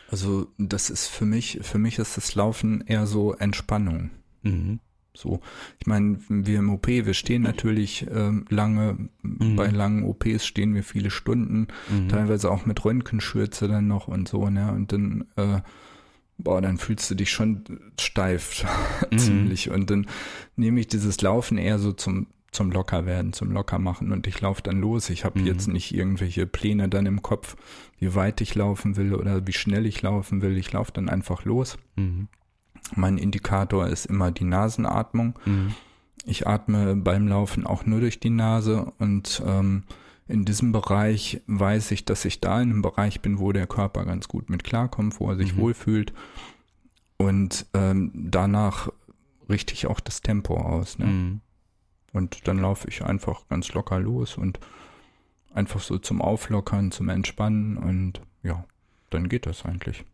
Also, 0.10 0.48
das 0.60 0.92
ist 0.92 1.08
für 1.08 1.26
mich, 1.26 1.60
für 1.62 1.80
mich 1.80 1.98
ist 1.98 2.18
das 2.18 2.36
Laufen 2.36 2.82
eher 2.86 3.08
so 3.08 3.34
Entspannung. 3.34 4.12
Mhm. 4.44 4.80
So, 5.16 5.40
ich 5.80 5.88
meine, 5.88 6.18
wir 6.30 6.60
im 6.60 6.70
OP, 6.70 6.88
wir 6.88 7.14
stehen 7.14 7.42
natürlich 7.42 8.06
ähm, 8.14 8.46
lange, 8.50 9.10
mhm. 9.22 9.56
bei 9.56 9.68
langen 9.68 10.04
OPs 10.04 10.46
stehen 10.46 10.76
wir 10.76 10.84
viele 10.84 11.10
Stunden, 11.10 11.68
mhm. 11.90 12.10
teilweise 12.10 12.52
auch 12.52 12.66
mit 12.66 12.84
Röntgenschürze 12.84 13.68
dann 13.68 13.88
noch 13.88 14.08
und 14.08 14.28
so, 14.28 14.50
ne? 14.50 14.72
Und 14.72 14.92
dann 14.92 15.26
äh, 15.36 15.62
boah, 16.38 16.62
dann 16.62 16.78
fühlst 16.78 17.10
du 17.10 17.16
dich 17.16 17.32
schon 17.32 17.64
steif 18.00 18.66
mhm. 19.12 19.18
ziemlich. 19.18 19.70
Und 19.70 19.90
dann 19.90 20.08
nehme 20.56 20.80
ich 20.80 20.88
dieses 20.88 21.22
Laufen 21.22 21.58
eher 21.58 21.80
so 21.80 21.92
zum 21.92 22.28
zum 22.56 22.72
Lockerwerden, 22.72 23.34
zum 23.34 23.52
Lockermachen 23.52 24.14
und 24.14 24.28
ich 24.28 24.40
laufe 24.40 24.64
dann 24.64 24.80
los. 24.80 25.10
Ich 25.10 25.26
habe 25.26 25.40
mhm. 25.40 25.46
jetzt 25.46 25.68
nicht 25.68 25.94
irgendwelche 25.94 26.48
Pläne 26.48 26.88
dann 26.88 27.06
im 27.06 27.22
Kopf, 27.22 27.58
wie 28.00 28.16
weit 28.16 28.40
ich 28.40 28.56
laufen 28.56 28.96
will 28.96 29.14
oder 29.14 29.46
wie 29.46 29.52
schnell 29.52 29.86
ich 29.86 30.02
laufen 30.02 30.42
will. 30.42 30.58
Ich 30.58 30.72
laufe 30.72 30.94
dann 30.94 31.10
einfach 31.10 31.44
los. 31.44 31.78
Mein 32.96 33.18
Indikator 33.18 33.88
ist 33.88 34.06
immer 34.06 34.32
die 34.32 34.44
Nasenatmung. 34.44 35.40
Mhm. 35.46 35.74
Ich 36.26 36.48
atme 36.48 36.96
beim 36.96 37.28
Laufen 37.28 37.66
auch 37.66 37.86
nur 37.86 38.00
durch 38.00 38.20
die 38.20 38.30
Nase 38.30 38.92
und 38.98 39.42
ähm, 39.46 39.84
in 40.28 40.44
diesem 40.44 40.72
Bereich 40.72 41.42
weiß 41.46 41.92
ich, 41.92 42.06
dass 42.06 42.26
ich 42.26 42.42
da 42.42 42.62
in 42.62 42.72
einem 42.72 42.82
Bereich 42.82 43.22
bin, 43.22 43.40
wo 43.40 43.52
der 43.52 43.68
Körper 43.68 44.06
ganz 44.06 44.28
gut 44.28 44.50
mit 44.50 44.64
klarkommt, 44.64 45.20
wo 45.20 45.30
er 45.30 45.36
sich 45.36 45.56
mhm. 45.56 45.62
wohlfühlt. 45.62 46.14
Und 47.18 47.68
ähm, 47.74 48.12
danach 48.14 48.90
richte 49.48 49.74
ich 49.74 49.88
auch 49.88 50.00
das 50.00 50.22
Tempo 50.22 50.58
aus. 50.58 50.98
Ne? 50.98 51.06
Mhm. 51.06 51.42
Und 52.12 52.48
dann 52.48 52.58
laufe 52.60 52.88
ich 52.88 53.04
einfach 53.04 53.48
ganz 53.50 53.74
locker 53.74 54.00
los 54.00 54.38
und 54.38 54.60
einfach 55.54 55.80
so 55.80 55.98
zum 55.98 56.22
Auflockern, 56.22 56.92
zum 56.92 57.10
Entspannen 57.10 57.78
und 57.78 58.22
ja, 58.42 58.66
dann 59.10 59.30
geht 59.30 59.46
das 59.46 59.66
eigentlich. 59.66 60.06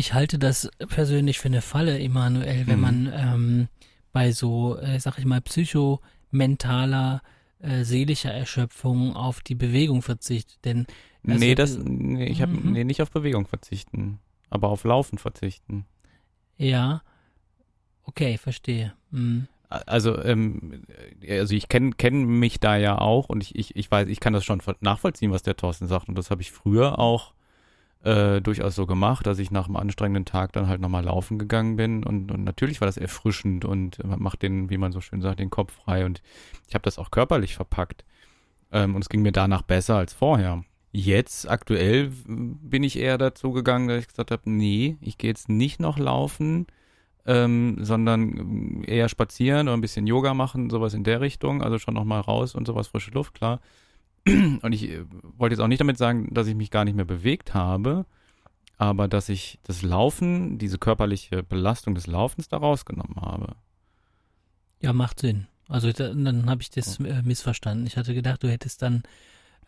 Ich 0.00 0.14
halte 0.14 0.38
das 0.38 0.70
persönlich 0.88 1.38
für 1.38 1.48
eine 1.48 1.60
Falle, 1.60 1.98
Emanuel, 1.98 2.66
wenn 2.66 2.76
mhm. 2.76 2.80
man 2.80 3.12
ähm, 3.14 3.68
bei 4.14 4.32
so, 4.32 4.78
äh, 4.78 4.98
sag 4.98 5.18
ich 5.18 5.26
mal, 5.26 5.42
psychomentaler 5.42 7.20
äh, 7.58 7.84
seelischer 7.84 8.32
Erschöpfung 8.32 9.14
auf 9.14 9.42
die 9.42 9.54
Bewegung 9.54 10.00
verzichtet. 10.00 10.58
Denn 10.64 10.86
also, 11.28 11.38
nee, 11.38 11.54
das, 11.54 11.76
nee, 11.76 12.24
ich 12.28 12.40
habe 12.40 12.52
mhm. 12.52 12.72
nee, 12.72 12.84
nicht 12.84 13.02
auf 13.02 13.10
Bewegung 13.10 13.46
verzichten, 13.46 14.20
aber 14.48 14.70
auf 14.70 14.84
Laufen 14.84 15.18
verzichten. 15.18 15.84
Ja, 16.56 17.02
okay, 18.04 18.38
verstehe. 18.38 18.94
Mhm. 19.10 19.48
Also, 19.68 20.18
ähm, 20.24 20.82
also 21.28 21.54
ich 21.54 21.68
kenne 21.68 21.90
kenn 21.92 22.24
mich 22.24 22.58
da 22.58 22.78
ja 22.78 22.96
auch 22.96 23.28
und 23.28 23.42
ich, 23.42 23.54
ich, 23.54 23.76
ich 23.76 23.90
weiß, 23.90 24.08
ich 24.08 24.20
kann 24.20 24.32
das 24.32 24.46
schon 24.46 24.62
nachvollziehen, 24.80 25.30
was 25.30 25.42
der 25.42 25.58
Thorsten 25.58 25.88
sagt. 25.88 26.08
Und 26.08 26.14
das 26.16 26.30
habe 26.30 26.40
ich 26.40 26.52
früher 26.52 26.98
auch 26.98 27.34
äh, 28.02 28.40
durchaus 28.40 28.74
so 28.74 28.86
gemacht, 28.86 29.26
dass 29.26 29.38
ich 29.38 29.50
nach 29.50 29.66
einem 29.66 29.76
anstrengenden 29.76 30.24
Tag 30.24 30.52
dann 30.52 30.68
halt 30.68 30.80
nochmal 30.80 31.04
laufen 31.04 31.38
gegangen 31.38 31.76
bin 31.76 32.02
und, 32.04 32.32
und 32.32 32.44
natürlich 32.44 32.80
war 32.80 32.86
das 32.86 32.96
erfrischend 32.96 33.64
und 33.64 33.98
macht 34.04 34.42
den, 34.42 34.70
wie 34.70 34.78
man 34.78 34.92
so 34.92 35.00
schön 35.00 35.20
sagt, 35.20 35.40
den 35.40 35.50
Kopf 35.50 35.72
frei 35.72 36.06
und 36.06 36.22
ich 36.66 36.74
habe 36.74 36.82
das 36.82 36.98
auch 36.98 37.10
körperlich 37.10 37.54
verpackt 37.54 38.04
ähm, 38.72 38.94
und 38.94 39.02
es 39.02 39.08
ging 39.08 39.22
mir 39.22 39.32
danach 39.32 39.62
besser 39.62 39.96
als 39.96 40.12
vorher. 40.12 40.64
Jetzt 40.92 41.48
aktuell 41.48 42.10
bin 42.26 42.82
ich 42.82 42.98
eher 42.98 43.16
dazu 43.16 43.52
gegangen, 43.52 43.88
dass 43.88 44.00
ich 44.00 44.08
gesagt 44.08 44.32
habe, 44.32 44.50
nee, 44.50 44.96
ich 45.00 45.18
gehe 45.18 45.30
jetzt 45.30 45.48
nicht 45.48 45.78
noch 45.78 45.98
laufen, 45.98 46.66
ähm, 47.26 47.76
sondern 47.80 48.82
eher 48.82 49.08
spazieren 49.08 49.68
oder 49.68 49.76
ein 49.76 49.82
bisschen 49.82 50.06
Yoga 50.06 50.34
machen, 50.34 50.70
sowas 50.70 50.94
in 50.94 51.04
der 51.04 51.20
Richtung, 51.20 51.62
also 51.62 51.78
schon 51.78 51.94
nochmal 51.94 52.20
raus 52.20 52.54
und 52.54 52.66
sowas 52.66 52.88
frische 52.88 53.12
Luft, 53.12 53.34
klar. 53.34 53.60
Und 54.26 54.72
ich 54.72 54.90
äh, 54.90 55.04
wollte 55.36 55.54
jetzt 55.54 55.62
auch 55.62 55.68
nicht 55.68 55.80
damit 55.80 55.98
sagen, 55.98 56.28
dass 56.32 56.46
ich 56.46 56.54
mich 56.54 56.70
gar 56.70 56.84
nicht 56.84 56.94
mehr 56.96 57.04
bewegt 57.04 57.54
habe, 57.54 58.06
aber 58.76 59.08
dass 59.08 59.28
ich 59.28 59.58
das 59.64 59.82
Laufen, 59.82 60.58
diese 60.58 60.78
körperliche 60.78 61.42
Belastung 61.42 61.94
des 61.94 62.06
Laufens 62.06 62.48
da 62.48 62.58
rausgenommen 62.58 63.16
habe. 63.16 63.56
Ja, 64.80 64.92
macht 64.92 65.20
Sinn. 65.20 65.46
Also 65.68 65.92
dann 65.92 66.50
habe 66.50 66.62
ich 66.62 66.70
das 66.70 66.98
äh, 66.98 67.22
missverstanden. 67.22 67.86
Ich 67.86 67.96
hatte 67.96 68.14
gedacht, 68.14 68.42
du 68.42 68.48
hättest 68.48 68.82
dann 68.82 69.02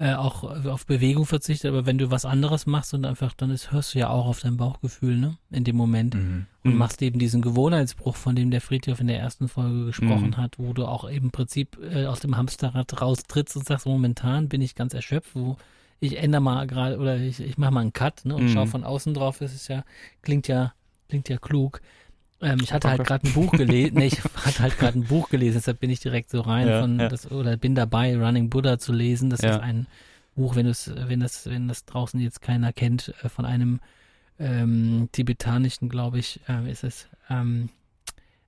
äh, 0.03 0.15
auch 0.15 0.43
auf 0.67 0.85
Bewegung 0.85 1.27
verzichtet, 1.27 1.69
aber 1.69 1.87
wenn 1.87 1.97
du 1.97 2.11
was 2.11 2.25
anderes 2.25 2.67
machst 2.67 2.93
und 2.93 3.05
einfach, 3.05 3.35
dann 3.35 3.51
ist, 3.51 3.71
hörst 3.71 3.95
du 3.95 4.01
ja 4.01 4.09
auch 4.09 4.27
auf 4.27 4.41
dein 4.41 4.57
Bauchgefühl, 4.57 5.17
ne? 5.17 5.37
In 5.53 5.63
dem 5.63 5.77
Moment. 5.77 6.15
Mhm. 6.15 6.47
Und 6.65 6.73
mhm. 6.73 6.79
machst 6.79 7.01
eben 7.03 7.21
diesen 7.21 7.41
Gewohnheitsbruch, 7.41 8.17
von 8.17 8.35
dem 8.35 8.51
der 8.51 8.61
Friedhof 8.61 8.99
in 8.99 9.07
der 9.07 9.21
ersten 9.21 9.47
Folge 9.47 9.87
gesprochen 9.87 10.31
mhm. 10.31 10.37
hat, 10.39 10.59
wo 10.59 10.73
du 10.73 10.87
auch 10.87 11.09
eben 11.09 11.27
im 11.27 11.31
Prinzip 11.31 11.79
äh, 11.81 12.07
aus 12.07 12.19
dem 12.19 12.37
Hamsterrad 12.37 13.01
raustrittst 13.01 13.57
und 13.57 13.65
sagst, 13.65 13.87
momentan 13.87 14.49
bin 14.49 14.61
ich 14.61 14.75
ganz 14.75 14.93
erschöpft, 14.93 15.37
wo 15.37 15.57
ich 16.01 16.19
ändere 16.19 16.43
mal 16.43 16.67
gerade 16.67 16.99
oder 16.99 17.17
ich, 17.19 17.39
ich 17.39 17.57
mache 17.57 17.71
mal 17.71 17.83
einen 17.83 17.93
Cut, 17.93 18.25
ne? 18.25 18.35
Und 18.35 18.49
schau 18.49 18.65
mhm. 18.65 18.71
von 18.71 18.83
außen 18.83 19.15
drauf, 19.15 19.39
das 19.39 19.55
ist 19.55 19.69
ja, 19.69 19.85
klingt 20.23 20.49
ja, 20.49 20.75
klingt 21.11 21.29
ja 21.29 21.37
klug. 21.37 21.81
Ähm, 22.43 22.59
ich 22.63 22.73
hatte 22.73 22.91
halt 22.91 23.05
gerade 23.05 23.27
ein 23.27 23.33
Buch 23.33 23.53
gelesen, 23.53 23.95
nee, 23.99 24.07
ich 24.07 24.23
hatte 24.23 24.61
halt 24.61 24.79
gerade 24.79 24.99
ein 24.99 25.05
Buch 25.05 25.29
gelesen, 25.31 25.55
deshalb 25.55 25.81
bin 25.81 25.91
ich 25.91 26.01
direkt 26.01 26.31
so 26.31 26.41
rein 26.41 26.69
ja, 26.69 26.81
von 26.81 26.99
ja. 26.99 27.09
Das, 27.09 27.31
oder 27.31 27.57
bin 27.57 27.75
dabei, 27.75 28.17
Running 28.17 28.51
Buddha 28.51 28.79
zu 28.79 28.93
lesen. 28.93 29.31
Das 29.31 29.41
ja. 29.43 29.51
ist 29.51 29.61
ein 29.61 29.87
Buch, 30.35 30.57
wenn 30.57 30.67
es, 30.67 30.93
wenn 30.95 31.21
das, 31.21 31.47
wenn 31.47 31.69
das 31.69 31.85
draußen 31.85 32.19
jetzt 32.21 32.43
keiner 32.43 32.73
kennt, 32.73 33.15
äh, 33.23 33.29
von 33.29 33.45
einem 33.45 33.81
ähm, 34.39 35.09
tibetanischen, 35.13 35.89
glaube 35.89 36.19
ich, 36.19 36.41
äh, 36.49 36.71
ist 36.71 36.85
es, 36.85 37.09
ähm, 37.31 37.69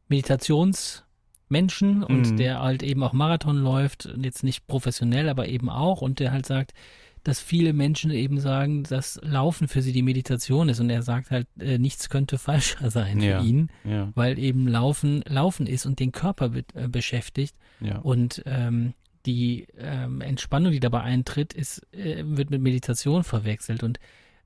Meditationsmenschen 0.09 2.03
und 2.03 2.33
Mhm. 2.33 2.37
der 2.37 2.61
halt 2.61 2.83
eben 2.83 3.03
auch 3.03 3.13
Marathon 3.13 3.59
läuft, 3.59 4.09
jetzt 4.21 4.43
nicht 4.45 4.67
professionell, 4.67 5.29
aber 5.29 5.49
eben 5.49 5.71
auch 5.71 6.03
und 6.03 6.19
der 6.19 6.33
halt 6.33 6.47
sagt, 6.47 6.75
dass 7.25 7.41
viele 7.41 7.73
Menschen 7.73 8.11
eben 8.11 8.39
sagen, 8.39 8.85
dass 8.85 9.19
Laufen 9.23 9.67
für 9.67 9.83
sie 9.83 9.93
die 9.93 10.03
Meditation 10.03 10.69
ist 10.69 10.79
und 10.81 10.91
er 10.91 11.03
sagt 11.03 11.31
halt, 11.31 11.47
äh, 11.59 11.79
nichts 11.79 12.09
könnte 12.11 12.39
falscher 12.49 12.91
sein 12.91 13.21
Ja. 13.21 13.41
für 13.41 13.47
ihn, 13.47 13.71
Ja, 13.85 14.13
weil 14.15 14.39
eben 14.39 14.69
Laufen 14.69 15.23
Laufen 15.27 15.67
ist 15.67 15.87
und 15.87 15.99
den 16.01 16.13
Körper 16.13 16.51
be 16.51 16.65
äh, 16.75 16.87
beschäftigt 16.89 17.55
ja. 17.81 17.99
und 17.99 18.43
ähm, 18.47 18.95
die 19.27 19.67
ähm, 19.79 20.21
Entspannung, 20.21 20.71
die 20.73 20.81
dabei 20.81 21.01
eintritt, 21.01 21.55
ist, 21.55 21.87
äh, 21.95 22.23
wird 22.27 22.51
mit 22.51 22.61
Meditation 22.61 23.25
verwechselt. 23.25 23.83
Und 23.83 23.99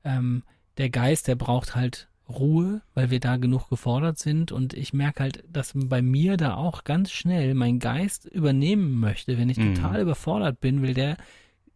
ähm, 0.04 0.44
der 0.76 0.88
Geist, 0.88 1.26
der 1.26 1.34
braucht 1.34 1.74
halt 1.74 2.06
Ruhe, 2.28 2.80
weil 2.94 3.10
wir 3.10 3.18
da 3.18 3.38
genug 3.38 3.68
gefordert 3.70 4.18
sind. 4.20 4.52
Und 4.52 4.74
ich 4.74 4.92
merke 4.92 5.24
halt, 5.24 5.42
dass 5.50 5.72
bei 5.74 6.00
mir 6.00 6.36
da 6.36 6.54
auch 6.54 6.84
ganz 6.84 7.10
schnell 7.10 7.54
mein 7.54 7.80
Geist 7.80 8.26
übernehmen 8.26 9.00
möchte. 9.00 9.36
Wenn 9.36 9.48
ich 9.48 9.56
Mhm. 9.56 9.74
total 9.74 10.02
überfordert 10.02 10.60
bin, 10.60 10.80
will 10.82 10.94
der 10.94 11.16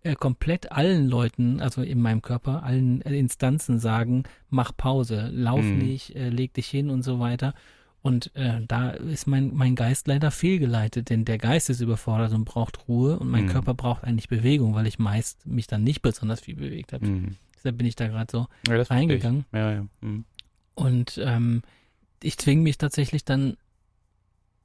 äh, 0.04 0.14
komplett 0.14 0.72
allen 0.72 1.08
Leuten, 1.08 1.60
also 1.60 1.82
in 1.82 2.00
meinem 2.00 2.22
Körper, 2.22 2.62
allen 2.62 3.02
äh, 3.02 3.16
Instanzen 3.18 3.78
sagen, 3.78 4.24
mach 4.50 4.76
Pause, 4.76 5.30
lauf 5.32 5.64
Mhm. 5.64 5.78
nicht, 5.78 6.14
äh, 6.16 6.28
leg 6.28 6.52
dich 6.54 6.68
hin 6.68 6.90
und 6.90 7.02
so 7.02 7.20
weiter. 7.20 7.54
Und 8.02 8.34
äh, 8.34 8.60
da 8.66 8.90
ist 8.90 9.28
mein, 9.28 9.54
mein 9.54 9.76
Geist 9.76 10.08
leider 10.08 10.32
fehlgeleitet, 10.32 11.08
denn 11.08 11.24
der 11.24 11.38
Geist 11.38 11.70
ist 11.70 11.80
überfordert 11.80 12.32
und 12.32 12.44
braucht 12.44 12.88
Ruhe 12.88 13.16
und 13.18 13.28
mein 13.30 13.44
Mhm. 13.44 13.50
Körper 13.50 13.74
braucht 13.74 14.02
eigentlich 14.02 14.28
Bewegung, 14.28 14.74
weil 14.74 14.88
ich 14.88 14.98
meist 14.98 15.46
mich 15.46 15.68
dann 15.68 15.84
nicht 15.84 16.02
besonders 16.02 16.40
viel 16.40 16.56
bewegt 16.56 16.92
habe. 16.92 17.06
Mhm. 17.06 17.36
Deshalb 17.56 17.78
bin 17.78 17.86
ich 17.86 17.94
da 17.94 18.08
gerade 18.08 18.30
so 18.30 18.48
ja 18.66 18.82
reingegangen. 18.82 19.44
Ja, 19.52 19.72
ja. 19.72 19.86
Mhm. 20.00 20.24
Und 20.74 21.20
ähm, 21.22 21.62
ich 22.24 22.38
zwinge 22.38 22.62
mich 22.62 22.76
tatsächlich 22.76 23.24
dann, 23.24 23.56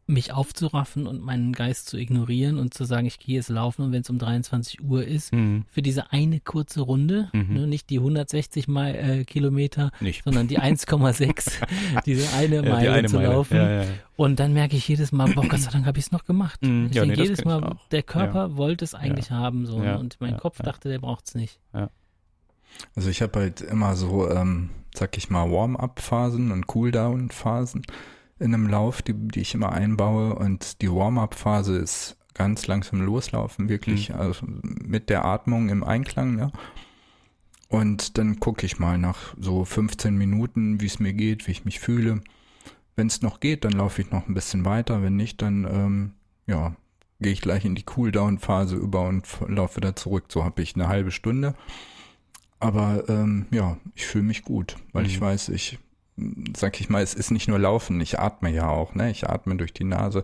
mich 0.09 0.31
aufzuraffen 0.33 1.05
und 1.05 1.21
meinen 1.21 1.51
Geist 1.51 1.87
zu 1.89 1.97
ignorieren 1.97 2.57
und 2.57 2.73
zu 2.73 2.85
sagen, 2.85 3.05
ich 3.07 3.19
gehe 3.19 3.35
jetzt 3.35 3.49
laufen 3.49 3.81
und 3.83 3.91
wenn 3.91 4.01
es 4.01 4.09
um 4.09 4.17
23 4.17 4.81
Uhr 4.83 5.03
ist, 5.05 5.33
Mhm. 5.33 5.65
für 5.69 5.81
diese 5.81 6.11
eine 6.13 6.39
kurze 6.39 6.79
Runde, 6.81 7.29
Mhm. 7.33 7.53
ne, 7.53 7.67
nicht 7.67 7.89
die 7.89 7.99
160 7.99 8.67
Mal, 8.69 8.95
äh, 8.95 9.25
Kilometer, 9.25 9.91
Nicht. 9.99 10.23
sondern 10.23 10.47
die 10.47 10.57
1,6, 10.59 11.59
diese 12.05 12.31
eine 12.37 12.55
Ja, 12.55 12.61
die 12.61 12.69
Meile 12.69 12.91
eine 12.93 13.07
zu 13.09 13.15
Meile. 13.17 13.27
laufen. 13.27 13.57
Ja, 13.57 13.69
ja, 13.69 13.83
ja. 13.83 13.89
Und 14.15 14.39
dann 14.39 14.53
merke 14.53 14.75
ich 14.77 14.87
jedes 14.87 15.11
Mal, 15.11 15.31
boah, 15.33 15.45
Gott 15.47 15.59
sei 15.59 15.71
Dank 15.71 15.85
habe 15.85 15.99
ich 15.99 16.05
es 16.05 16.11
noch 16.11 16.25
gemacht. 16.25 16.61
Mhm. 16.63 16.87
Ich 16.89 16.95
Ja, 16.95 17.03
denke 17.03 17.17
nee, 17.17 17.23
jedes 17.23 17.43
Mal, 17.45 17.75
der 17.91 18.01
Körper 18.03 18.55
wollte 18.57 18.85
es 18.85 18.95
eigentlich 18.95 19.29
haben, 19.31 19.65
so. 19.65 19.77
Ja, 19.83 19.93
ne? 19.93 19.99
Und 19.99 20.17
mein 20.19 20.31
ja, 20.31 20.37
Kopf 20.39 20.59
ja. 20.59 20.65
dachte, 20.65 20.89
der 20.89 20.99
braucht 20.99 21.27
es 21.27 21.35
nicht. 21.35 21.59
Also 22.95 23.09
ich 23.09 23.21
habe 23.21 23.39
halt 23.39 23.61
immer 23.61 23.95
so, 23.95 24.29
ähm, 24.29 24.69
sag 24.93 25.17
ich 25.17 25.29
mal, 25.29 25.49
Warm-up-Phasen 25.51 26.51
und 26.51 26.65
Cooldown-Phasen 26.67 27.83
in 28.39 28.53
einem 28.53 28.67
Lauf, 28.67 29.01
die, 29.01 29.13
die 29.13 29.41
ich 29.41 29.53
immer 29.53 29.71
einbaue. 29.71 30.35
Und 30.35 30.81
die 30.81 30.91
Warm-up-Phase 30.91 31.77
ist 31.77 32.17
ganz 32.33 32.67
langsam 32.67 33.01
loslaufen, 33.01 33.67
wirklich 33.67 34.13
also 34.13 34.45
mit 34.63 35.09
der 35.09 35.25
Atmung 35.25 35.69
im 35.69 35.83
Einklang, 35.83 36.37
ja. 36.37 36.51
Und 37.69 38.17
dann 38.17 38.39
gucke 38.39 38.65
ich 38.65 38.79
mal 38.79 38.97
nach 38.97 39.35
so 39.39 39.65
15 39.65 40.15
Minuten, 40.15 40.79
wie 40.79 40.85
es 40.85 40.99
mir 40.99 41.13
geht, 41.13 41.47
wie 41.47 41.51
ich 41.51 41.65
mich 41.65 41.79
fühle. 41.79 42.21
Wenn 42.95 43.07
es 43.07 43.21
noch 43.21 43.39
geht, 43.39 43.65
dann 43.65 43.73
laufe 43.73 44.01
ich 44.01 44.11
noch 44.11 44.27
ein 44.27 44.33
bisschen 44.33 44.63
weiter. 44.65 45.03
Wenn 45.03 45.17
nicht, 45.17 45.41
dann 45.41 45.65
ähm, 45.65 46.13
ja, 46.45 46.75
gehe 47.19 47.33
ich 47.33 47.41
gleich 47.41 47.65
in 47.65 47.75
die 47.75 47.83
Cooldown-Phase 47.83 48.75
über 48.75 49.07
und 49.07 49.27
laufe 49.47 49.77
wieder 49.77 49.95
zurück. 49.95 50.25
So 50.29 50.45
habe 50.45 50.61
ich 50.61 50.75
eine 50.75 50.87
halbe 50.87 51.11
Stunde. 51.11 51.55
Aber 52.59 53.03
ähm, 53.09 53.47
ja, 53.51 53.77
ich 53.95 54.05
fühle 54.05 54.23
mich 54.23 54.43
gut, 54.43 54.77
weil 54.93 55.05
ich 55.05 55.17
Mhm. 55.19 55.25
weiß, 55.25 55.49
ich, 55.49 55.77
sag 56.55 56.79
ich 56.79 56.89
mal, 56.89 57.03
es 57.03 57.13
ist 57.13 57.31
nicht 57.31 57.47
nur 57.47 57.59
Laufen, 57.59 58.01
ich 58.01 58.19
atme 58.19 58.51
ja 58.51 58.67
auch, 58.69 58.95
ne? 58.95 59.11
Ich 59.11 59.29
atme 59.29 59.55
durch 59.55 59.73
die 59.73 59.83
Nase. 59.83 60.23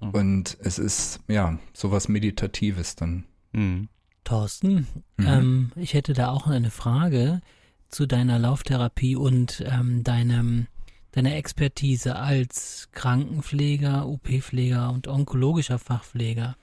Mhm. 0.00 0.10
Und 0.10 0.58
es 0.60 0.78
ist, 0.78 1.20
ja, 1.28 1.58
sowas 1.72 2.08
Meditatives 2.08 2.96
dann. 2.96 3.24
Mhm. 3.52 3.88
Thorsten, 4.24 4.86
Mhm. 5.18 5.26
ähm, 5.26 5.72
ich 5.76 5.94
hätte 5.94 6.12
da 6.12 6.30
auch 6.30 6.46
eine 6.46 6.70
Frage 6.70 7.40
zu 7.88 8.06
deiner 8.06 8.38
Lauftherapie 8.38 9.14
und 9.14 9.62
ähm, 9.66 10.02
deinem, 10.02 10.66
deiner 11.12 11.36
Expertise 11.36 12.16
als 12.16 12.88
Krankenpfleger, 12.92 14.06
OP-Pfleger 14.06 14.90
und 14.90 15.06
onkologischer 15.06 15.78
Fachpfleger. 15.78 16.56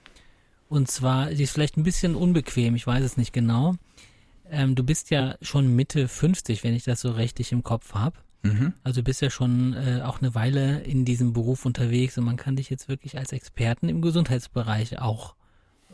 Und 0.67 0.89
zwar, 0.89 1.29
die 1.29 1.43
ist 1.43 1.51
vielleicht 1.51 1.77
ein 1.77 1.83
bisschen 1.83 2.15
unbequem, 2.15 2.75
ich 2.75 2.85
weiß 2.85 3.03
es 3.03 3.17
nicht 3.17 3.31
genau. 3.31 3.75
Ähm, 4.49 4.75
du 4.75 4.83
bist 4.83 5.09
ja 5.11 5.35
schon 5.41 5.73
Mitte 5.75 6.07
50, 6.07 6.63
wenn 6.63 6.73
ich 6.73 6.83
das 6.83 6.99
so 7.01 7.11
richtig 7.11 7.51
im 7.51 7.63
Kopf 7.63 7.93
habe. 7.93 8.17
Mhm. 8.43 8.73
Also 8.83 9.01
du 9.01 9.05
bist 9.05 9.21
ja 9.21 9.29
schon 9.29 9.73
äh, 9.73 10.01
auch 10.03 10.21
eine 10.21 10.35
Weile 10.35 10.81
in 10.81 11.05
diesem 11.05 11.33
Beruf 11.33 11.65
unterwegs 11.65 12.17
und 12.17 12.25
man 12.25 12.37
kann 12.37 12.55
dich 12.55 12.69
jetzt 12.69 12.89
wirklich 12.89 13.17
als 13.17 13.31
Experten 13.31 13.89
im 13.89 14.01
Gesundheitsbereich 14.01 14.99
auch 14.99 15.35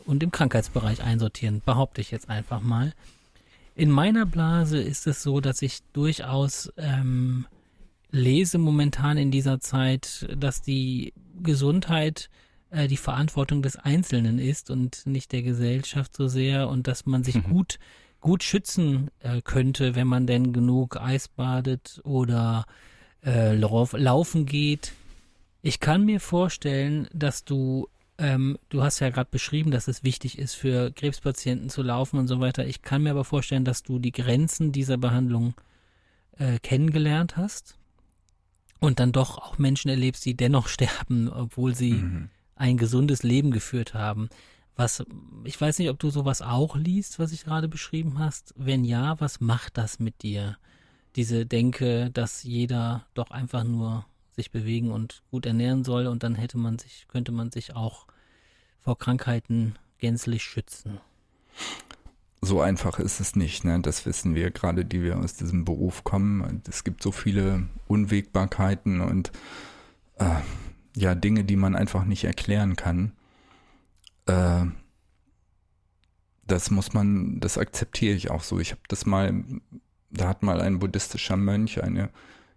und 0.04 0.22
im 0.22 0.30
Krankheitsbereich 0.30 1.02
einsortieren, 1.02 1.62
behaupte 1.64 2.00
ich 2.00 2.10
jetzt 2.10 2.28
einfach 2.28 2.60
mal. 2.60 2.92
In 3.76 3.90
meiner 3.90 4.26
Blase 4.26 4.80
ist 4.80 5.06
es 5.06 5.22
so, 5.22 5.40
dass 5.40 5.62
ich 5.62 5.78
durchaus 5.92 6.72
ähm, 6.76 7.46
lese 8.10 8.58
momentan 8.58 9.16
in 9.16 9.30
dieser 9.30 9.60
Zeit, 9.60 10.28
dass 10.36 10.60
die 10.62 11.12
Gesundheit 11.42 12.28
äh, 12.70 12.88
die 12.88 12.96
Verantwortung 12.96 13.62
des 13.62 13.76
Einzelnen 13.76 14.38
ist 14.38 14.70
und 14.70 15.06
nicht 15.06 15.30
der 15.32 15.42
Gesellschaft 15.42 16.16
so 16.16 16.26
sehr 16.26 16.68
und 16.68 16.88
dass 16.88 17.06
man 17.06 17.22
sich 17.22 17.36
Mhm. 17.36 17.42
gut 17.44 17.78
gut 18.20 18.42
schützen 18.42 19.10
äh, 19.20 19.40
könnte, 19.42 19.94
wenn 19.94 20.06
man 20.06 20.26
denn 20.26 20.52
genug 20.52 20.96
Eis 21.00 21.28
badet 21.28 22.00
oder 22.04 22.66
äh, 23.24 23.54
lauf, 23.54 23.92
laufen 23.92 24.46
geht. 24.46 24.92
Ich 25.62 25.80
kann 25.80 26.04
mir 26.04 26.20
vorstellen, 26.20 27.08
dass 27.12 27.44
du, 27.44 27.88
ähm, 28.18 28.58
du 28.68 28.82
hast 28.82 29.00
ja 29.00 29.10
gerade 29.10 29.28
beschrieben, 29.30 29.70
dass 29.70 29.88
es 29.88 30.04
wichtig 30.04 30.38
ist 30.38 30.54
für 30.54 30.90
Krebspatienten 30.92 31.68
zu 31.70 31.82
laufen 31.82 32.18
und 32.18 32.28
so 32.28 32.40
weiter. 32.40 32.66
Ich 32.66 32.82
kann 32.82 33.02
mir 33.02 33.10
aber 33.10 33.24
vorstellen, 33.24 33.64
dass 33.64 33.82
du 33.82 33.98
die 33.98 34.12
Grenzen 34.12 34.72
dieser 34.72 34.96
Behandlung 34.96 35.54
äh, 36.38 36.58
kennengelernt 36.58 37.36
hast 37.36 37.76
und 38.80 39.00
dann 39.00 39.12
doch 39.12 39.36
auch 39.38 39.58
Menschen 39.58 39.90
erlebst, 39.90 40.24
die 40.24 40.34
dennoch 40.36 40.68
sterben, 40.76 41.28
obwohl 41.28 41.74
sie 41.74 41.92
Mhm. 41.94 42.28
ein 42.56 42.76
gesundes 42.76 43.22
Leben 43.22 43.50
geführt 43.50 43.94
haben. 43.94 44.28
Was, 44.80 45.04
ich 45.44 45.60
weiß 45.60 45.78
nicht, 45.78 45.90
ob 45.90 45.98
du 45.98 46.08
sowas 46.08 46.40
auch 46.40 46.74
liest, 46.74 47.18
was 47.18 47.32
ich 47.32 47.44
gerade 47.44 47.68
beschrieben 47.68 48.18
hast. 48.18 48.54
Wenn 48.56 48.82
ja, 48.82 49.20
was 49.20 49.38
macht 49.38 49.76
das 49.76 49.98
mit 49.98 50.22
dir? 50.22 50.56
Diese 51.16 51.44
Denke, 51.44 52.10
dass 52.10 52.44
jeder 52.44 53.04
doch 53.12 53.30
einfach 53.30 53.62
nur 53.62 54.06
sich 54.36 54.50
bewegen 54.50 54.90
und 54.90 55.22
gut 55.30 55.44
ernähren 55.44 55.84
soll 55.84 56.06
und 56.06 56.22
dann 56.22 56.34
hätte 56.34 56.56
man 56.56 56.78
sich, 56.78 57.04
könnte 57.08 57.30
man 57.30 57.50
sich 57.50 57.76
auch 57.76 58.06
vor 58.78 58.96
Krankheiten 58.96 59.74
gänzlich 59.98 60.44
schützen. 60.44 60.98
So 62.40 62.62
einfach 62.62 62.98
ist 63.00 63.20
es 63.20 63.36
nicht, 63.36 63.64
ne? 63.64 63.80
Das 63.82 64.06
wissen 64.06 64.34
wir 64.34 64.50
gerade, 64.50 64.86
die 64.86 65.02
wir 65.02 65.18
aus 65.18 65.34
diesem 65.34 65.66
Beruf 65.66 66.04
kommen. 66.04 66.62
Es 66.66 66.84
gibt 66.84 67.02
so 67.02 67.12
viele 67.12 67.68
Unwägbarkeiten 67.86 69.02
und 69.02 69.30
äh, 70.16 70.36
ja, 70.96 71.14
Dinge, 71.14 71.44
die 71.44 71.56
man 71.56 71.76
einfach 71.76 72.06
nicht 72.06 72.24
erklären 72.24 72.76
kann. 72.76 73.12
Äh, 74.30 74.66
das 76.46 76.70
muss 76.70 76.92
man, 76.92 77.40
das 77.40 77.58
akzeptiere 77.58 78.14
ich 78.14 78.30
auch 78.30 78.42
so. 78.42 78.58
Ich 78.58 78.72
habe 78.72 78.80
das 78.88 79.06
mal, 79.06 79.44
da 80.10 80.28
hat 80.28 80.42
mal 80.42 80.60
ein 80.60 80.78
buddhistischer 80.78 81.36
Mönch 81.36 81.82
eine 81.82 82.10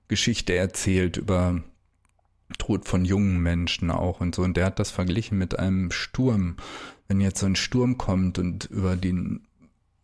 Geschichte 0.07 0.55
erzählt 0.55 1.17
über 1.17 1.61
Tod 2.57 2.88
von 2.88 3.05
jungen 3.05 3.39
Menschen 3.39 3.91
auch 3.91 4.19
und 4.19 4.36
so. 4.36 4.41
Und 4.43 4.57
der 4.57 4.65
hat 4.65 4.80
das 4.80 4.91
verglichen 4.91 5.38
mit 5.38 5.59
einem 5.59 5.91
Sturm. 5.91 6.57
Wenn 7.07 7.21
jetzt 7.21 7.39
so 7.39 7.45
ein 7.45 7.55
Sturm 7.55 7.97
kommt 7.97 8.39
und 8.39 8.65
über 8.65 8.95
den 8.95 9.47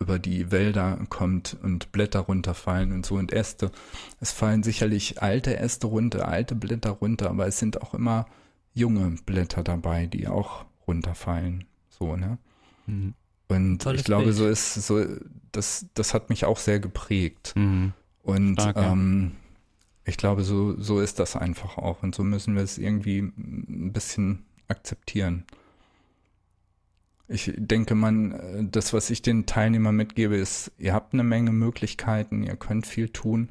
über 0.02 0.18
die 0.18 0.50
Wälder 0.50 0.98
kommt 1.10 1.58
und 1.62 1.92
Blätter 1.92 2.22
runterfallen 2.22 2.94
und 2.94 3.06
so 3.06 3.16
und 3.16 3.34
Äste. 3.34 3.70
Es 4.22 4.32
fallen 4.32 4.64
sicherlich 4.64 5.22
alte 5.22 5.58
Äste 5.58 5.88
runter, 5.88 6.26
alte 6.30 6.56
Blätter 6.56 6.92
runter, 6.92 7.30
aber 7.30 7.48
es 7.48 7.60
sind 7.60 7.82
auch 7.82 7.94
immer 7.94 8.26
junge 8.74 9.18
Blätter 9.26 9.62
dabei, 9.62 10.06
die 10.06 10.30
auch 10.30 10.64
runterfallen. 10.90 11.66
So, 11.90 12.16
ne? 12.16 12.38
Mhm. 12.88 13.14
Und 13.48 13.82
Tolles 13.82 14.02
ich 14.02 14.06
glaube, 14.06 14.26
Bild. 14.26 14.36
so 14.36 14.48
ist 14.48 14.74
so, 14.76 15.06
das, 15.52 15.86
das 15.94 16.14
hat 16.14 16.30
mich 16.30 16.46
auch 16.46 16.58
sehr 16.58 16.80
geprägt. 16.80 17.54
Mhm. 17.56 17.94
Und 18.24 18.62
Stark, 18.62 18.76
ja. 18.76 18.92
ähm, 18.92 19.32
ich 20.06 20.18
glaube, 20.18 20.44
so, 20.44 20.80
so 20.80 21.00
ist 21.00 21.20
das 21.20 21.36
einfach 21.36 21.78
auch. 21.78 22.04
Und 22.04 22.16
so 22.16 22.24
müssen 22.24 22.56
wir 22.56 22.64
es 22.64 22.78
irgendwie 22.78 23.20
ein 23.20 23.92
bisschen 23.94 24.46
akzeptieren. 24.68 25.46
Ich 27.28 27.54
denke, 27.56 27.94
man, 27.94 28.70
das, 28.72 28.92
was 28.92 29.12
ich 29.12 29.22
den 29.22 29.46
Teilnehmern 29.46 29.96
mitgebe, 29.96 30.36
ist, 30.36 30.72
ihr 30.80 30.94
habt 30.94 31.14
eine 31.14 31.24
Menge 31.24 31.52
Möglichkeiten, 31.52 32.44
ihr 32.44 32.56
könnt 32.56 32.88
viel 32.88 33.10
tun. 33.10 33.50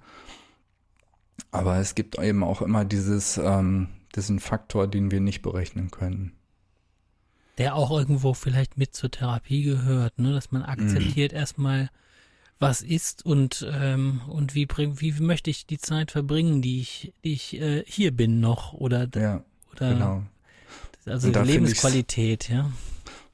Aber 1.52 1.76
es 1.76 1.94
gibt 1.94 2.18
eben 2.18 2.42
auch 2.42 2.60
immer 2.60 2.84
dieses, 2.84 3.38
ähm, 3.38 3.88
diesen 4.16 4.40
Faktor, 4.40 4.88
den 4.88 5.12
wir 5.12 5.20
nicht 5.20 5.42
berechnen 5.42 5.90
können. 5.90 6.32
Der 7.58 7.74
auch 7.74 7.90
irgendwo 7.90 8.34
vielleicht 8.34 8.78
mit 8.78 8.94
zur 8.94 9.10
Therapie 9.10 9.62
gehört, 9.62 10.18
ne? 10.18 10.32
dass 10.32 10.52
man 10.52 10.62
akzeptiert 10.62 11.32
erstmal, 11.32 11.90
was 12.58 12.82
ist 12.82 13.24
und 13.24 13.66
ähm, 13.72 14.20
und 14.28 14.54
wie 14.54 14.66
wie 14.68 15.12
möchte 15.20 15.50
ich 15.50 15.66
die 15.66 15.78
Zeit 15.78 16.10
verbringen, 16.10 16.62
die 16.62 16.80
ich 16.80 17.12
die 17.24 17.32
ich 17.32 17.60
äh, 17.60 17.84
hier 17.86 18.10
bin 18.10 18.40
noch 18.40 18.72
oder 18.72 19.08
Ja, 19.14 19.44
oder 19.72 19.92
genau. 19.92 20.22
also 21.06 21.30
Lebensqualität, 21.30 22.48
ja. 22.48 22.70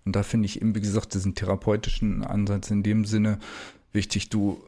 Und 0.04 0.14
da 0.14 0.22
finde 0.22 0.46
ich 0.46 0.60
eben, 0.60 0.74
wie 0.74 0.80
gesagt, 0.80 1.14
diesen 1.14 1.34
therapeutischen 1.34 2.24
Ansatz 2.24 2.70
in 2.70 2.82
dem 2.82 3.04
Sinne 3.06 3.38
wichtig. 3.92 4.28
Du, 4.28 4.62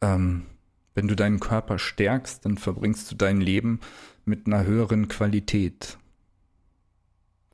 ähm, 0.00 0.46
wenn 0.94 1.06
du 1.06 1.14
deinen 1.14 1.38
Körper 1.38 1.78
stärkst, 1.78 2.44
dann 2.44 2.56
verbringst 2.56 3.10
du 3.10 3.14
dein 3.14 3.40
Leben 3.40 3.80
mit 4.24 4.46
einer 4.46 4.64
höheren 4.64 5.08
Qualität. 5.08 5.98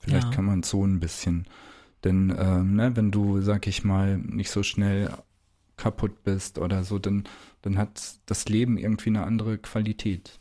Vielleicht 0.07 0.31
Ja. 0.31 0.37
kann 0.37 0.45
man 0.45 0.61
es 0.61 0.71
so 0.71 0.85
ein 0.87 1.01
bisschen. 1.01 1.47
Denn 2.05 2.35
ähm, 2.39 2.77
ne, 2.77 2.97
wenn 2.97 3.11
du, 3.11 3.41
sag 3.41 3.67
ich 3.67 3.85
mal, 3.85 4.19
nicht 4.19 4.51
so 4.51 4.63
schnell 4.63 5.11
kaputt 5.77 6.23
bist 6.25 6.59
oder 6.59 6.85
so, 6.85 6.99
dann, 6.99 7.25
dann 7.63 7.77
hat 7.79 8.19
das 8.27 8.49
Leben 8.49 8.79
irgendwie 8.79 9.11
eine 9.11 9.25
andere 9.25 9.59
Qualität. 9.59 10.39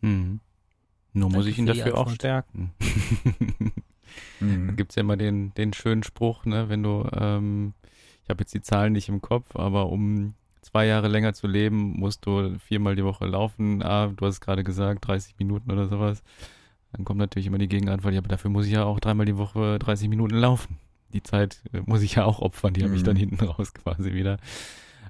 Mhm. 0.00 0.40
Nur 1.12 1.28
muss 1.30 1.44
Danke 1.44 1.50
ich 1.50 1.58
ihn 1.58 1.66
dafür 1.66 1.98
auch 1.98 2.10
stärken. 2.10 2.72
Da 4.40 4.46
Mhm. 4.46 4.76
gibt's 4.76 4.96
ja 4.96 5.00
immer 5.00 5.16
den, 5.16 5.52
den 5.54 5.72
schönen 5.72 6.02
Spruch, 6.02 6.44
ne, 6.44 6.68
wenn 6.68 6.82
du, 6.82 7.08
ähm, 7.12 7.74
ich 8.24 8.30
habe 8.30 8.42
jetzt 8.42 8.54
die 8.54 8.62
Zahlen 8.62 8.92
nicht 8.92 9.08
im 9.08 9.20
Kopf, 9.20 9.54
aber 9.56 9.90
um 9.90 10.34
zwei 10.62 10.86
Jahre 10.86 11.08
länger 11.08 11.34
zu 11.34 11.46
leben, 11.46 11.92
musst 11.98 12.26
du 12.26 12.58
viermal 12.58 12.96
die 12.96 13.04
Woche 13.04 13.26
laufen. 13.26 13.82
Ah, 13.82 14.08
du 14.08 14.26
hast 14.26 14.40
gerade 14.40 14.64
gesagt, 14.64 15.06
30 15.06 15.36
Minuten 15.38 15.70
oder 15.70 15.88
sowas. 15.88 16.22
Dann 16.92 17.04
kommt 17.04 17.18
natürlich 17.18 17.46
immer 17.46 17.58
die 17.58 17.68
Gegenantwort, 17.68 18.12
ja, 18.14 18.18
aber 18.20 18.28
dafür 18.28 18.50
muss 18.50 18.66
ich 18.66 18.72
ja 18.72 18.84
auch 18.84 18.98
dreimal 19.00 19.26
die 19.26 19.36
Woche 19.36 19.78
30 19.78 20.08
Minuten 20.08 20.34
laufen. 20.34 20.78
Die 21.12 21.22
Zeit 21.22 21.62
äh, 21.72 21.80
muss 21.86 22.02
ich 22.02 22.16
ja 22.16 22.24
auch 22.24 22.40
opfern, 22.40 22.74
die 22.74 22.82
habe 22.84 22.94
ich 22.94 23.02
Mhm. 23.02 23.06
dann 23.06 23.16
hinten 23.16 23.44
raus 23.44 23.72
quasi 23.74 24.12
wieder. 24.12 24.38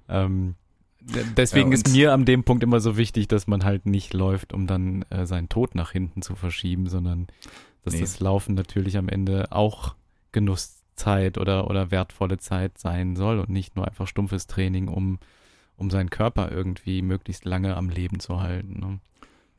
Ähm, 0.09 0.55
deswegen 1.37 1.71
Ja, 1.73 1.75
ist 1.77 1.91
mir 1.91 2.13
an 2.13 2.25
dem 2.25 2.45
Punkt 2.45 2.63
immer 2.63 2.81
so 2.81 2.97
wichtig, 2.97 3.29
dass 3.29 3.47
man 3.47 3.65
halt 3.65 3.87
nicht 3.87 4.13
läuft, 4.13 4.53
um 4.53 4.67
dann 4.67 5.03
äh, 5.11 5.25
seinen 5.27 5.49
Tod 5.49 5.75
nach 5.75 5.93
hinten 5.93 6.21
zu 6.23 6.35
verschieben, 6.35 6.89
sondern 6.89 7.27
dass 7.83 7.95
Nee. 7.95 8.01
das 8.01 8.21
Laufen 8.21 8.55
natürlich 8.55 8.99
am 8.99 9.09
Ende 9.09 9.53
auch 9.53 9.95
Genusszeit 10.33 11.39
oder, 11.39 11.69
oder 11.71 11.91
wertvolle 11.91 12.39
Zeit 12.39 12.77
sein 12.79 13.17
soll 13.17 13.39
und 13.39 13.49
nicht 13.49 13.77
nur 13.77 13.87
einfach 13.87 14.07
stumpfes 14.07 14.47
Training, 14.47 14.89
um, 14.89 15.19
um 15.77 15.91
seinen 15.91 16.11
Körper 16.11 16.51
irgendwie 16.53 17.01
möglichst 17.03 17.45
lange 17.47 17.77
am 17.77 17.89
Leben 17.89 18.21
zu 18.21 18.41
halten. 18.41 18.81
Ne? 18.81 18.99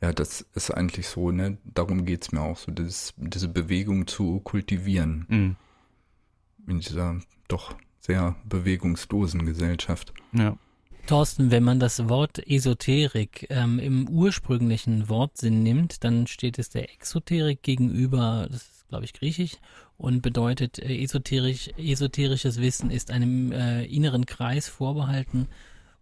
Ja, 0.02 0.12
das 0.12 0.42
ist 0.56 0.72
eigentlich 0.72 1.08
so, 1.08 1.32
ne? 1.32 1.58
Darum 1.64 2.06
geht's 2.06 2.32
mir 2.32 2.42
auch 2.42 2.58
so, 2.58 2.72
dieses, 2.72 3.14
diese 3.18 3.48
Bewegung 3.48 4.08
zu 4.08 4.40
kultivieren 4.40 5.26
Mhm. 5.30 5.56
in 6.68 6.80
dieser 6.80 7.20
doch 7.48 7.76
sehr 8.00 8.36
bewegungslosen 8.46 9.46
Gesellschaft. 9.46 10.14
Ja. 10.34 10.58
Thorsten, 11.08 11.52
wenn 11.52 11.64
man 11.64 11.80
das 11.80 12.10
Wort 12.10 12.40
Esoterik 12.48 13.48
ähm, 13.50 13.80
im 13.80 14.08
ursprünglichen 14.08 15.10
Wortsinn 15.10 15.64
nimmt, 15.64 16.04
dann 16.04 16.28
steht 16.28 16.58
es 16.60 16.70
der 16.70 16.92
Exoterik 16.94 17.64
gegenüber, 17.64 18.48
das 18.50 18.62
ist, 18.62 18.88
glaube 18.88 19.06
ich, 19.06 19.14
griechisch, 19.14 19.58
und 19.98 20.22
bedeutet, 20.22 20.80
äh, 20.80 21.04
esoterisch, 21.04 21.70
esoterisches 21.78 22.60
Wissen 22.60 22.90
ist 22.92 23.12
einem 23.12 23.52
äh, 23.52 23.86
inneren 23.86 24.26
Kreis 24.26 24.68
vorbehalten 24.68 25.48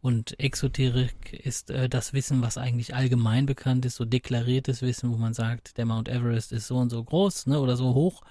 und 0.02 0.40
Exoterik 0.40 1.34
ist 1.34 1.72
äh, 1.72 1.90
das 1.90 2.14
Wissen, 2.14 2.42
was 2.42 2.58
eigentlich 2.58 2.96
allgemein 2.96 3.46
bekannt 3.46 3.86
ist, 3.86 3.96
so 3.96 4.06
deklariertes 4.06 4.82
Wissen, 4.82 5.12
wo 5.12 5.18
man 5.18 5.34
sagt, 5.34 5.78
der 5.78 5.86
Mount 5.86 6.08
Everest 6.08 6.54
ist 6.54 6.68
so 6.68 6.78
und 6.78 6.90
so 6.90 7.04
groß 7.04 7.48
ne, 7.48 7.60
oder 7.60 7.76
so 7.76 7.94
hoch. 7.94 8.22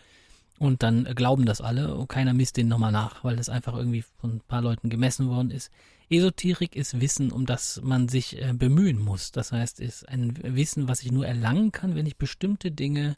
Und 0.58 0.82
dann 0.82 1.04
äh, 1.04 1.14
glauben 1.14 1.44
das 1.44 1.60
alle 1.60 1.94
und 1.94 2.08
keiner 2.08 2.32
misst 2.32 2.56
den 2.56 2.68
nochmal 2.68 2.92
nach, 2.92 3.22
weil 3.22 3.36
das 3.36 3.50
einfach 3.50 3.76
irgendwie 3.76 4.02
von 4.18 4.36
ein 4.36 4.40
paar 4.40 4.62
Leuten 4.62 4.88
gemessen 4.88 5.28
worden 5.28 5.50
ist. 5.50 5.70
Esoterik 6.08 6.74
ist 6.74 7.00
Wissen, 7.00 7.30
um 7.30 7.44
das 7.44 7.80
man 7.82 8.08
sich 8.08 8.40
äh, 8.40 8.54
bemühen 8.54 8.98
muss. 8.98 9.30
Das 9.30 9.52
heißt, 9.52 9.78
ist 9.80 10.08
ein 10.08 10.38
Wissen, 10.42 10.88
was 10.88 11.02
ich 11.02 11.12
nur 11.12 11.26
erlangen 11.26 11.70
kann, 11.70 11.94
wenn 11.94 12.06
ich 12.06 12.16
bestimmte 12.16 12.70
Dinge 12.70 13.16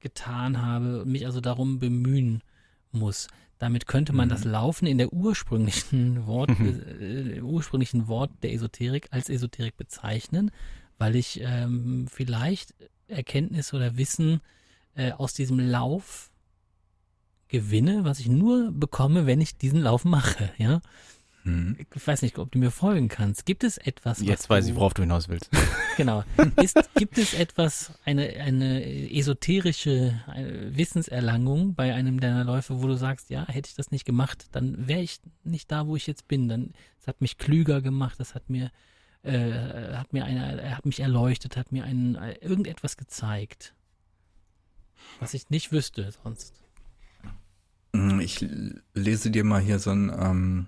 getan 0.00 0.62
habe 0.62 1.04
mich 1.04 1.26
also 1.26 1.40
darum 1.40 1.78
bemühen 1.78 2.42
muss. 2.92 3.28
Damit 3.58 3.86
könnte 3.86 4.12
man 4.12 4.28
Mhm. 4.28 4.30
das 4.30 4.44
Laufen 4.44 4.86
in 4.86 4.98
der 4.98 5.12
ursprünglichen 5.12 6.26
Wort, 6.26 6.50
äh, 7.00 7.40
ursprünglichen 7.40 8.08
Wort 8.08 8.30
der 8.42 8.52
Esoterik 8.52 9.08
als 9.10 9.28
Esoterik 9.28 9.76
bezeichnen, 9.76 10.50
weil 10.98 11.16
ich 11.16 11.40
ähm, 11.42 12.06
vielleicht 12.10 12.74
Erkenntnis 13.08 13.74
oder 13.74 13.96
Wissen 13.96 14.40
äh, 14.94 15.12
aus 15.12 15.34
diesem 15.34 15.58
Lauf 15.58 16.30
gewinne, 17.48 18.04
was 18.04 18.20
ich 18.20 18.28
nur 18.28 18.70
bekomme, 18.72 19.26
wenn 19.26 19.40
ich 19.40 19.56
diesen 19.56 19.80
Lauf 19.82 20.04
mache, 20.04 20.52
ja. 20.58 20.80
Hm. 21.44 21.76
Ich 21.78 22.06
weiß 22.06 22.22
nicht, 22.22 22.38
ob 22.38 22.52
du 22.52 22.58
mir 22.58 22.70
folgen 22.70 23.08
kannst. 23.08 23.46
Gibt 23.46 23.64
es 23.64 23.78
etwas, 23.78 24.20
was 24.20 24.26
Jetzt 24.26 24.50
weiß 24.50 24.64
du, 24.66 24.70
ich, 24.70 24.76
worauf 24.76 24.94
du 24.94 25.02
hinaus 25.02 25.28
willst. 25.28 25.50
Genau. 25.96 26.24
Ist, 26.56 26.78
gibt 26.94 27.18
es 27.18 27.34
etwas, 27.34 27.92
eine, 28.06 28.26
eine 28.40 29.10
esoterische 29.12 30.18
eine 30.26 30.74
Wissenserlangung 30.74 31.74
bei 31.74 31.92
einem 31.92 32.20
deiner 32.20 32.42
Läufe, 32.44 32.82
wo 32.82 32.86
du 32.86 32.94
sagst, 32.96 33.28
ja, 33.28 33.46
hätte 33.46 33.68
ich 33.68 33.74
das 33.74 33.90
nicht 33.90 34.06
gemacht, 34.06 34.46
dann 34.52 34.88
wäre 34.88 35.00
ich 35.02 35.20
nicht 35.44 35.70
da, 35.70 35.86
wo 35.86 35.96
ich 35.96 36.06
jetzt 36.06 36.26
bin. 36.26 36.48
Dann, 36.48 36.72
es 36.98 37.06
hat 37.06 37.20
mich 37.20 37.36
klüger 37.36 37.82
gemacht, 37.82 38.18
das 38.18 38.34
hat 38.34 38.48
mir, 38.48 38.70
äh, 39.22 39.52
hat 39.94 40.14
mir 40.14 40.24
eine, 40.24 40.74
hat 40.74 40.86
mich 40.86 41.00
erleuchtet, 41.00 41.58
hat 41.58 41.70
mir 41.70 41.84
ein, 41.84 42.14
irgendetwas 42.40 42.96
gezeigt. 42.96 43.74
Was 45.18 45.34
ich 45.34 45.50
nicht 45.50 45.72
wüsste 45.72 46.10
sonst. 46.22 46.54
Hm, 47.94 48.20
Ich 48.20 48.46
lese 48.94 49.30
dir 49.30 49.44
mal 49.44 49.60
hier 49.60 49.78
so 49.78 49.90
ein, 49.90 50.10
ähm, 50.18 50.66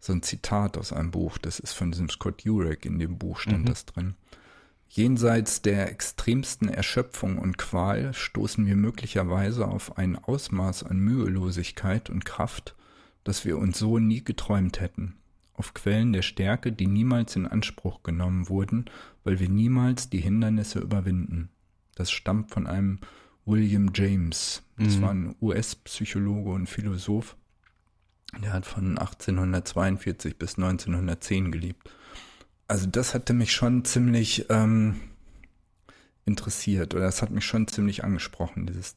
so 0.00 0.12
ein 0.12 0.22
Zitat 0.22 0.76
aus 0.78 0.92
einem 0.92 1.10
Buch. 1.10 1.38
Das 1.38 1.60
ist 1.60 1.72
von 1.74 1.92
diesem 1.92 2.08
Scott 2.08 2.42
Jurek. 2.42 2.84
In 2.86 2.98
dem 2.98 3.18
Buch 3.18 3.38
stand 3.38 3.60
Mhm. 3.64 3.66
das 3.66 3.84
drin. 3.86 4.14
Jenseits 4.88 5.62
der 5.62 5.88
extremsten 5.90 6.68
Erschöpfung 6.68 7.38
und 7.38 7.58
Qual 7.58 8.12
stoßen 8.12 8.66
wir 8.66 8.74
möglicherweise 8.76 9.68
auf 9.68 9.98
ein 9.98 10.16
Ausmaß 10.16 10.82
an 10.82 10.98
Mühelosigkeit 10.98 12.10
und 12.10 12.24
Kraft, 12.24 12.74
das 13.22 13.44
wir 13.44 13.56
uns 13.58 13.78
so 13.78 13.98
nie 13.98 14.24
geträumt 14.24 14.80
hätten. 14.80 15.14
Auf 15.54 15.74
Quellen 15.74 16.12
der 16.12 16.22
Stärke, 16.22 16.72
die 16.72 16.86
niemals 16.86 17.36
in 17.36 17.46
Anspruch 17.46 18.02
genommen 18.02 18.48
wurden, 18.48 18.86
weil 19.22 19.38
wir 19.38 19.48
niemals 19.48 20.08
die 20.10 20.20
Hindernisse 20.20 20.80
überwinden. 20.80 21.50
Das 21.94 22.10
stammt 22.10 22.50
von 22.50 22.66
einem 22.66 22.98
William 23.44 23.90
James. 23.94 24.62
Das 24.78 24.96
Mhm. 24.96 25.02
war 25.02 25.10
ein 25.10 25.34
US-Psychologe 25.40 26.50
und 26.50 26.66
Philosoph. 26.68 27.36
Der 28.38 28.52
hat 28.52 28.66
von 28.66 28.98
1842 28.98 30.36
bis 30.36 30.56
1910 30.56 31.50
gelebt. 31.50 31.90
Also 32.68 32.86
das 32.86 33.14
hatte 33.14 33.32
mich 33.32 33.52
schon 33.52 33.84
ziemlich 33.84 34.46
ähm, 34.48 35.00
interessiert 36.24 36.94
oder 36.94 37.04
das 37.04 37.22
hat 37.22 37.30
mich 37.30 37.44
schon 37.44 37.66
ziemlich 37.66 38.04
angesprochen, 38.04 38.66
dieses 38.66 38.96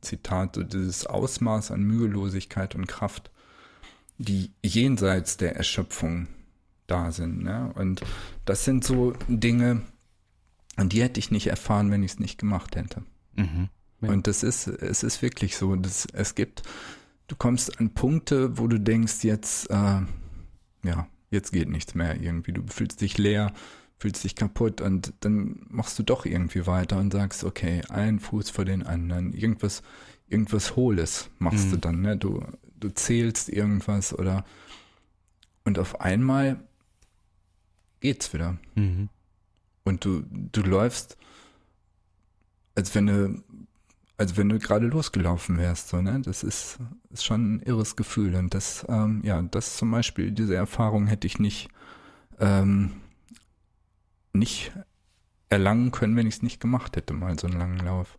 Zitat, 0.00 0.54
so 0.54 0.62
dieses 0.62 1.06
Ausmaß 1.06 1.70
an 1.70 1.82
Mühelosigkeit 1.82 2.74
und 2.74 2.86
Kraft, 2.86 3.30
die 4.18 4.50
jenseits 4.62 5.36
der 5.36 5.56
Erschöpfung 5.56 6.28
da 6.86 7.12
sind. 7.12 7.42
Ne? 7.42 7.72
Und 7.74 8.02
das 8.46 8.64
sind 8.64 8.84
so 8.84 9.12
Dinge, 9.28 9.82
an 10.76 10.88
die 10.88 11.02
hätte 11.02 11.20
ich 11.20 11.30
nicht 11.30 11.48
erfahren, 11.48 11.90
wenn 11.90 12.02
ich 12.02 12.12
es 12.12 12.18
nicht 12.18 12.38
gemacht 12.38 12.76
hätte. 12.76 13.02
Mhm. 13.34 13.68
Und 14.00 14.26
das 14.26 14.42
ist, 14.42 14.68
es 14.68 15.02
ist 15.02 15.22
wirklich 15.22 15.56
so, 15.56 15.74
dass 15.74 16.06
es 16.12 16.34
gibt, 16.34 16.62
du 17.28 17.36
kommst 17.36 17.78
an 17.80 17.94
Punkte, 17.94 18.58
wo 18.58 18.66
du 18.66 18.78
denkst, 18.80 19.24
jetzt, 19.24 19.70
äh, 19.70 20.00
ja, 20.84 21.08
jetzt 21.30 21.52
geht 21.52 21.68
nichts 21.68 21.94
mehr 21.94 22.20
irgendwie. 22.20 22.52
Du 22.52 22.62
fühlst 22.68 23.00
dich 23.00 23.18
leer, 23.18 23.52
fühlst 23.98 24.24
dich 24.24 24.34
kaputt 24.34 24.80
und 24.80 25.12
dann 25.20 25.64
machst 25.68 25.98
du 25.98 26.02
doch 26.02 26.26
irgendwie 26.26 26.66
weiter 26.66 26.98
und 26.98 27.12
sagst, 27.12 27.44
okay, 27.44 27.82
ein 27.88 28.20
Fuß 28.20 28.50
vor 28.50 28.64
den 28.64 28.82
anderen. 28.82 29.32
Irgendwas, 29.32 29.82
irgendwas 30.28 30.76
Hohles 30.76 31.30
machst 31.38 31.66
Mhm. 31.66 31.70
du 31.70 31.76
dann, 31.78 32.00
ne? 32.02 32.16
Du, 32.16 32.44
du 32.78 32.90
zählst 32.90 33.48
irgendwas 33.48 34.16
oder 34.16 34.44
und 35.64 35.78
auf 35.78 36.00
einmal 36.00 36.60
geht's 38.00 38.32
wieder. 38.32 38.58
Mhm. 38.76 39.08
Und 39.82 40.04
du, 40.04 40.22
du 40.30 40.60
läufst, 40.62 41.16
als 42.74 42.94
wenn 42.94 43.06
du, 43.06 43.42
als 44.18 44.36
wenn 44.36 44.48
du 44.48 44.58
gerade 44.58 44.86
losgelaufen 44.86 45.58
wärst, 45.58 45.88
so, 45.88 46.00
ne? 46.00 46.20
Das 46.24 46.42
ist, 46.42 46.78
ist 47.10 47.24
schon 47.24 47.56
ein 47.56 47.60
irres 47.60 47.96
Gefühl. 47.96 48.34
Und 48.34 48.54
das, 48.54 48.86
ähm, 48.88 49.20
ja, 49.24 49.42
das 49.42 49.76
zum 49.76 49.90
Beispiel, 49.90 50.30
diese 50.30 50.54
Erfahrung 50.54 51.06
hätte 51.06 51.26
ich 51.26 51.38
nicht, 51.38 51.68
ähm, 52.40 52.92
nicht 54.32 54.72
erlangen 55.48 55.90
können, 55.90 56.16
wenn 56.16 56.26
ich 56.26 56.36
es 56.36 56.42
nicht 56.42 56.60
gemacht 56.60 56.96
hätte, 56.96 57.12
mal 57.14 57.38
so 57.38 57.46
einen 57.46 57.58
langen 57.58 57.78
Lauf. 57.78 58.18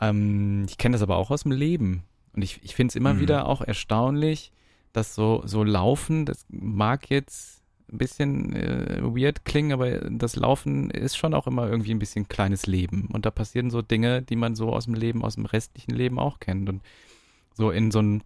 Ähm, 0.00 0.64
ich 0.68 0.78
kenne 0.78 0.94
das 0.94 1.02
aber 1.02 1.16
auch 1.16 1.30
aus 1.30 1.42
dem 1.44 1.52
Leben. 1.52 2.04
Und 2.34 2.42
ich, 2.42 2.62
ich 2.62 2.74
finde 2.74 2.92
es 2.92 2.96
immer 2.96 3.14
Mhm. 3.14 3.20
wieder 3.20 3.46
auch 3.46 3.62
erstaunlich, 3.62 4.52
dass 4.92 5.14
so, 5.14 5.42
so 5.44 5.64
Laufen, 5.64 6.24
das 6.26 6.46
mag 6.48 7.10
jetzt 7.10 7.57
ein 7.90 7.98
bisschen 7.98 8.54
äh, 8.54 9.00
weird 9.02 9.44
klingen, 9.44 9.72
aber 9.72 10.10
das 10.10 10.36
Laufen 10.36 10.90
ist 10.90 11.16
schon 11.16 11.34
auch 11.34 11.46
immer 11.46 11.68
irgendwie 11.68 11.92
ein 11.92 11.98
bisschen 11.98 12.28
kleines 12.28 12.66
Leben. 12.66 13.08
Und 13.12 13.26
da 13.26 13.30
passieren 13.30 13.70
so 13.70 13.82
Dinge, 13.82 14.22
die 14.22 14.36
man 14.36 14.54
so 14.54 14.72
aus 14.72 14.84
dem 14.84 14.94
Leben, 14.94 15.24
aus 15.24 15.36
dem 15.36 15.46
restlichen 15.46 15.92
Leben 15.92 16.18
auch 16.18 16.38
kennt. 16.40 16.68
Und 16.68 16.82
so 17.54 17.70
in 17.70 17.90
so 17.90 18.00
ein 18.00 18.22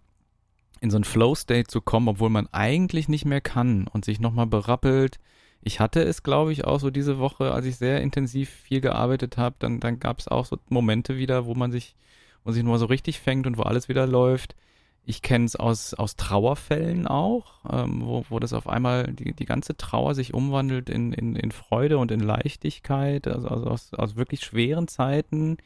in 0.83 0.91
so 0.91 0.97
einen 0.97 1.05
Flow-State 1.05 1.67
zu 1.67 1.79
kommen, 1.79 2.09
obwohl 2.09 2.29
man 2.29 2.49
eigentlich 2.51 3.07
nicht 3.07 3.23
mehr 3.23 3.39
kann 3.39 3.87
und 3.87 4.03
sich 4.03 4.19
nochmal 4.19 4.47
berappelt. 4.47 5.17
Ich 5.61 5.79
hatte 5.79 6.03
es, 6.03 6.23
glaube 6.23 6.51
ich, 6.51 6.65
auch 6.65 6.81
so 6.81 6.89
diese 6.89 7.19
Woche, 7.19 7.53
als 7.53 7.65
ich 7.65 7.77
sehr 7.77 8.01
intensiv 8.01 8.49
viel 8.49 8.81
gearbeitet 8.81 9.37
habe, 9.37 9.55
dann, 9.59 9.79
dann 9.79 10.01
gab 10.01 10.19
es 10.19 10.27
auch 10.27 10.45
so 10.45 10.59
Momente 10.67 11.15
wieder, 11.15 11.45
wo 11.45 11.55
man 11.55 11.71
sich, 11.71 11.95
wo 12.43 12.51
sich 12.51 12.63
nur 12.63 12.79
so 12.79 12.85
richtig 12.87 13.21
fängt 13.21 13.47
und 13.47 13.57
wo 13.57 13.61
alles 13.61 13.87
wieder 13.87 14.05
läuft. 14.05 14.57
Ich 15.05 15.21
kenne 15.21 15.45
es 15.45 15.55
aus, 15.57 15.93
aus 15.93 16.15
Trauerfällen 16.15 17.07
auch, 17.07 17.59
ähm, 17.69 18.01
wo, 18.05 18.25
wo 18.29 18.39
das 18.39 18.53
auf 18.53 18.69
einmal 18.69 19.11
die, 19.11 19.33
die 19.33 19.45
ganze 19.45 19.75
Trauer 19.75 20.15
sich 20.15 20.33
umwandelt 20.33 20.89
in, 20.89 21.11
in, 21.11 21.35
in 21.35 21.51
Freude 21.51 21.97
und 21.97 22.11
in 22.11 22.21
Leichtigkeit. 22.21 23.27
Also, 23.27 23.49
also 23.49 23.65
aus, 23.67 23.93
aus 23.93 24.15
wirklich 24.15 24.41
schweren 24.41 24.87
Zeiten 24.87 25.57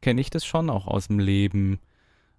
kenne 0.00 0.20
ich 0.20 0.30
das 0.30 0.46
schon 0.46 0.70
auch 0.70 0.86
aus 0.86 1.08
dem 1.08 1.18
Leben, 1.18 1.80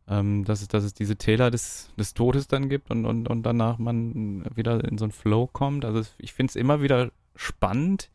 ähm, 0.07 0.43
dass, 0.43 0.61
es, 0.61 0.67
dass 0.67 0.83
es 0.83 0.93
diese 0.93 1.17
Täler 1.17 1.51
des, 1.51 1.91
des 1.97 2.13
Todes 2.15 2.47
dann 2.47 2.67
gibt 2.67 2.89
und, 2.89 3.05
und, 3.05 3.29
und 3.29 3.43
danach 3.43 3.77
man 3.77 4.43
wieder 4.55 4.83
in 4.83 4.97
so 4.97 5.05
einen 5.05 5.11
Flow 5.11 5.47
kommt. 5.47 5.85
Also 5.85 6.01
ich 6.17 6.33
finde 6.33 6.51
es 6.51 6.55
immer 6.55 6.81
wieder 6.81 7.11
spannend, 7.35 8.09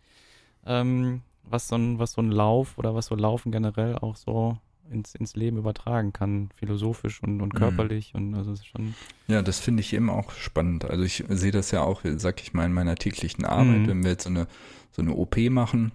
ähm, 0.67 1.23
was, 1.45 1.69
so 1.69 1.77
ein, 1.77 1.99
was 1.99 2.13
so 2.13 2.23
ein 2.23 2.31
Lauf 2.31 2.79
oder 2.79 2.95
was 2.95 3.07
so 3.07 3.15
Laufen 3.15 3.53
generell 3.53 3.97
auch 3.97 4.17
so 4.17 4.59
ins, 4.91 5.15
ins 5.15 5.37
Leben 5.37 5.57
übertragen 5.59 6.13
kann, 6.13 6.51
philosophisch 6.55 7.23
und, 7.23 7.41
und 7.41 7.55
mhm. 7.55 7.59
körperlich. 7.59 8.15
Mhm. 8.15 8.21
Und 8.21 8.35
also 8.35 8.53
ist 8.53 8.67
schon. 8.67 8.95
Ja, 9.27 9.43
das 9.43 9.59
finde 9.59 9.81
ich 9.81 9.93
eben 9.93 10.11
auch 10.11 10.33
spannend. 10.33 10.85
Also 10.85 11.05
ich 11.05 11.25
sehe 11.29 11.53
das 11.53 11.71
ja 11.71 11.83
auch, 11.83 12.03
sag 12.17 12.43
ich 12.43 12.55
mal, 12.55 12.67
in 12.67 12.73
meiner 12.73 12.97
täglichen 12.97 13.45
Arbeit, 13.45 13.81
mhm. 13.81 13.89
wenn 13.89 14.03
wir 14.03 14.11
jetzt 14.13 14.25
so 14.25 14.31
eine, 14.31 14.47
so 14.91 15.03
eine 15.03 15.15
OP 15.15 15.37
machen, 15.51 15.93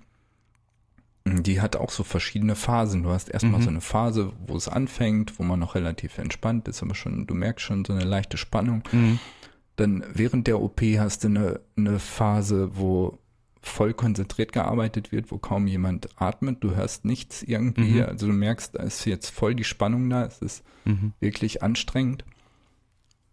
die 1.25 1.61
hat 1.61 1.75
auch 1.75 1.89
so 1.89 2.03
verschiedene 2.03 2.55
Phasen. 2.55 3.03
Du 3.03 3.09
hast 3.09 3.29
erstmal 3.29 3.59
mhm. 3.59 3.63
so 3.63 3.69
eine 3.69 3.81
Phase, 3.81 4.33
wo 4.45 4.55
es 4.55 4.67
anfängt, 4.67 5.39
wo 5.39 5.43
man 5.43 5.59
noch 5.59 5.75
relativ 5.75 6.17
entspannt 6.17 6.67
ist, 6.67 6.83
aber 6.83 6.95
schon, 6.95 7.27
du 7.27 7.33
merkst 7.33 7.65
schon 7.65 7.85
so 7.85 7.93
eine 7.93 8.03
leichte 8.03 8.37
Spannung. 8.37 8.83
Mhm. 8.91 9.19
Dann 9.75 10.03
während 10.13 10.47
der 10.47 10.61
OP 10.61 10.81
hast 10.81 11.23
du 11.23 11.29
eine, 11.29 11.59
eine 11.77 11.99
Phase, 11.99 12.71
wo 12.75 13.17
voll 13.64 13.93
konzentriert 13.93 14.51
gearbeitet 14.51 15.11
wird, 15.11 15.32
wo 15.32 15.38
kaum 15.38 15.68
jemand 15.68 16.09
atmet, 16.22 16.64
du 16.64 16.76
hörst 16.76 17.05
nichts 17.05 17.41
irgendwie, 17.43 18.01
mhm. 18.01 18.03
also 18.03 18.28
du 18.28 18.34
merkst, 18.34 18.76
da 18.76 18.84
ist 18.84 19.05
jetzt 19.05 19.30
voll 19.30 19.55
die 19.55 19.64
Spannung 19.64 20.09
da, 20.09 20.26
es 20.26 20.39
ist 20.39 20.64
mhm. 20.86 21.14
wirklich 21.20 21.64
anstrengend. 21.64 22.26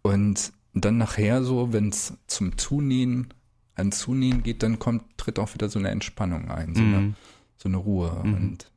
Und 0.01 0.53
dann 0.73 0.97
nachher 0.97 1.43
so, 1.43 1.73
wenn 1.73 1.89
es 1.89 2.13
zum 2.27 2.57
Zunähen, 2.57 3.33
an 3.75 3.91
Zunähen 3.91 4.41
geht, 4.41 4.63
dann 4.63 4.79
kommt, 4.79 5.03
tritt 5.17 5.37
auch 5.37 5.53
wieder 5.53 5.69
so 5.69 5.79
eine 5.79 5.89
Entspannung 5.89 6.49
ein, 6.49 6.75
so, 6.75 6.81
mhm. 6.81 6.93
eine, 6.93 7.13
so 7.57 7.69
eine 7.69 7.77
Ruhe. 7.77 8.21
Mhm. 8.23 8.33
Und 8.33 8.71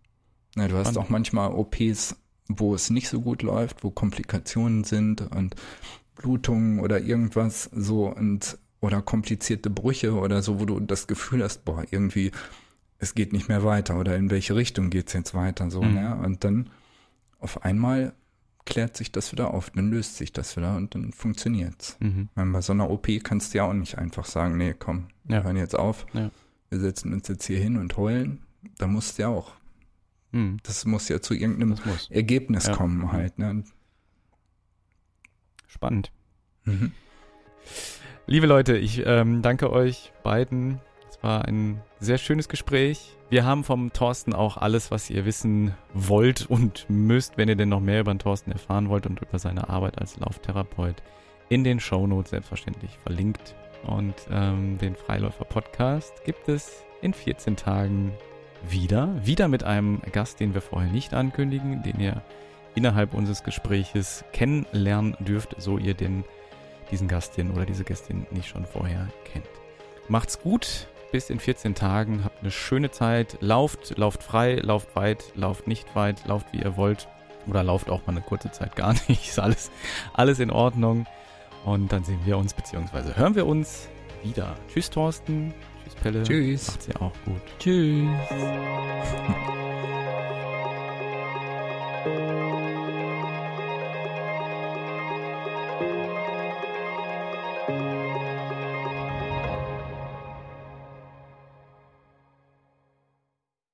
na, 0.56 0.68
du 0.68 0.76
hast 0.76 0.98
auch 0.98 1.08
manchmal 1.08 1.52
OPs, 1.52 2.16
wo 2.48 2.74
es 2.74 2.90
nicht 2.90 3.08
so 3.08 3.20
gut 3.20 3.42
läuft, 3.42 3.84
wo 3.84 3.90
Komplikationen 3.90 4.84
sind 4.84 5.20
und 5.32 5.54
Blutungen 6.16 6.80
oder 6.80 7.00
irgendwas 7.00 7.70
so 7.72 8.06
und 8.06 8.58
oder 8.84 9.02
komplizierte 9.02 9.70
Brüche 9.70 10.14
oder 10.14 10.42
so, 10.42 10.60
wo 10.60 10.66
du 10.66 10.78
das 10.80 11.06
Gefühl 11.06 11.42
hast, 11.42 11.64
boah, 11.64 11.84
irgendwie, 11.90 12.30
es 12.98 13.14
geht 13.14 13.32
nicht 13.32 13.48
mehr 13.48 13.64
weiter 13.64 13.98
oder 13.98 14.16
in 14.16 14.30
welche 14.30 14.54
Richtung 14.54 14.90
geht 14.90 15.08
es 15.08 15.14
jetzt 15.14 15.34
weiter, 15.34 15.70
so, 15.70 15.82
mhm. 15.82 15.94
ne? 15.94 16.16
Und 16.16 16.44
dann 16.44 16.70
auf 17.38 17.64
einmal 17.64 18.12
klärt 18.66 18.96
sich 18.96 19.12
das 19.12 19.32
wieder 19.32 19.52
auf, 19.52 19.70
dann 19.70 19.90
löst 19.90 20.16
sich 20.16 20.32
das 20.32 20.56
wieder 20.56 20.76
und 20.76 20.94
dann 20.94 21.12
funktioniert's. 21.12 21.96
Mhm. 22.00 22.28
Bei 22.34 22.60
so 22.60 22.72
einer 22.72 22.90
OP 22.90 23.08
kannst 23.22 23.52
du 23.52 23.58
ja 23.58 23.64
auch 23.64 23.72
nicht 23.72 23.98
einfach 23.98 24.26
sagen, 24.26 24.56
nee, 24.56 24.74
komm, 24.78 25.08
wir 25.24 25.42
hören 25.42 25.56
jetzt 25.56 25.78
auf, 25.78 26.06
ja. 26.12 26.30
wir 26.70 26.80
setzen 26.80 27.12
uns 27.12 27.28
jetzt 27.28 27.46
hier 27.46 27.58
hin 27.58 27.76
und 27.76 27.96
heulen. 27.96 28.42
Da 28.78 28.86
musst 28.86 29.18
du 29.18 29.22
ja 29.22 29.28
auch. 29.28 29.52
Mhm. 30.32 30.58
Das 30.62 30.84
muss 30.84 31.08
ja 31.08 31.20
zu 31.20 31.34
irgendeinem 31.34 31.74
Ergebnis 32.10 32.66
ja. 32.66 32.74
kommen 32.74 33.12
halt. 33.12 33.38
Ne? 33.38 33.64
Spannend. 35.66 36.10
Mhm. 36.64 36.92
Liebe 38.26 38.46
Leute, 38.46 38.78
ich 38.78 39.04
ähm, 39.04 39.42
danke 39.42 39.70
euch 39.70 40.10
beiden. 40.22 40.80
Es 41.10 41.22
war 41.22 41.44
ein 41.44 41.82
sehr 42.00 42.16
schönes 42.16 42.48
Gespräch. 42.48 43.18
Wir 43.28 43.44
haben 43.44 43.64
vom 43.64 43.92
Thorsten 43.92 44.32
auch 44.32 44.56
alles, 44.56 44.90
was 44.90 45.10
ihr 45.10 45.26
wissen 45.26 45.74
wollt 45.92 46.46
und 46.46 46.86
müsst, 46.88 47.36
wenn 47.36 47.50
ihr 47.50 47.56
denn 47.56 47.68
noch 47.68 47.80
mehr 47.80 48.00
über 48.00 48.14
den 48.14 48.18
Thorsten 48.18 48.50
erfahren 48.50 48.88
wollt 48.88 49.04
und 49.06 49.20
über 49.20 49.38
seine 49.38 49.68
Arbeit 49.68 49.98
als 49.98 50.18
Lauftherapeut, 50.18 51.02
in 51.50 51.64
den 51.64 51.80
Shownotes 51.80 52.30
selbstverständlich 52.30 52.96
verlinkt. 52.96 53.54
Und 53.86 54.14
ähm, 54.30 54.78
den 54.78 54.94
Freiläufer-Podcast 54.94 56.24
gibt 56.24 56.48
es 56.48 56.82
in 57.02 57.12
14 57.12 57.56
Tagen 57.56 58.14
wieder. 58.66 59.14
Wieder 59.22 59.48
mit 59.48 59.64
einem 59.64 60.00
Gast, 60.12 60.40
den 60.40 60.54
wir 60.54 60.62
vorher 60.62 60.90
nicht 60.90 61.12
ankündigen, 61.12 61.82
den 61.82 62.00
ihr 62.00 62.22
innerhalb 62.74 63.12
unseres 63.12 63.44
Gespräches 63.44 64.24
kennenlernen 64.32 65.14
dürft, 65.20 65.56
so 65.58 65.76
ihr 65.76 65.92
den 65.92 66.24
diesen 66.90 67.08
Gastin 67.08 67.50
oder 67.50 67.66
diese 67.66 67.84
Gästin 67.84 68.26
nicht 68.30 68.48
schon 68.48 68.64
vorher 68.64 69.08
kennt. 69.24 69.46
Macht's 70.08 70.40
gut, 70.40 70.86
bis 71.12 71.30
in 71.30 71.38
14 71.38 71.74
Tagen, 71.74 72.24
habt 72.24 72.40
eine 72.40 72.50
schöne 72.50 72.90
Zeit, 72.90 73.38
lauft, 73.40 73.96
lauft 73.96 74.22
frei, 74.22 74.56
lauft 74.56 74.96
weit, 74.96 75.32
lauft 75.34 75.66
nicht 75.66 75.94
weit, 75.94 76.26
lauft 76.26 76.46
wie 76.52 76.58
ihr 76.58 76.76
wollt 76.76 77.08
oder 77.46 77.62
lauft 77.62 77.88
auch 77.90 78.06
mal 78.06 78.12
eine 78.12 78.20
kurze 78.20 78.50
Zeit 78.50 78.76
gar 78.76 78.94
nicht, 79.08 79.28
ist 79.28 79.38
alles, 79.38 79.70
alles 80.12 80.40
in 80.40 80.50
Ordnung 80.50 81.06
und 81.64 81.92
dann 81.92 82.04
sehen 82.04 82.20
wir 82.24 82.36
uns 82.36 82.52
beziehungsweise 82.52 83.16
hören 83.16 83.34
wir 83.34 83.46
uns 83.46 83.88
wieder. 84.22 84.56
Tschüss 84.68 84.90
Thorsten, 84.90 85.54
tschüss 85.84 85.94
Pelle, 85.94 86.22
tschüss. 86.22 86.68
macht's 86.68 86.86
ja 86.88 86.96
auch 86.96 87.12
gut. 87.24 87.40
Tschüss. 87.58 88.08